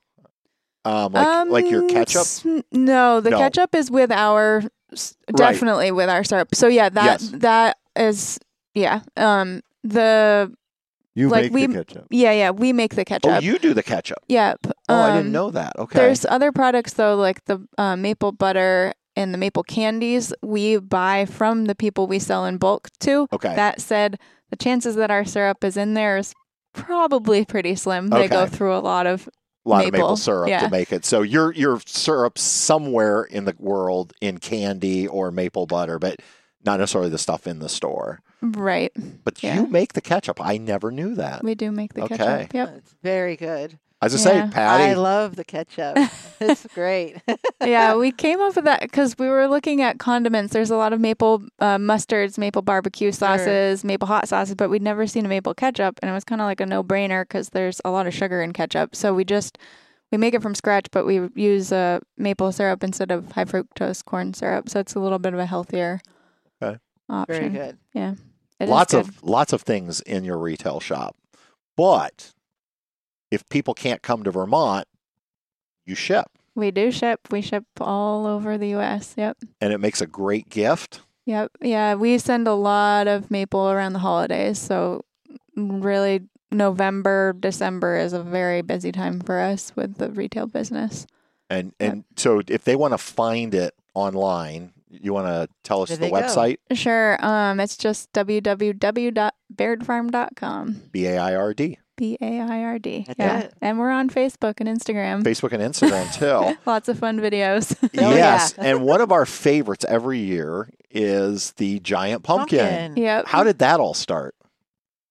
um, 0.85 1.13
like 1.13 1.47
like 1.49 1.71
your 1.71 1.81
Um, 1.81 1.89
ketchup. 1.89 2.27
No, 2.71 3.21
the 3.21 3.31
No. 3.31 3.39
ketchup 3.39 3.73
is 3.73 3.89
with 3.89 4.11
our 4.11 4.61
s- 4.95 5.15
Right. 5.29 5.37
definitely 5.53 5.91
with 5.91 6.09
our 6.09 6.23
syrup. 6.23 6.55
So 6.55 6.67
yeah, 6.67 6.89
that 6.89 7.05
Yes. 7.21 7.29
that 7.35 7.77
is 7.95 8.39
yeah. 8.73 9.01
Um 9.17 9.61
the 9.83 10.51
You 11.17 11.29
Like 11.29 11.51
make 11.51 11.53
we- 11.53 11.65
the 11.67 11.85
ketchup. 11.85 12.07
yeah, 12.09 12.31
yeah, 12.33 12.51
we 12.51 12.73
make 12.73 12.95
the 12.95 13.05
ketchup. 13.05 13.31
Oh, 13.31 13.39
you 13.39 13.57
do 13.57 13.73
the 13.73 13.83
ketchup. 13.83 14.17
yep. 14.27 14.59
Oh, 14.89 14.95
I 14.95 15.11
didn't 15.15 15.27
Um, 15.27 15.31
know 15.31 15.49
that. 15.51 15.73
Okay. 15.79 15.97
There's 15.99 16.25
other 16.25 16.51
products 16.51 16.93
though 16.93 17.15
like 17.15 17.45
the 17.45 17.65
uh, 17.77 17.95
maple 17.95 18.31
butter 18.33 18.93
and 19.15 19.33
the 19.33 19.37
maple 19.37 19.63
candies 19.63 20.33
we 20.41 20.75
buy 20.77 21.23
from 21.25 21.65
the 21.65 21.75
people 21.75 22.05
we 22.07 22.19
sell 22.19 22.45
in 22.45 22.57
bulk 22.57 22.89
to. 22.99 23.27
okay. 23.31 23.55
That 23.55 23.79
said, 23.79 24.19
the 24.49 24.57
chances 24.57 24.95
that 24.95 25.09
our 25.09 25.23
syrup 25.23 25.63
is 25.63 25.77
in 25.77 25.93
there 25.93 26.17
is 26.17 26.33
probably 26.73 27.45
pretty 27.45 27.75
slim. 27.75 28.09
They 28.09 28.27
go 28.27 28.45
through 28.45 28.75
a 28.75 28.79
lot 28.83 29.07
of 29.07 29.29
a 29.65 29.69
lot 29.69 29.85
of 29.85 29.91
maple 29.91 30.07
maple, 30.07 30.17
syrup 30.17 30.47
to 30.47 30.69
make 30.69 30.91
it. 30.93 31.05
So 31.05 31.21
your 31.21 31.51
your 31.53 31.79
syrup 31.85 32.37
somewhere 32.37 33.23
in 33.23 33.45
the 33.45 33.55
world 33.57 34.13
in 34.21 34.37
candy 34.37 35.07
or 35.07 35.31
maple 35.31 35.65
butter, 35.65 35.97
but 35.99 36.19
not 36.63 36.79
necessarily 36.79 37.09
the 37.09 37.17
stuff 37.17 37.47
in 37.47 37.59
the 37.59 37.69
store. 37.69 38.19
Right. 38.41 38.91
But 39.23 39.41
Yeah. 39.41 39.55
you 39.55 39.67
make 39.67 39.93
the 39.93 40.01
ketchup. 40.01 40.39
I 40.39 40.57
never 40.57 40.91
knew 40.91 41.15
that. 41.15 41.43
We 41.43 41.55
do 41.55 41.71
make 41.71 41.93
the 41.93 42.03
Okay. 42.03 42.17
ketchup. 42.17 42.53
Yep. 42.53 42.73
It's 42.77 42.95
very 43.01 43.35
good. 43.35 43.79
As 44.01 44.13
I 44.13 44.17
say, 44.17 44.47
Patty. 44.51 44.83
I 44.83 44.93
love 44.93 45.35
the 45.35 45.43
ketchup. 45.43 45.97
it's 46.39 46.67
great. 46.73 47.15
yeah, 47.65 47.95
we 47.95 48.11
came 48.23 48.39
up 48.41 48.55
with 48.55 48.65
that 48.65 48.81
because 48.81 49.17
we 49.17 49.27
were 49.27 49.47
looking 49.47 49.81
at 49.81 49.97
condiments. 49.99 50.53
There's 50.53 50.69
a 50.69 50.75
lot 50.75 50.93
of 50.93 50.99
maple 50.99 51.43
uh, 51.59 51.77
mustards, 51.77 52.37
maple 52.37 52.61
barbecue 52.61 53.11
sauces, 53.11 53.83
maple 53.83 54.07
hot 54.07 54.27
sauces, 54.27 54.53
but 54.55 54.69
we'd 54.69 54.81
never 54.81 55.07
seen 55.07 55.25
a 55.25 55.29
maple 55.29 55.53
ketchup, 55.53 55.97
and 56.01 56.11
it 56.11 56.13
was 56.13 56.23
kind 56.23 56.41
of 56.41 56.45
like 56.45 56.59
a 56.59 56.65
no-brainer 56.65 57.23
because 57.23 57.49
there's 57.49 57.81
a 57.85 57.89
lot 57.89 58.05
of 58.05 58.13
sugar 58.13 58.41
in 58.41 58.53
ketchup. 58.53 58.95
So 58.95 59.13
we 59.13 59.23
just 59.23 59.57
we 60.11 60.17
make 60.17 60.33
it 60.33 60.41
from 60.41 60.53
scratch, 60.55 60.87
but 60.91 61.05
we 61.05 61.29
use 61.33 61.71
uh, 61.71 61.99
maple 62.17 62.51
syrup 62.51 62.83
instead 62.83 63.11
of 63.11 63.31
high 63.31 63.45
fructose 63.45 64.03
corn 64.05 64.33
syrup, 64.33 64.69
so 64.69 64.79
it's 64.81 64.93
a 64.93 64.99
little 64.99 65.19
bit 65.19 65.33
of 65.33 65.39
a 65.39 65.45
healthier 65.45 66.01
Okay. 66.61 66.77
option. 67.09 67.53
Very 67.53 67.67
good. 67.67 67.77
It 68.59 68.63
is 68.65 68.69
lots 68.69 68.93
good. 68.93 68.99
of 69.07 69.23
lots 69.23 69.51
of 69.53 69.63
things 69.63 70.01
in 70.01 70.23
your 70.25 70.37
retail 70.37 70.79
shop. 70.79 71.15
But 71.75 72.33
if 73.35 73.47
people 73.49 73.73
can't 73.75 74.01
come 74.01 74.23
to 74.23 74.31
Vermont, 74.31 74.87
you 75.85 75.93
ship. 75.95 76.25
We 76.55 76.71
do 76.71 76.91
ship. 76.91 77.19
We 77.31 77.41
ship 77.41 77.65
all 77.79 78.25
over 78.25 78.57
the 78.57 78.69
U.S. 78.69 79.13
Yep. 79.17 79.37
And 79.61 79.71
it 79.73 79.77
makes 79.79 80.01
a 80.01 80.07
great 80.07 80.49
gift. 80.49 81.01
Yep. 81.25 81.51
Yeah, 81.61 81.95
we 81.95 82.17
send 82.17 82.47
a 82.47 82.53
lot 82.53 83.07
of 83.07 83.29
maple 83.29 83.69
around 83.69 83.93
the 83.93 83.99
holidays. 83.99 84.57
So 84.59 85.03
really 85.55 86.21
November, 86.51 87.33
December 87.37 87.97
is 87.97 88.13
a 88.13 88.23
very 88.23 88.61
busy 88.61 88.91
time 88.91 89.19
for 89.19 89.39
us 89.39 89.73
with 89.75 89.97
the 89.97 90.09
retail 90.11 90.47
business. 90.47 91.05
And 91.49 91.73
Yep. 91.79 91.91
and 91.91 92.03
so 92.15 92.41
if 92.47 92.63
they 92.63 92.75
want 92.75 92.93
to 92.93 92.97
find 92.97 93.53
it 93.53 93.73
online, 93.93 94.71
you 94.89 95.13
want 95.13 95.27
to 95.27 95.47
tell 95.63 95.81
us 95.81 95.89
Where 95.89 95.97
the 95.97 96.05
they 96.05 96.11
go. 96.11 96.15
website? 96.21 96.57
Sure. 96.73 97.17
Um 97.25 97.59
it's 97.59 97.75
just 97.77 98.11
www.bairdfarm.com. 98.13 100.81
B 100.91 101.05
A 101.07 101.17
I 101.17 101.35
R 101.35 101.53
D. 101.53 101.77
B 101.95 102.17
A 102.21 102.39
I 102.41 102.63
R 102.63 102.79
D. 102.79 103.05
Yeah. 103.17 103.39
it. 103.41 103.53
And 103.61 103.79
we're 103.79 103.91
on 103.91 104.09
Facebook 104.09 104.55
and 104.59 104.67
Instagram. 104.69 105.23
Facebook 105.23 105.51
and 105.53 105.61
Instagram 105.61 106.13
too. 106.17 106.57
Lots 106.65 106.87
of 106.89 106.99
fun 106.99 107.19
videos. 107.19 107.75
Oh, 108.03 108.13
yes. 108.13 108.53
yeah. 108.57 108.63
and 108.65 108.83
one 108.83 109.01
of 109.01 109.11
our 109.11 109.25
favorites 109.25 109.85
every 109.87 110.19
year 110.19 110.69
is 110.91 111.51
the 111.53 111.79
giant 111.79 112.23
pumpkin. 112.23 112.95
yep. 112.97 113.25
How 113.27 113.43
did 113.43 113.59
that 113.59 113.79
all 113.79 113.93
start? 113.93 114.35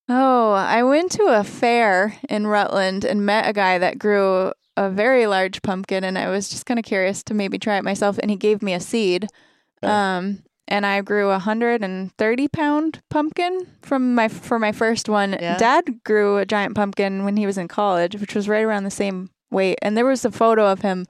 Oh, 0.07 0.51
I 0.53 0.83
went 0.83 1.11
to 1.13 1.23
a 1.25 1.43
fair 1.43 2.15
in 2.29 2.45
Rutland 2.47 3.05
and 3.05 3.25
met 3.25 3.49
a 3.49 3.53
guy 3.53 3.79
that 3.79 3.97
grew 3.97 4.51
a 4.77 4.89
very 4.91 5.25
large 5.25 5.61
pumpkin, 5.63 6.03
and 6.03 6.17
I 6.17 6.29
was 6.29 6.49
just 6.49 6.65
kind 6.67 6.77
of 6.79 6.85
curious 6.85 7.23
to 7.23 7.33
maybe 7.33 7.57
try 7.57 7.77
it 7.77 7.83
myself. 7.83 8.19
And 8.19 8.29
he 8.29 8.37
gave 8.37 8.61
me 8.61 8.73
a 8.73 8.79
seed, 8.79 9.27
Okay. 9.83 9.91
um, 9.91 10.43
and 10.67 10.85
I 10.85 11.01
grew 11.01 11.29
a 11.29 11.39
hundred 11.39 11.83
and 11.83 12.11
thirty 12.17 12.47
pound 12.47 13.01
pumpkin 13.09 13.67
from 13.81 14.15
my 14.15 14.27
for 14.27 14.57
my 14.59 14.71
first 14.71 15.07
one. 15.09 15.33
Yeah. 15.33 15.57
Dad 15.57 16.03
grew 16.03 16.37
a 16.37 16.45
giant 16.45 16.75
pumpkin 16.75 17.23
when 17.25 17.37
he 17.37 17.45
was 17.45 17.57
in 17.57 17.67
college, 17.67 18.15
which 18.19 18.35
was 18.35 18.47
right 18.49 18.63
around 18.63 18.83
the 18.83 18.91
same 18.91 19.29
weight, 19.51 19.77
and 19.81 19.95
there 19.95 20.05
was 20.05 20.25
a 20.25 20.31
photo 20.31 20.67
of 20.71 20.81
him 20.81 21.05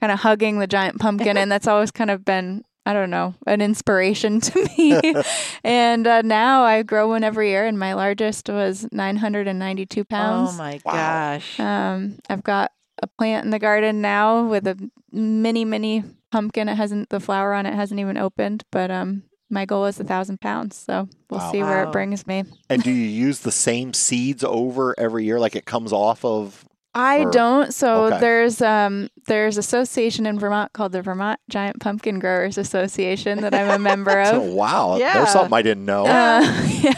kind 0.00 0.12
of 0.12 0.20
hugging 0.20 0.58
the 0.58 0.66
giant 0.66 0.98
pumpkin, 1.00 1.36
and 1.36 1.50
that's 1.52 1.66
always 1.68 1.90
kind 1.90 2.10
of 2.10 2.24
been. 2.24 2.64
I 2.88 2.92
don't 2.92 3.10
know, 3.10 3.34
an 3.48 3.60
inspiration 3.60 4.40
to 4.46 4.68
me. 4.78 5.00
and 5.64 6.06
uh, 6.06 6.22
now 6.22 6.62
I 6.62 6.84
grow 6.84 7.08
one 7.08 7.24
every 7.24 7.48
year, 7.50 7.66
and 7.66 7.76
my 7.76 7.94
largest 7.94 8.48
was 8.48 8.86
992 8.92 10.04
pounds. 10.04 10.50
Oh 10.52 10.56
my 10.56 10.78
Wow. 10.84 10.92
gosh. 10.92 11.58
Um, 11.58 12.20
I've 12.30 12.44
got 12.44 12.70
a 13.02 13.08
plant 13.08 13.44
in 13.44 13.50
the 13.50 13.58
garden 13.58 14.00
now 14.00 14.46
with 14.46 14.68
a 14.68 14.76
mini, 15.10 15.64
mini 15.64 16.04
pumpkin. 16.36 16.68
It 16.68 16.76
hasn't, 16.76 17.08
the 17.08 17.20
flower 17.20 17.54
on 17.54 17.66
it 17.66 17.74
hasn't 17.74 18.00
even 18.00 18.16
opened, 18.16 18.62
but 18.70 18.90
um, 18.90 19.22
my 19.48 19.64
goal 19.64 19.86
is 19.86 19.98
a 20.00 20.04
thousand 20.04 20.40
pounds. 20.40 20.76
So 20.76 21.08
we'll 21.30 21.40
Wow. 21.40 21.52
see 21.52 21.62
where 21.62 21.82
Wow. 21.84 21.88
it 21.90 21.92
brings 21.92 22.26
me. 22.26 22.44
And 22.68 22.82
do 22.82 22.90
you 22.90 23.08
use 23.26 23.40
the 23.40 23.52
same 23.52 23.92
seeds 23.94 24.44
over 24.44 24.94
every 24.98 25.24
year? 25.24 25.38
Like 25.40 25.56
it 25.56 25.64
comes 25.66 25.92
off 25.92 26.24
of 26.24 26.64
I 26.98 27.24
Or- 27.24 27.30
don't. 27.30 27.74
So 27.74 28.04
okay. 28.06 28.20
there's 28.20 28.62
um 28.62 29.08
there's 29.26 29.58
association 29.58 30.24
in 30.24 30.38
Vermont 30.38 30.72
called 30.72 30.92
the 30.92 31.02
Vermont 31.02 31.38
Giant 31.50 31.78
Pumpkin 31.78 32.18
Growers 32.18 32.56
Association 32.58 33.42
that 33.42 33.54
I'm 33.54 33.68
a 33.70 33.78
member 33.78 34.18
of. 34.30 34.42
wow. 34.42 34.96
Yeah. 34.96 35.12
There's 35.14 35.30
something 35.30 35.52
I 35.52 35.60
didn't 35.62 35.84
know. 35.84 36.06
Uh, 36.06 36.40
yeah. 36.80 36.94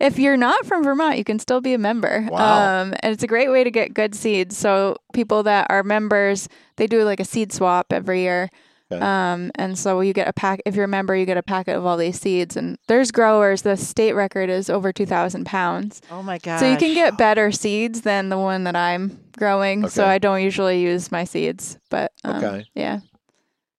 If 0.00 0.18
you're 0.18 0.36
not 0.38 0.64
from 0.66 0.82
Vermont, 0.82 1.18
you 1.18 1.24
can 1.24 1.38
still 1.38 1.60
be 1.60 1.74
a 1.74 1.78
member. 1.78 2.26
Wow. 2.30 2.80
Um, 2.82 2.94
and 3.00 3.12
it's 3.12 3.22
a 3.22 3.26
great 3.28 3.50
way 3.50 3.62
to 3.64 3.70
get 3.70 3.92
good 3.94 4.14
seeds. 4.14 4.56
So 4.56 4.96
people 5.12 5.42
that 5.44 5.66
are 5.70 5.82
members, 5.82 6.48
they 6.76 6.86
do 6.86 7.04
like 7.04 7.20
a 7.20 7.24
seed 7.24 7.52
swap 7.52 7.92
every 7.92 8.22
year. 8.22 8.48
Okay. 8.92 9.00
Um, 9.02 9.50
and 9.54 9.78
so 9.78 10.00
you 10.00 10.12
get 10.12 10.28
a 10.28 10.32
pack. 10.32 10.60
If 10.66 10.74
you're 10.76 10.84
a 10.84 10.88
member, 10.88 11.16
you 11.16 11.24
get 11.26 11.36
a 11.38 11.42
packet 11.42 11.74
of 11.74 11.86
all 11.86 11.96
these 11.96 12.20
seeds. 12.20 12.56
And 12.56 12.78
there's 12.86 13.10
growers. 13.10 13.62
The 13.62 13.76
state 13.76 14.12
record 14.12 14.50
is 14.50 14.68
over 14.68 14.92
two 14.92 15.06
thousand 15.06 15.46
pounds. 15.46 16.02
Oh 16.10 16.22
my 16.22 16.38
god! 16.38 16.60
So 16.60 16.70
you 16.70 16.76
can 16.76 16.92
get 16.94 17.16
better 17.16 17.50
seeds 17.50 18.02
than 18.02 18.28
the 18.28 18.38
one 18.38 18.64
that 18.64 18.76
I'm 18.76 19.18
growing. 19.38 19.88
So 19.88 20.04
I 20.06 20.18
don't 20.18 20.42
usually 20.42 20.80
use 20.82 21.10
my 21.10 21.24
seeds, 21.24 21.78
but 21.90 22.12
um, 22.24 22.44
Okay. 22.44 22.66
yeah. 22.74 23.00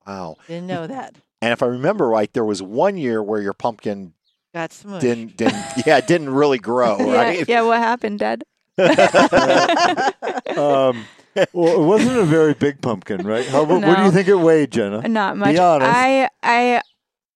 Wow. 0.08 0.36
Didn't 0.48 0.68
know 0.68 0.88
that. 0.88 1.16
And 1.42 1.52
if 1.54 1.62
I 1.62 1.68
remember 1.68 2.08
right, 2.08 2.32
there 2.34 2.46
was 2.46 2.62
one 2.64 2.98
year 2.98 3.22
where 3.22 3.42
your 3.42 3.54
pumpkin 3.54 4.14
Got 4.54 4.72
smushed. 4.72 5.02
didn't 5.02 5.38
didn't 5.38 5.64
yeah, 5.86 5.98
it 5.98 6.08
didn't 6.08 6.30
really 6.32 6.58
grow, 6.58 6.98
yeah, 7.12 7.14
right? 7.16 7.48
yeah. 7.48 7.62
What 7.62 7.78
happened, 7.78 8.20
Dad? 8.20 8.44
Um, 10.58 11.06
well, 11.54 11.82
it 11.82 11.86
wasn't 11.86 12.18
a 12.18 12.26
very 12.26 12.54
big 12.54 12.82
pumpkin, 12.82 13.26
right? 13.26 13.48
How, 13.48 13.64
what, 13.64 13.82
what 13.84 13.98
do 13.98 14.04
you 14.04 14.12
think 14.12 14.28
it 14.28 14.36
weighed, 14.36 14.72
Jenna? 14.72 15.08
Not 15.08 15.38
much. 15.38 15.54
Be 15.54 15.60
honest. 15.60 15.90
I 15.92 16.30
I 16.44 16.82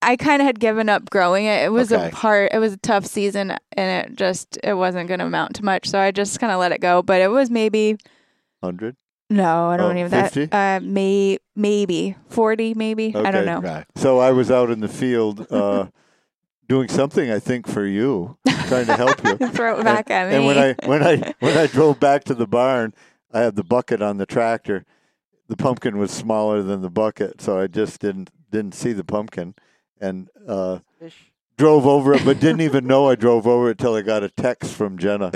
I 0.02 0.16
kind 0.16 0.42
of 0.42 0.46
had 0.46 0.60
given 0.60 0.88
up 0.90 1.10
growing 1.10 1.46
it. 1.46 1.64
It 1.64 1.72
was 1.72 1.92
Okay. 1.92 2.08
a 2.08 2.12
part. 2.12 2.52
It 2.54 2.60
was 2.60 2.74
a 2.74 2.78
tough 2.78 3.06
season, 3.06 3.56
and 3.74 4.12
it 4.12 4.16
just 4.18 4.58
it 4.64 4.74
wasn't 4.76 5.08
going 5.08 5.20
to 5.20 5.26
amount 5.26 5.56
to 5.56 5.66
much. 5.66 5.88
So 5.90 6.00
I 6.00 6.12
just 6.12 6.40
kind 6.40 6.52
of 6.54 6.60
let 6.60 6.72
it 6.72 6.80
go. 6.82 7.02
But 7.02 7.22
it 7.22 7.28
was 7.30 7.50
maybe 7.50 7.98
Hundred. 8.64 8.96
no, 9.30 9.68
I 9.70 9.78
don't 9.78 9.96
Oh, 9.96 10.00
even 10.00 10.12
that. 10.12 10.34
50? 10.34 10.50
Uh, 10.52 10.80
may 10.82 11.38
maybe 11.56 12.16
forty, 12.30 12.74
maybe 12.74 13.08
I 13.16 13.32
don't 13.32 13.36
Okay. 13.36 13.46
know. 13.46 13.58
Okay. 13.60 13.84
So 13.96 14.20
I 14.20 14.32
was 14.32 14.50
out 14.50 14.70
in 14.72 14.80
the 14.80 14.88
field 14.88 15.46
uh, 15.52 15.88
doing 16.68 16.88
something, 16.88 17.30
I 17.30 17.40
think, 17.40 17.68
for 17.68 17.86
you, 17.86 18.38
trying 18.68 18.88
to 18.88 18.96
help 18.96 19.22
you. 19.24 19.38
Throw 19.52 19.80
it 19.80 19.84
back 19.84 20.10
at 20.10 20.30
me. 20.30 20.36
And 20.38 20.46
when 20.46 20.58
I 20.58 20.76
when 20.88 21.04
I 21.04 21.34
when 21.40 21.58
I 21.58 21.68
drove 21.68 22.00
back 22.00 22.24
to 22.26 22.34
the 22.34 22.48
barn, 22.48 22.94
I 23.32 23.40
had 23.42 23.56
the 23.56 23.64
bucket 23.64 24.02
on 24.02 24.18
the 24.18 24.26
tractor. 24.26 24.86
The 25.48 25.58
pumpkin 25.58 25.98
was 25.98 26.12
smaller 26.12 26.62
than 26.62 26.82
the 26.82 26.90
bucket, 26.90 27.42
so 27.42 27.60
I 27.60 27.68
just 27.68 28.00
didn't 28.00 28.30
didn't 28.52 28.74
see 28.76 28.94
the 28.94 29.04
pumpkin, 29.04 29.54
and 30.00 30.28
uh, 30.48 30.80
drove 31.58 31.86
over 31.86 32.14
it, 32.14 32.24
but 32.26 32.40
didn't 32.40 32.62
even 32.62 32.88
know 32.88 33.08
I 33.10 33.16
drove 33.16 33.46
over 33.46 33.70
it 33.70 33.78
till 33.78 33.96
I 33.96 34.02
got 34.02 34.24
a 34.24 34.30
text 34.30 34.74
from 34.74 34.98
Jenna, 34.98 35.32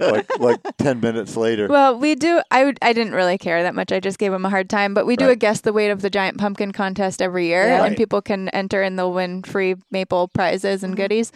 like 0.00 0.26
like 0.38 0.60
ten 0.78 1.00
minutes 1.00 1.36
later. 1.36 1.68
Well, 1.68 1.98
we 1.98 2.14
do. 2.14 2.40
I 2.50 2.64
would, 2.64 2.78
I 2.82 2.92
didn't 2.92 3.12
really 3.14 3.38
care 3.38 3.62
that 3.62 3.74
much. 3.74 3.92
I 3.92 4.00
just 4.00 4.18
gave 4.18 4.32
him 4.32 4.44
a 4.46 4.50
hard 4.50 4.68
time. 4.70 4.92
But 4.94 5.06
we 5.06 5.16
do 5.16 5.26
Right. 5.26 5.32
a 5.32 5.36
guess 5.36 5.60
the 5.60 5.72
weight 5.72 5.90
of 5.90 6.00
the 6.02 6.10
giant 6.10 6.38
pumpkin 6.38 6.72
contest 6.72 7.20
every 7.22 7.46
year, 7.46 7.64
Yeah. 7.64 7.74
and 7.74 7.82
Right. 7.82 7.96
people 7.96 8.20
can 8.22 8.48
enter 8.50 8.82
and 8.82 8.98
they'll 8.98 9.12
win 9.12 9.42
free 9.42 9.76
maple 9.90 10.28
prizes 10.28 10.82
and 10.82 10.94
Mhm. 10.94 10.98
goodies. 10.98 11.32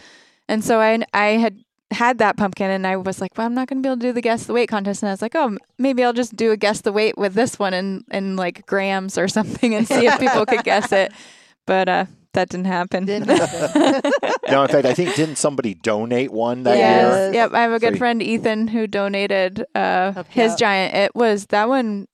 And 0.47 0.63
so 0.63 0.79
I 0.81 1.03
I 1.13 1.25
had 1.37 1.59
had 1.93 2.17
that 2.19 2.37
pumpkin, 2.37 2.69
and 2.69 2.85
I 2.85 2.97
was 2.97 3.21
like, 3.21 3.37
well, 3.37 3.47
I'm 3.47 3.53
not 3.53 3.67
going 3.67 3.81
to 3.81 3.87
be 3.87 3.89
able 3.89 3.99
to 3.99 4.07
do 4.07 4.13
the 4.13 4.21
guess 4.21 4.45
the 4.45 4.53
weight 4.53 4.69
contest. 4.69 5.01
And 5.03 5.09
I 5.09 5.13
was 5.13 5.21
like, 5.21 5.35
oh, 5.35 5.57
maybe 5.77 6.03
I'll 6.03 6.13
just 6.13 6.35
do 6.35 6.51
a 6.51 6.57
guess 6.57 6.81
the 6.81 6.91
weight 6.91 7.17
with 7.17 7.33
this 7.33 7.57
one 7.57 7.73
in 7.73 8.03
in 8.11 8.35
like 8.35 8.65
grams 8.65 9.17
or 9.17 9.27
something, 9.37 9.73
and 9.75 9.87
see 9.87 10.05
if 10.07 10.19
people 10.19 10.45
could 10.45 10.63
guess 10.63 10.91
it. 10.91 11.11
But 11.65 11.87
uh, 11.87 12.05
that 12.33 12.49
didn't 12.49 12.65
happen. 12.65 13.05
Didn't 13.05 13.29
happen. 13.37 14.11
No, 14.49 14.63
in 14.63 14.67
fact, 14.69 14.85
I 14.85 14.93
think 14.93 15.15
didn't 15.15 15.37
somebody 15.37 15.73
donate 15.75 16.31
one 16.31 16.63
that 16.63 16.77
Yes. 16.77 17.01
year? 17.13 17.25
Yes. 17.25 17.33
Yep. 17.35 17.53
I 17.53 17.61
have 17.61 17.71
a 17.71 17.79
good 17.79 17.93
you- 17.93 17.99
friend, 17.99 18.21
Ethan, 18.21 18.67
who 18.67 18.85
donated 18.87 19.65
uh, 19.75 20.23
his 20.29 20.53
out. 20.53 20.59
giant. 20.59 20.95
It 20.95 21.15
was 21.15 21.45
that 21.47 21.69
one. 21.69 22.07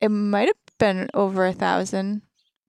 It 0.00 0.08
might 0.10 0.48
have 0.48 0.56
been 0.78 1.10
over 1.12 1.44
a 1.44 1.52
thousand 1.52 2.22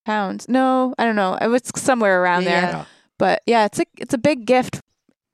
pounds. 0.06 0.50
No, 0.50 0.94
I 0.98 1.06
don't 1.06 1.16
know. 1.16 1.38
It 1.40 1.48
was 1.48 1.62
somewhere 1.76 2.22
around 2.24 2.46
there. 2.46 2.62
Yeah. 2.62 2.70
Yeah. 2.72 2.86
But 3.20 3.42
yeah, 3.46 3.66
it's 3.66 3.80
a 3.80 3.86
it's 3.98 4.14
a 4.14 4.18
big 4.18 4.46
gift 4.46 4.82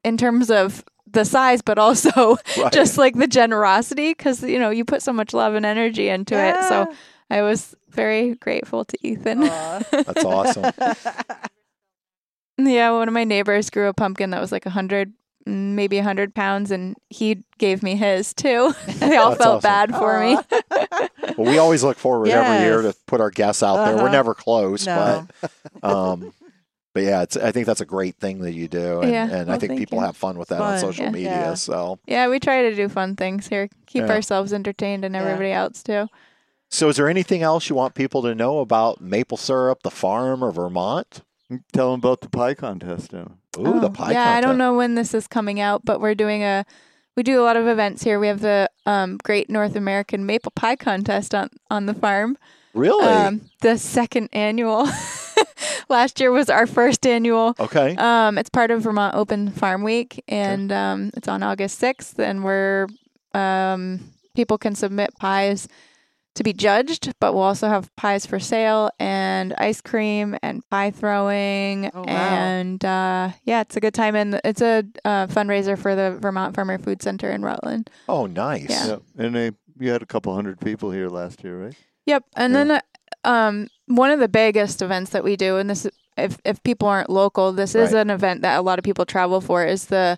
in 0.03 0.17
terms 0.17 0.51
of 0.51 0.83
the 1.15 1.25
size, 1.25 1.61
but 1.63 1.79
also 1.79 2.37
Right. 2.57 2.71
just 2.71 2.97
like 2.99 3.15
the 3.15 3.27
generosity 3.27 4.11
because 4.11 4.43
you 4.43 4.59
know 4.59 4.69
you 4.69 4.85
put 4.85 5.01
so 5.01 5.11
much 5.11 5.33
love 5.33 5.55
and 5.55 5.65
energy 5.65 6.07
into 6.09 6.35
it. 6.37 6.55
So 6.69 6.93
I 7.31 7.41
was 7.41 7.73
very 7.89 8.35
grateful 8.35 8.85
to 8.85 8.97
Ethan. 9.01 9.43
Aw. 9.43 9.79
That's 9.91 10.23
awesome. 10.23 10.71
Yeah, 12.57 12.91
one 12.91 13.07
of 13.07 13.13
my 13.13 13.23
neighbors 13.25 13.69
grew 13.69 13.87
a 13.87 13.93
pumpkin 13.93 14.29
that 14.29 14.39
was 14.39 14.51
like 14.51 14.65
a 14.65 14.69
hundred, 14.69 15.11
mm, 15.45 15.73
maybe 15.73 15.97
a 15.97 16.03
hundred 16.03 16.33
pounds, 16.33 16.71
and 16.71 16.95
he 17.09 17.43
gave 17.57 17.83
me 17.83 17.95
his 17.95 18.33
too. 18.33 18.73
they 18.87 19.17
all 19.17 19.31
That's 19.31 19.43
felt 19.43 19.55
awesome. 19.57 19.61
bad 19.61 19.95
for 19.95 20.19
me. 20.21 20.37
Well, 21.37 21.49
we 21.51 21.57
always 21.57 21.83
look 21.83 21.97
forward 21.97 22.29
every 22.29 22.63
year 22.63 22.81
to 22.81 22.95
put 23.07 23.19
our 23.19 23.29
guests 23.29 23.61
out 23.61 23.85
there. 23.85 23.95
We're 23.95 24.03
Uh-huh. 24.03 24.11
never 24.11 24.33
close, 24.33 24.85
No. 24.85 25.27
but 25.41 25.51
um, 25.83 26.33
but 26.95 27.03
yeah, 27.03 27.21
it's. 27.23 27.35
I 27.35 27.51
think 27.51 27.67
that's 27.67 27.81
a 27.81 27.85
great 27.85 28.15
thing 28.15 28.39
that 28.39 28.53
you 28.53 28.67
do, 28.69 29.01
and, 29.01 29.11
Yeah, 29.11 29.29
and 29.29 29.51
I 29.51 29.59
think 29.59 29.77
people 29.77 29.99
you. 29.99 30.05
have 30.05 30.15
fun 30.15 30.39
with 30.39 30.47
that 30.47 30.61
on 30.61 30.79
social 30.79 31.05
yeah. 31.05 31.11
media. 31.11 31.29
Yeah. 31.31 31.53
So, 31.55 31.99
yeah, 32.07 32.29
we 32.29 32.39
try 32.39 32.61
to 32.63 32.73
do 32.73 32.87
fun 32.89 33.17
things 33.17 33.49
here, 33.49 33.67
keep 33.85 34.03
Yeah. 34.03 34.11
ourselves 34.13 34.53
entertained 34.53 35.03
and 35.03 35.13
Yeah. 35.13 35.21
everybody 35.21 35.51
else 35.51 35.83
too. 35.83 36.07
so 36.69 36.89
is 36.89 36.95
there 36.95 37.07
anything 37.09 37.41
else 37.43 37.69
you 37.69 37.75
want 37.75 37.93
people 37.95 38.21
to 38.23 38.33
know 38.33 38.59
about 38.59 38.99
maple 39.01 39.37
syrup, 39.37 39.83
the 39.83 39.91
farm, 39.91 40.43
or 40.43 40.51
Vermont? 40.51 41.21
Tell 41.73 41.91
them 41.91 41.99
about 41.99 42.21
the 42.21 42.29
pie 42.29 42.53
contest 42.55 43.13
now. 43.13 43.33
Ooh, 43.59 43.79
the 43.79 43.87
Oh, 43.87 43.89
pie 43.89 44.13
Yeah, 44.13 44.31
I 44.33 44.41
don't 44.41 44.57
know 44.57 44.73
when 44.73 44.95
this 44.95 45.13
is 45.13 45.27
coming 45.27 45.59
out, 45.59 45.83
but 45.85 45.99
we're 46.01 46.15
doing 46.15 46.43
a 46.43 46.65
we 47.17 47.23
do 47.23 47.39
a 47.41 47.43
lot 47.43 47.55
of 47.57 47.67
events 47.67 48.03
here. 48.03 48.19
We 48.19 48.27
have 48.27 48.39
the 48.41 48.69
um, 48.85 49.17
Great 49.23 49.49
North 49.49 49.75
American 49.75 50.25
Maple 50.25 50.51
Pie 50.51 50.75
Contest 50.77 51.35
on 51.35 51.49
on 51.69 51.85
the 51.87 51.93
farm. 51.93 52.37
Really? 52.73 53.05
Um, 53.05 53.41
the 53.61 53.77
second 53.77 54.29
annual. 54.33 54.87
Last 55.89 56.19
year 56.19 56.31
was 56.31 56.49
our 56.49 56.65
first 56.67 57.05
annual. 57.05 57.55
okay. 57.59 57.95
Um, 57.95 58.37
it's 58.37 58.49
part 58.49 58.71
of 58.71 58.81
Vermont 58.81 59.15
Open 59.15 59.51
Farm 59.51 59.83
Week, 59.83 60.23
and 60.27 60.71
um, 60.71 61.11
it's 61.15 61.27
on 61.27 61.43
August 61.43 61.77
sixth. 61.79 62.19
And 62.19 62.43
we're 62.43 62.87
um, 63.33 63.99
people 64.35 64.57
can 64.57 64.75
submit 64.75 65.11
pies 65.19 65.67
to 66.35 66.43
be 66.43 66.51
judged, 66.51 67.13
but 67.21 67.33
we'll 67.33 67.43
also 67.43 67.69
have 67.69 67.95
pies 67.95 68.25
for 68.25 68.39
sale 68.39 68.89
and 68.99 69.53
ice 69.57 69.79
cream 69.79 70.35
and 70.43 70.67
pie 70.69 70.91
throwing. 70.91 71.89
Oh, 71.93 72.01
wow. 72.01 72.07
And 72.07 72.83
uh, 72.83 73.29
yeah, 73.43 73.61
it's 73.61 73.77
a 73.77 73.79
good 73.79 73.93
time, 73.93 74.15
and 74.15 74.41
it's 74.43 74.61
a 74.61 74.83
uh, 75.05 75.27
fundraiser 75.27 75.77
for 75.77 75.95
the 75.95 76.17
Vermont 76.19 76.53
Farmer 76.55 76.77
Food 76.77 77.01
Center 77.01 77.31
in 77.31 77.41
Rutland. 77.41 77.89
oh, 78.09 78.25
nice. 78.25 78.69
Yeah. 78.69 78.87
Yep. 78.87 79.01
And 79.17 79.35
they, 79.35 79.51
you 79.79 79.91
had 79.91 80.01
a 80.01 80.05
couple 80.05 80.33
hundred 80.35 80.59
people 80.59 80.91
here 80.91 81.07
last 81.07 81.43
year, 81.43 81.57
right? 81.67 81.75
Yep, 82.05 82.23
and 82.35 82.53
Yeah. 82.53 82.63
then 82.65 82.71
uh, 82.71 83.29
um, 83.29 83.67
one 83.87 84.11
of 84.11 84.19
the 84.19 84.27
biggest 84.27 84.81
events 84.81 85.11
that 85.11 85.23
we 85.23 85.35
do, 85.35 85.57
and 85.57 85.69
this 85.69 85.87
if 86.17 86.37
if 86.45 86.61
people 86.63 86.87
aren't 86.87 87.09
local, 87.09 87.51
this 87.51 87.75
is 87.75 87.91
Right. 87.93 88.01
an 88.01 88.09
event 88.09 88.41
that 88.41 88.57
a 88.57 88.61
lot 88.61 88.79
of 88.79 88.83
people 88.83 89.05
travel 89.05 89.41
for, 89.41 89.65
is 89.65 89.85
the 89.85 90.17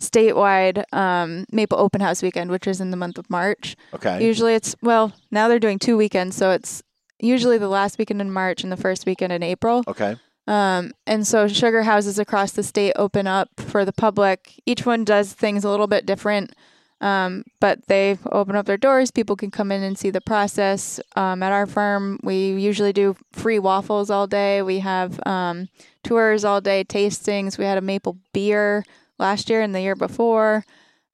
statewide 0.00 0.84
um, 0.92 1.44
Maple 1.52 1.78
Open 1.78 2.00
House 2.00 2.22
Weekend, 2.22 2.50
which 2.50 2.66
is 2.66 2.80
in 2.80 2.90
the 2.90 2.96
month 2.96 3.18
of 3.18 3.28
March. 3.30 3.76
Okay. 3.94 4.24
Usually, 4.24 4.54
it's 4.54 4.76
well 4.82 5.12
now 5.30 5.48
they're 5.48 5.58
doing 5.58 5.78
two 5.78 5.96
weekends, 5.96 6.36
so 6.36 6.50
it's 6.52 6.82
usually 7.20 7.58
the 7.58 7.68
last 7.68 7.98
weekend 7.98 8.20
in 8.20 8.30
March 8.30 8.62
and 8.62 8.70
the 8.70 8.76
first 8.76 9.06
weekend 9.06 9.32
in 9.32 9.42
April. 9.42 9.82
Okay. 9.88 10.16
Um, 10.46 10.92
and 11.06 11.26
so 11.26 11.46
sugar 11.48 11.82
houses 11.82 12.18
across 12.18 12.52
the 12.52 12.62
state 12.62 12.92
open 12.96 13.26
up 13.26 13.48
for 13.58 13.84
the 13.84 13.92
public. 13.92 14.54
Each 14.64 14.86
one 14.86 15.04
does 15.04 15.32
things 15.34 15.62
a 15.64 15.68
little 15.70 15.86
bit 15.88 16.06
different, 16.06 16.54
um, 17.00 17.44
but 17.60 17.86
they 17.86 18.18
open 18.32 18.56
up 18.56 18.66
their 18.66 18.76
doors. 18.76 19.10
People 19.10 19.36
can 19.36 19.50
come 19.50 19.70
in 19.70 19.82
and 19.82 19.96
see 19.98 20.10
the 20.10 20.20
process. 20.20 20.98
Um, 21.16 21.42
at 21.42 21.52
our 21.52 21.66
firm, 21.66 22.18
we 22.22 22.50
usually 22.52 22.92
do 22.92 23.16
free 23.32 23.58
waffles 23.58 24.10
all 24.10 24.26
day. 24.26 24.62
We 24.62 24.80
have 24.80 25.20
um, 25.26 25.68
tours 26.02 26.44
all 26.44 26.60
day, 26.60 26.84
tastings. 26.84 27.56
We 27.58 27.64
had 27.64 27.78
a 27.78 27.82
maple 27.82 28.18
beer 28.32 28.84
last 29.18 29.48
year 29.50 29.60
and 29.62 29.74
the 29.74 29.80
year 29.80 29.94
before. 29.96 30.64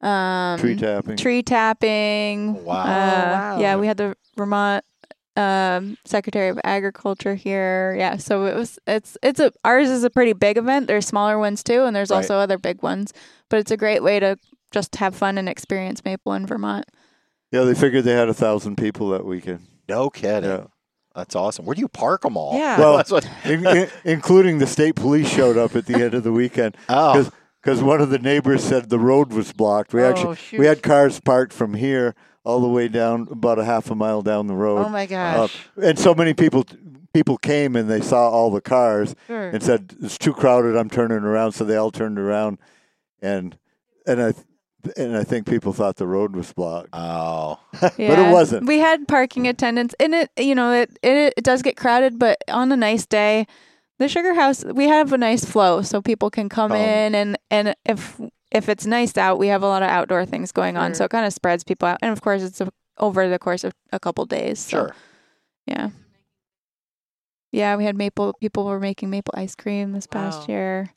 Um, 0.01 0.59
Tree 0.59 0.77
tapping. 0.77 1.17
tree 1.17 1.43
tapping. 1.43 2.63
Wow. 2.65 2.75
Uh, 2.83 2.85
Oh, 2.85 3.33
wow. 3.33 3.59
Yeah, 3.61 3.77
we 3.77 3.87
had 3.87 3.97
the 3.97 4.15
Vermont 4.37 4.85
um, 5.37 5.97
Secretary 6.05 6.49
of 6.49 6.61
Agriculture 6.63 7.35
here. 7.35 7.95
Yeah, 7.99 8.19
so 8.19 8.45
it 8.47 8.55
was. 8.55 8.79
It's 8.87 9.17
it's 9.23 9.41
a 9.41 9.51
ours 9.65 9.89
is 9.89 10.05
a 10.05 10.11
pretty 10.11 10.33
big 10.33 10.59
event. 10.59 10.87
There's 10.87 11.07
smaller 11.07 11.39
ones 11.39 11.63
too, 11.63 11.85
and 11.85 11.97
there's 11.97 12.11
Right. 12.11 12.19
also 12.19 12.37
other 12.37 12.59
big 12.59 12.83
ones. 12.83 13.13
But 13.49 13.59
it's 13.61 13.71
a 13.71 13.77
great 13.77 14.03
way 14.03 14.21
to 14.21 14.39
just 14.75 14.97
have 14.97 15.15
fun 15.15 15.39
and 15.39 15.49
experience 15.49 16.05
maple 16.05 16.33
in 16.35 16.47
Vermont. 16.47 16.85
Yeah, 17.53 17.63
they 17.63 17.75
figured 17.75 18.05
they 18.05 18.13
had 18.13 18.29
a 18.29 18.35
thousand 18.35 18.77
people 18.77 19.11
that 19.11 19.25
weekend. 19.25 19.61
No 19.89 20.11
kidding. 20.11 20.51
Yeah. 20.51 20.65
That's 21.15 21.37
awesome. 21.37 21.65
Where 21.65 21.75
do 21.77 21.81
you 21.81 21.89
park 21.89 22.23
them 22.23 22.37
all? 22.37 22.59
Yeah. 22.59 22.77
Well, 22.81 22.97
That's 22.97 23.11
what, 23.13 23.29
In, 23.45 23.65
in, 23.67 23.89
including 24.05 24.59
the 24.59 24.67
state 24.67 24.97
police 24.97 25.29
showed 25.33 25.57
up 25.57 25.77
at 25.77 25.87
the 25.87 25.95
end 25.95 26.15
of 26.15 26.25
the 26.25 26.33
weekend 26.33 26.77
oh, 26.89 27.31
because 27.63 27.81
one 27.83 28.01
of 28.01 28.11
the 28.11 28.19
neighbors 28.19 28.65
said 28.65 28.91
the 28.91 28.99
road 28.99 29.33
was 29.33 29.53
blocked. 29.53 29.95
We 29.95 30.03
Oh, 30.03 30.11
actually 30.11 30.37
shoot. 30.37 30.59
we 30.59 30.67
had 30.67 30.83
cars 30.83 31.21
parked 31.21 31.53
from 31.53 31.75
here 31.75 32.17
all 32.45 32.61
the 32.61 32.69
way 32.69 32.89
down 32.89 33.29
about 33.31 33.61
a 33.61 33.65
half 33.65 33.91
a 33.91 33.95
mile 33.95 34.23
down 34.23 34.49
the 34.49 34.55
road. 34.55 34.85
Oh 34.85 34.89
my 34.89 35.05
Uh, 35.05 35.07
gosh. 35.07 35.57
and 35.81 35.97
so 35.99 36.15
many 36.15 36.35
people 36.35 36.65
people 37.15 37.39
came 37.39 37.77
and 37.77 37.89
they 37.89 38.01
saw 38.01 38.29
all 38.29 38.51
the 38.51 38.61
cars 38.61 39.15
sure. 39.29 39.51
and 39.51 39.63
said 39.63 39.95
it's 40.03 40.19
too 40.19 40.33
crowded. 40.35 40.77
I'm 40.77 40.91
turning 40.91 41.19
around, 41.19 41.53
so 41.53 41.65
they 41.65 41.77
all 41.77 41.93
turned 41.93 42.19
around, 42.19 42.59
and 43.23 43.57
and 44.05 44.21
I 44.21 44.35
and 44.97 45.17
I 45.17 45.25
think 45.25 45.47
people 45.47 45.73
thought 45.73 45.97
the 45.97 46.07
road 46.07 46.35
was 46.37 46.53
blocked. 46.53 46.91
oh, 46.93 47.59
Yeah. 47.83 47.89
But 48.09 48.19
it 48.19 48.33
wasn't. 48.33 48.67
We 48.67 48.79
had 48.79 49.07
parking 49.09 49.47
attendants, 49.49 49.95
and 50.01 50.15
it 50.15 50.31
you 50.39 50.55
know 50.55 50.73
it 50.73 50.99
it, 51.03 51.35
it 51.37 51.45
does 51.45 51.63
get 51.63 51.77
crowded, 51.77 52.19
but 52.19 52.39
on 52.49 52.71
a 52.73 52.77
nice 52.77 53.07
day. 53.07 53.47
The 54.01 54.09
sugar 54.09 54.35
house, 54.35 54.65
we 54.65 54.89
have 54.89 55.13
a 55.13 55.19
nice 55.19 55.45
flow, 55.45 55.81
so 55.83 56.03
people 56.03 56.29
can 56.29 56.49
come 56.49 56.73
Um, 56.73 56.79
in, 56.79 57.15
and 57.15 57.39
and 57.49 57.75
if 57.87 58.21
if 58.51 58.69
it's 58.69 58.87
nice 58.87 59.17
out, 59.17 59.39
we 59.39 59.47
have 59.47 59.63
a 59.63 59.69
lot 59.69 59.85
of 59.85 59.89
outdoor 59.89 60.27
things 60.27 60.51
going 60.51 60.77
on, 60.77 60.91
Sure. 60.91 60.95
so 60.95 61.05
it 61.05 61.11
kind 61.13 61.25
of 61.25 61.33
spreads 61.33 61.63
people 61.63 61.87
out. 61.87 61.99
And 62.03 62.11
of 62.11 62.21
course, 62.21 62.43
it's 62.43 62.61
a, 62.61 62.69
over 62.99 63.29
the 63.29 63.39
course 63.39 63.63
of 63.63 63.73
a 63.93 64.01
couple 64.01 64.25
days. 64.27 64.59
So, 64.59 64.69
sure. 64.79 64.95
Yeah. 65.67 65.91
Yeah, 67.53 67.77
we 67.77 67.85
had 67.85 67.97
maple. 67.97 68.33
People 68.41 68.65
were 68.65 68.81
making 68.81 69.11
maple 69.11 69.35
ice 69.37 69.55
cream 69.55 69.93
this 69.93 70.07
past 70.09 70.41
Wow. 70.49 70.55
year. 70.55 70.91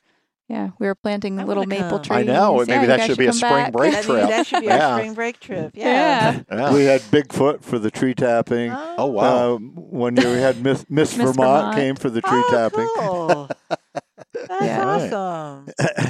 Yeah, 0.49 0.69
we 0.79 0.87
were 0.87 0.95
planting 0.95 1.39
I 1.41 1.43
little 1.43 1.65
maple 1.65 1.89
come. 1.99 2.01
trees. 2.03 2.19
I 2.19 2.23
know. 2.23 2.57
Maybe 2.65 2.71
you 2.81 2.87
that 2.87 2.99
guys 2.99 3.07
should 3.07 3.17
be 3.17 3.25
a 3.27 3.33
spring 3.33 3.51
back. 3.51 3.73
break 3.73 4.01
trip. 4.01 4.29
that 4.29 4.47
should 4.47 4.61
be 4.61 4.67
Yeah. 4.67 4.87
our 4.93 4.99
spring 4.99 5.13
break 5.13 5.39
trip. 5.41 5.71
Yeah. 5.75 5.85
Yeah. 6.49 6.57
Yeah. 6.57 6.73
We 6.73 6.85
had 6.85 7.01
Bigfoot 7.01 7.63
for 7.63 7.77
the 7.79 7.91
tree 7.91 8.13
tapping. 8.13 8.71
Oh, 8.71 9.07
wow. 9.07 9.55
Uh, 9.55 9.57
one 9.57 10.15
year 10.15 10.29
we 10.33 10.37
had 10.39 10.63
Miss 10.63 10.85
Miss, 10.89 11.17
Miss 11.17 11.31
Vermont, 11.35 11.35
Vermont. 11.35 11.75
came 11.75 11.95
for 11.97 12.09
the 12.09 12.21
tree 12.21 12.41
oh, 12.45 12.49
tapping. 12.49 12.89
Cool. 12.97 13.49
That's 14.47 14.63
Yeah. 14.63 14.85
awesome. 14.85 15.67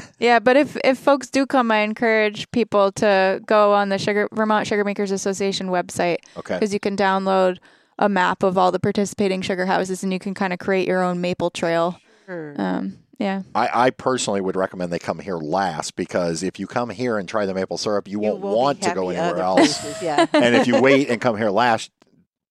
Yeah, 0.19 0.39
but 0.39 0.55
if 0.57 0.75
if 0.83 0.97
folks 0.97 1.29
do 1.29 1.45
come, 1.45 1.71
I 1.71 1.79
encourage 1.79 2.49
people 2.51 2.91
to 2.93 3.39
go 3.45 3.73
on 3.73 3.89
the 3.89 3.97
Sugar 3.99 4.27
Vermont 4.33 4.65
Sugar 4.67 4.83
Makers 4.83 5.11
Association 5.11 5.67
website 5.69 6.17
Okay. 6.38 6.55
because 6.55 6.73
you 6.73 6.79
can 6.79 6.95
download 6.97 7.57
a 7.99 8.09
map 8.09 8.41
of 8.43 8.57
all 8.57 8.71
the 8.71 8.79
participating 8.79 9.41
sugar 9.43 9.65
houses 9.67 10.03
and 10.03 10.11
you 10.13 10.17
can 10.19 10.33
kind 10.33 10.53
of 10.53 10.59
create 10.59 10.88
your 10.88 11.03
own 11.03 11.21
maple 11.21 11.49
trail. 11.51 11.99
Sure. 12.25 12.55
Um, 12.57 12.97
yeah, 13.20 13.41
I, 13.55 13.70
I 13.74 13.89
personally 13.89 14.41
would 14.41 14.55
recommend 14.55 14.91
they 14.91 14.99
come 14.99 15.20
here 15.20 15.38
last 15.38 15.95
because 15.95 16.43
if 16.43 16.59
you 16.59 16.68
come 16.68 16.89
here 16.89 17.18
and 17.18 17.28
try 17.28 17.45
the 17.45 17.53
maple 17.53 17.78
syrup, 17.78 18.07
you, 18.07 18.13
You 18.13 18.20
won't 18.20 18.39
want 18.41 18.82
to 18.84 18.93
go 18.93 19.09
anywhere 19.09 19.41
else. 19.43 19.80
places, 19.82 20.01
Yeah. 20.01 20.26
and 20.34 20.55
if 20.55 20.68
you 20.68 20.82
wait 20.82 21.09
and 21.09 21.20
come 21.20 21.36
here 21.38 21.49
last, 21.49 21.91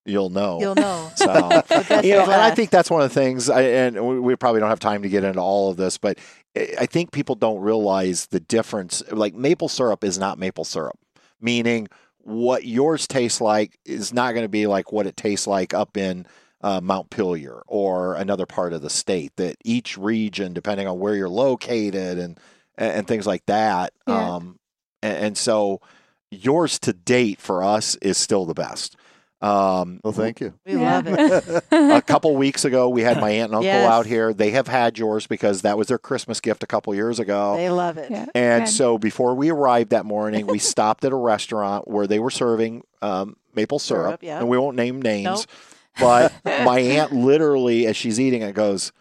you'll 0.04 0.30
know. 0.30 0.60
You'll 0.60 0.74
know. 0.74 1.10
So, 1.16 1.32
you 2.02 2.12
know, 2.12 2.22
and 2.22 2.32
I 2.32 2.50
think 2.54 2.70
that's 2.70 2.90
one 2.90 3.02
of 3.02 3.08
the 3.12 3.14
things, 3.14 3.48
I, 3.50 3.62
and 3.62 4.06
we- 4.06 4.20
we 4.20 4.36
probably 4.36 4.60
don't 4.60 4.68
have 4.70 4.78
time 4.80 5.02
to 5.02 5.08
get 5.08 5.24
into 5.24 5.40
all 5.40 5.70
of 5.70 5.76
this, 5.76 5.98
but 5.98 6.18
I 6.56 6.68
I 6.80 6.86
think 6.86 7.10
people 7.12 7.34
don't 7.34 7.60
realize 7.60 8.26
the 8.26 8.40
difference. 8.40 9.02
Like 9.10 9.34
maple 9.34 9.68
syrup 9.68 10.02
is 10.04 10.18
not 10.18 10.38
maple 10.38 10.64
syrup, 10.64 10.98
meaning 11.40 11.88
what 12.20 12.64
yours 12.64 13.06
tastes 13.06 13.40
like 13.40 13.78
is 13.84 14.12
not 14.12 14.32
going 14.32 14.44
to 14.44 14.48
be 14.48 14.66
like 14.66 14.90
what 14.90 15.06
it 15.06 15.16
tastes 15.16 15.46
like 15.46 15.72
up 15.74 15.96
in 15.96 16.26
uh, 16.62 16.80
Montpelier 16.82 17.62
or 17.66 18.14
another 18.14 18.46
part 18.46 18.72
of 18.72 18.82
the 18.82 18.90
state. 18.90 19.32
That 19.36 19.56
each 19.64 19.96
region, 19.98 20.52
depending 20.52 20.86
on 20.88 20.98
where 20.98 21.14
you're 21.14 21.28
located 21.28 22.18
and 22.18 22.38
and, 22.78 22.92
and 22.98 23.06
things 23.08 23.26
like 23.26 23.44
that, 23.46 23.92
Yeah. 24.06 24.34
um, 24.36 24.58
and, 25.02 25.16
and 25.18 25.38
so 25.38 25.80
yours 26.30 26.78
to 26.80 26.92
date 26.92 27.40
for 27.40 27.62
us 27.62 27.94
is 27.96 28.18
still 28.18 28.44
the 28.44 28.52
best. 28.54 28.96
Um, 29.42 30.00
Well, 30.02 30.12
thank 30.14 30.40
you. 30.40 30.54
We 30.66 30.72
Yeah. 30.72 31.02
love 31.04 31.06
it. 31.08 31.64
a 31.72 32.02
couple 32.02 32.34
weeks 32.36 32.64
ago, 32.64 32.88
we 32.88 33.02
had 33.02 33.20
my 33.20 33.30
aunt 33.30 33.50
and 33.50 33.54
uncle 33.56 33.64
Yes. 33.64 33.88
out 33.90 34.06
here. 34.06 34.32
They 34.34 34.50
have 34.52 34.66
had 34.66 34.98
yours 34.98 35.26
because 35.26 35.62
that 35.62 35.76
was 35.78 35.88
their 35.88 35.98
Christmas 35.98 36.40
gift 36.40 36.62
a 36.62 36.66
couple 36.66 36.94
years 36.94 37.18
ago. 37.18 37.56
They 37.56 37.70
love 37.70 37.96
it. 37.98 38.10
yeah. 38.10 38.26
and 38.34 38.64
good. 38.64 38.70
so 38.70 38.98
before 38.98 39.34
we 39.34 39.50
arrived 39.50 39.90
that 39.90 40.04
morning, 40.06 40.46
we 40.46 40.58
stopped 40.74 41.04
at 41.04 41.12
a 41.12 41.16
restaurant 41.16 41.86
where 41.86 42.06
they 42.06 42.18
were 42.18 42.30
serving 42.30 42.82
um, 43.02 43.36
maple 43.54 43.78
syrup. 43.78 44.06
Syrup, 44.06 44.22
yeah. 44.22 44.38
And 44.40 44.48
we 44.48 44.56
won't 44.58 44.76
name 44.76 45.00
names. 45.00 45.24
Nope. 45.24 45.40
But 45.98 46.32
my 46.44 46.78
aunt 46.80 47.12
literally, 47.12 47.86
as 47.86 47.96
she's 47.96 48.20
eating 48.20 48.42
it, 48.42 48.54
goes, 48.54 48.92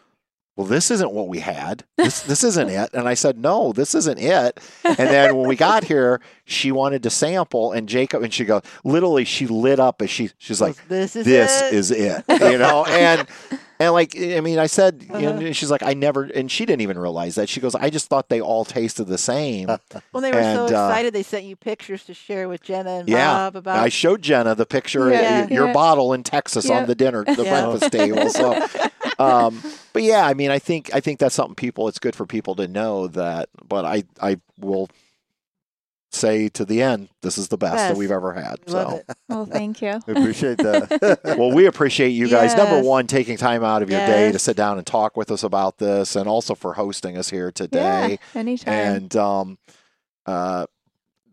well, 0.56 0.68
this 0.68 0.90
isn't 0.90 1.12
what 1.12 1.28
we 1.28 1.40
had. 1.40 1.84
This, 1.98 2.22
this 2.22 2.44
isn't 2.44 2.70
it. 2.70 2.90
And 2.94 3.10
I 3.10 3.14
said, 3.14 3.38
no, 3.38 3.74
this 3.74 3.94
isn't 3.94 4.18
it. 4.18 4.58
And 4.86 4.98
then 4.98 5.36
when 5.36 5.50
we 5.50 5.58
got 5.58 5.84
here, 5.84 6.22
she 6.46 6.72
wanted 6.72 7.04
to 7.04 7.10
sample, 7.10 7.74
and 7.74 7.90
Jacob, 7.90 8.24
and 8.24 8.34
she 8.34 8.46
goes, 8.46 8.62
literally, 8.86 9.26
she 9.26 9.48
lit 9.48 9.82
up 9.82 10.02
as 10.02 10.10
she, 10.10 10.30
she's 10.38 10.62
like, 10.62 10.76
this 10.88 11.18
is 11.18 11.26
this 11.26 11.62
it. 11.62 11.74
is 11.74 11.92
it 11.92 12.24
you 12.30 12.58
know 12.58 12.86
and 12.86 13.28
and 13.80 13.94
like 13.94 14.16
i 14.18 14.40
mean 14.42 14.58
i 14.60 14.68
said 14.68 15.04
you 15.20 15.28
Uh-huh. 15.28 15.52
she's 15.54 15.70
like 15.72 15.84
i 15.84 15.94
never 15.94 16.24
and 16.24 16.50
she 16.52 16.66
didn't 16.66 16.82
even 16.82 16.98
realize 16.98 17.36
that 17.36 17.50
she 17.50 17.60
goes 17.60 17.76
i 17.76 17.90
just 17.90 18.08
thought 18.08 18.30
they 18.30 18.42
all 18.42 18.66
tasted 18.66 19.06
the 19.06 19.18
same 19.18 19.68
Well, 20.14 20.22
they 20.22 20.32
were 20.32 20.42
so 20.44 20.66
and, 20.66 20.74
uh, 20.76 20.88
excited. 20.88 21.14
They 21.14 21.24
sent 21.24 21.46
you 21.46 21.56
pictures 21.56 22.06
to 22.06 22.14
share 22.14 22.48
with 22.48 22.62
Jenna 22.64 22.90
and 23.00 23.10
Yeah. 23.10 23.34
Bob 23.34 23.56
about. 23.58 23.78
i 23.78 23.90
showed 23.90 24.22
jenna 24.22 24.56
the 24.56 24.66
picture 24.66 25.10
Yeah, 25.12 25.40
of 25.44 25.52
your 25.52 25.68
yeah. 25.68 25.74
bottle 25.74 26.14
in 26.14 26.24
texas 26.24 26.70
on 26.70 26.86
the 26.88 26.96
dinner 26.96 27.24
the 27.26 27.44
Yeah. 27.44 27.62
breakfast 27.70 27.92
table 27.92 28.30
so 28.30 28.66
um 29.20 29.62
but 29.94 30.04
yeah 30.04 30.26
i 30.26 30.34
mean 30.34 30.52
i 30.52 30.60
think 30.60 30.94
i 30.94 31.00
think 31.00 31.20
that's 31.20 31.36
something 31.36 31.56
people 31.56 31.88
it's 31.88 32.00
good 32.00 32.16
for 32.16 32.26
people 32.26 32.56
to 32.56 32.68
know 32.68 33.08
that 33.08 33.50
but 33.68 33.86
i 33.86 34.04
i 34.22 34.40
will 34.60 34.90
say 36.16 36.50
to 36.50 36.66
the 36.66 36.82
end 36.82 37.10
this 37.22 37.38
is 37.38 37.50
the 37.50 37.58
best, 37.58 37.76
that 37.78 37.98
we've 37.98 38.12
ever 38.12 38.34
had 38.34 38.60
We 38.66 38.72
so 38.72 39.02
well, 39.30 39.46
thank 39.52 39.82
you. 39.82 39.90
I 40.08 40.12
appreciate 40.12 40.58
that. 40.60 41.20
well, 41.38 41.52
we 41.52 41.66
appreciate 41.66 42.10
you 42.10 42.28
guys. 42.30 42.56
Number 42.56 42.82
one, 42.82 43.08
taking 43.08 43.38
time 43.38 43.64
out 43.64 43.82
of 43.82 43.90
your 43.90 44.00
day 44.00 44.32
to 44.32 44.40
sit 44.40 44.56
down 44.58 44.78
and 44.78 44.86
talk 44.88 45.16
with 45.18 45.32
us 45.32 45.44
about 45.44 45.78
this, 45.78 46.16
and 46.16 46.28
also 46.28 46.56
for 46.56 46.74
hosting 46.74 47.18
us 47.18 47.30
here 47.30 47.48
Yeah, 47.48 47.52
today. 47.52 48.20
anytime. 48.34 48.74
And 48.74 49.16
um, 49.16 49.58
uh, 50.26 50.66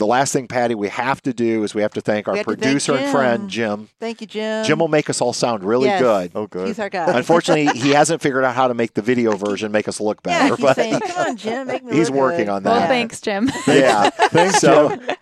the 0.03 0.07
last 0.07 0.33
thing, 0.33 0.49
Patty, 0.49 0.75
we 0.75 0.89
have 0.89 1.23
to 1.23 1.33
do 1.33 1.63
is 1.63 1.77
we 1.77 1.83
have 1.83 1.93
to 1.95 2.01
thank 2.01 2.27
our 2.27 2.35
We 2.35 2.39
have 2.39 2.47
to 2.47 2.53
thank 2.55 2.61
producer 2.63 2.97
and 2.97 3.13
friend, 3.13 3.49
Jim. 3.49 3.79
Jim. 3.83 3.89
Thank 4.01 4.21
you, 4.21 4.27
Jim. 4.27 4.65
Jim 4.65 4.81
will 4.81 4.89
make 4.89 5.09
us 5.09 5.21
all 5.21 5.33
sound 5.33 5.63
really 5.63 5.87
Yes. 5.87 6.01
good. 6.03 6.33
Oh, 6.35 6.49
good. 6.49 6.67
He's 6.67 6.81
our 6.81 6.89
guy. 6.89 7.17
Unfortunately, 7.17 7.67
he 7.81 7.91
hasn't 7.91 8.21
figured 8.21 8.43
out 8.43 8.57
how 8.57 8.67
to 8.67 8.75
make 8.75 8.95
the 8.95 9.03
video 9.03 9.37
version 9.37 9.71
make 9.71 9.87
us 9.87 10.01
look 10.01 10.19
yeah, 10.27 10.41
better. 10.49 10.57
he's 10.57 10.65
but 10.65 10.75
saying, 10.77 10.99
"Come 11.01 11.27
on, 11.29 11.37
Jim, 11.37 11.67
make 11.69 11.85
me 11.85 11.93
He's 11.97 12.11
look 12.11 12.19
working 12.19 12.47
good." 12.47 12.49
on 12.51 12.63
that. 12.65 12.71
Well, 12.71 12.89
thanks, 12.89 13.21
Jim. 13.21 13.49
yeah. 13.69 14.11
Thanks, 14.11 14.59
So, 14.59 14.89
Jim. 14.97 15.17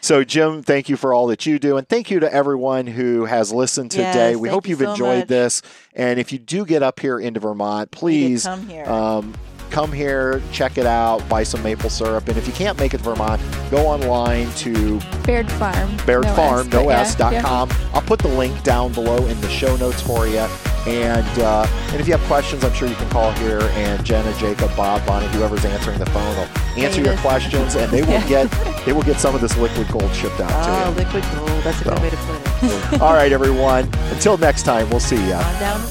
so 0.00 0.24
Jim, 0.24 0.62
thank 0.64 0.88
you 0.88 0.96
for 0.96 1.14
all 1.14 1.28
that 1.28 1.46
you 1.46 1.60
do, 1.60 1.76
and 1.76 1.88
thank 1.88 2.10
you 2.10 2.18
to 2.18 2.32
everyone 2.34 2.88
who 2.88 3.24
has 3.26 3.52
listened 3.52 3.94
Yes, 3.94 4.12
today. 4.14 4.34
we 4.36 4.48
hope 4.48 4.66
you 4.66 4.70
you've 4.70 4.80
so 4.80 4.90
enjoyed 4.90 5.18
much. 5.20 5.28
this, 5.28 5.62
and 5.94 6.18
if 6.18 6.32
you 6.32 6.38
do 6.40 6.64
get 6.64 6.82
up 6.82 6.98
here 6.98 7.20
into 7.20 7.38
Vermont, 7.40 7.78
You 7.78 7.84
need 7.84 7.90
to 7.92 7.98
please 8.00 8.44
come 8.44 8.68
here. 8.68 8.84
um, 8.88 9.34
come 9.70 9.92
here, 9.92 10.42
check 10.52 10.78
it 10.78 10.86
out, 10.86 11.26
buy 11.28 11.42
some 11.42 11.62
maple 11.62 11.90
syrup, 11.90 12.28
and 12.28 12.36
if 12.36 12.46
you 12.46 12.52
can't 12.52 12.78
make 12.78 12.94
it 12.94 12.98
to 12.98 13.04
Vermont, 13.04 13.40
go 13.70 13.86
online 13.86 14.50
to 14.52 15.00
Baird 15.24 15.50
Farm. 15.52 15.96
Baird 16.06 16.24
no 16.24 16.34
Farm, 16.34 16.66
S, 16.66 16.72
no 16.72 16.82
yeah, 16.88 17.00
S 17.00 17.14
dot 17.14 17.32
yeah. 17.32 17.42
com. 17.42 17.70
I'll 17.92 18.02
put 18.02 18.18
the 18.18 18.28
link 18.28 18.62
down 18.62 18.92
below 18.92 19.24
in 19.26 19.40
the 19.40 19.48
show 19.48 19.76
notes 19.76 20.00
for 20.00 20.26
you. 20.26 20.46
And 20.86 21.38
uh, 21.40 21.66
and 21.90 22.00
if 22.00 22.06
you 22.06 22.16
have 22.16 22.26
questions, 22.28 22.64
I'm 22.64 22.72
sure 22.72 22.88
you 22.88 22.94
can 22.94 23.10
call 23.10 23.30
here. 23.32 23.60
And 23.60 24.02
Jenna, 24.06 24.32
Jacob, 24.38 24.74
Bob, 24.74 25.04
Bonnie, 25.06 25.26
whoever's 25.28 25.64
answering 25.64 25.98
the 25.98 26.06
phone 26.06 26.36
will 26.36 26.48
answer 26.82 27.02
your 27.02 27.16
questions, 27.18 27.74
and 27.74 27.90
they 27.92 28.00
will 28.02 28.26
get 28.28 28.50
they 28.86 28.92
will 28.92 29.02
get 29.02 29.18
some 29.20 29.34
of 29.34 29.40
this 29.42 29.56
liquid 29.58 29.86
gold 29.88 30.10
shipped 30.14 30.40
out 30.40 30.50
oh, 30.50 30.92
to 30.94 30.98
liquid 30.98 31.24
gold. 31.34 31.62
That's 31.62 31.80
a 31.80 31.84
So. 31.84 31.90
good 31.90 32.00
way 32.02 32.10
to 32.10 32.16
put 32.16 32.94
it. 32.94 33.00
All 33.02 33.12
right, 33.12 33.32
everyone. 33.32 33.88
Until 34.12 34.38
next 34.38 34.62
time, 34.62 34.88
we'll 34.88 35.00
see 35.00 35.16
you. 35.16 35.34
On 35.34 35.60
down 35.60 35.80
the 35.82 35.88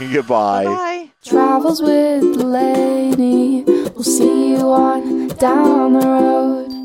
road. 0.00 0.12
Goodbye. 0.12 0.64
Bye. 0.64 1.01
Travels 1.24 1.80
with 1.80 2.36
Delaney. 2.36 3.62
We'll 3.62 4.02
see 4.02 4.50
you 4.50 4.72
on 4.72 5.28
down 5.28 5.92
the 5.92 6.00
road. 6.00 6.81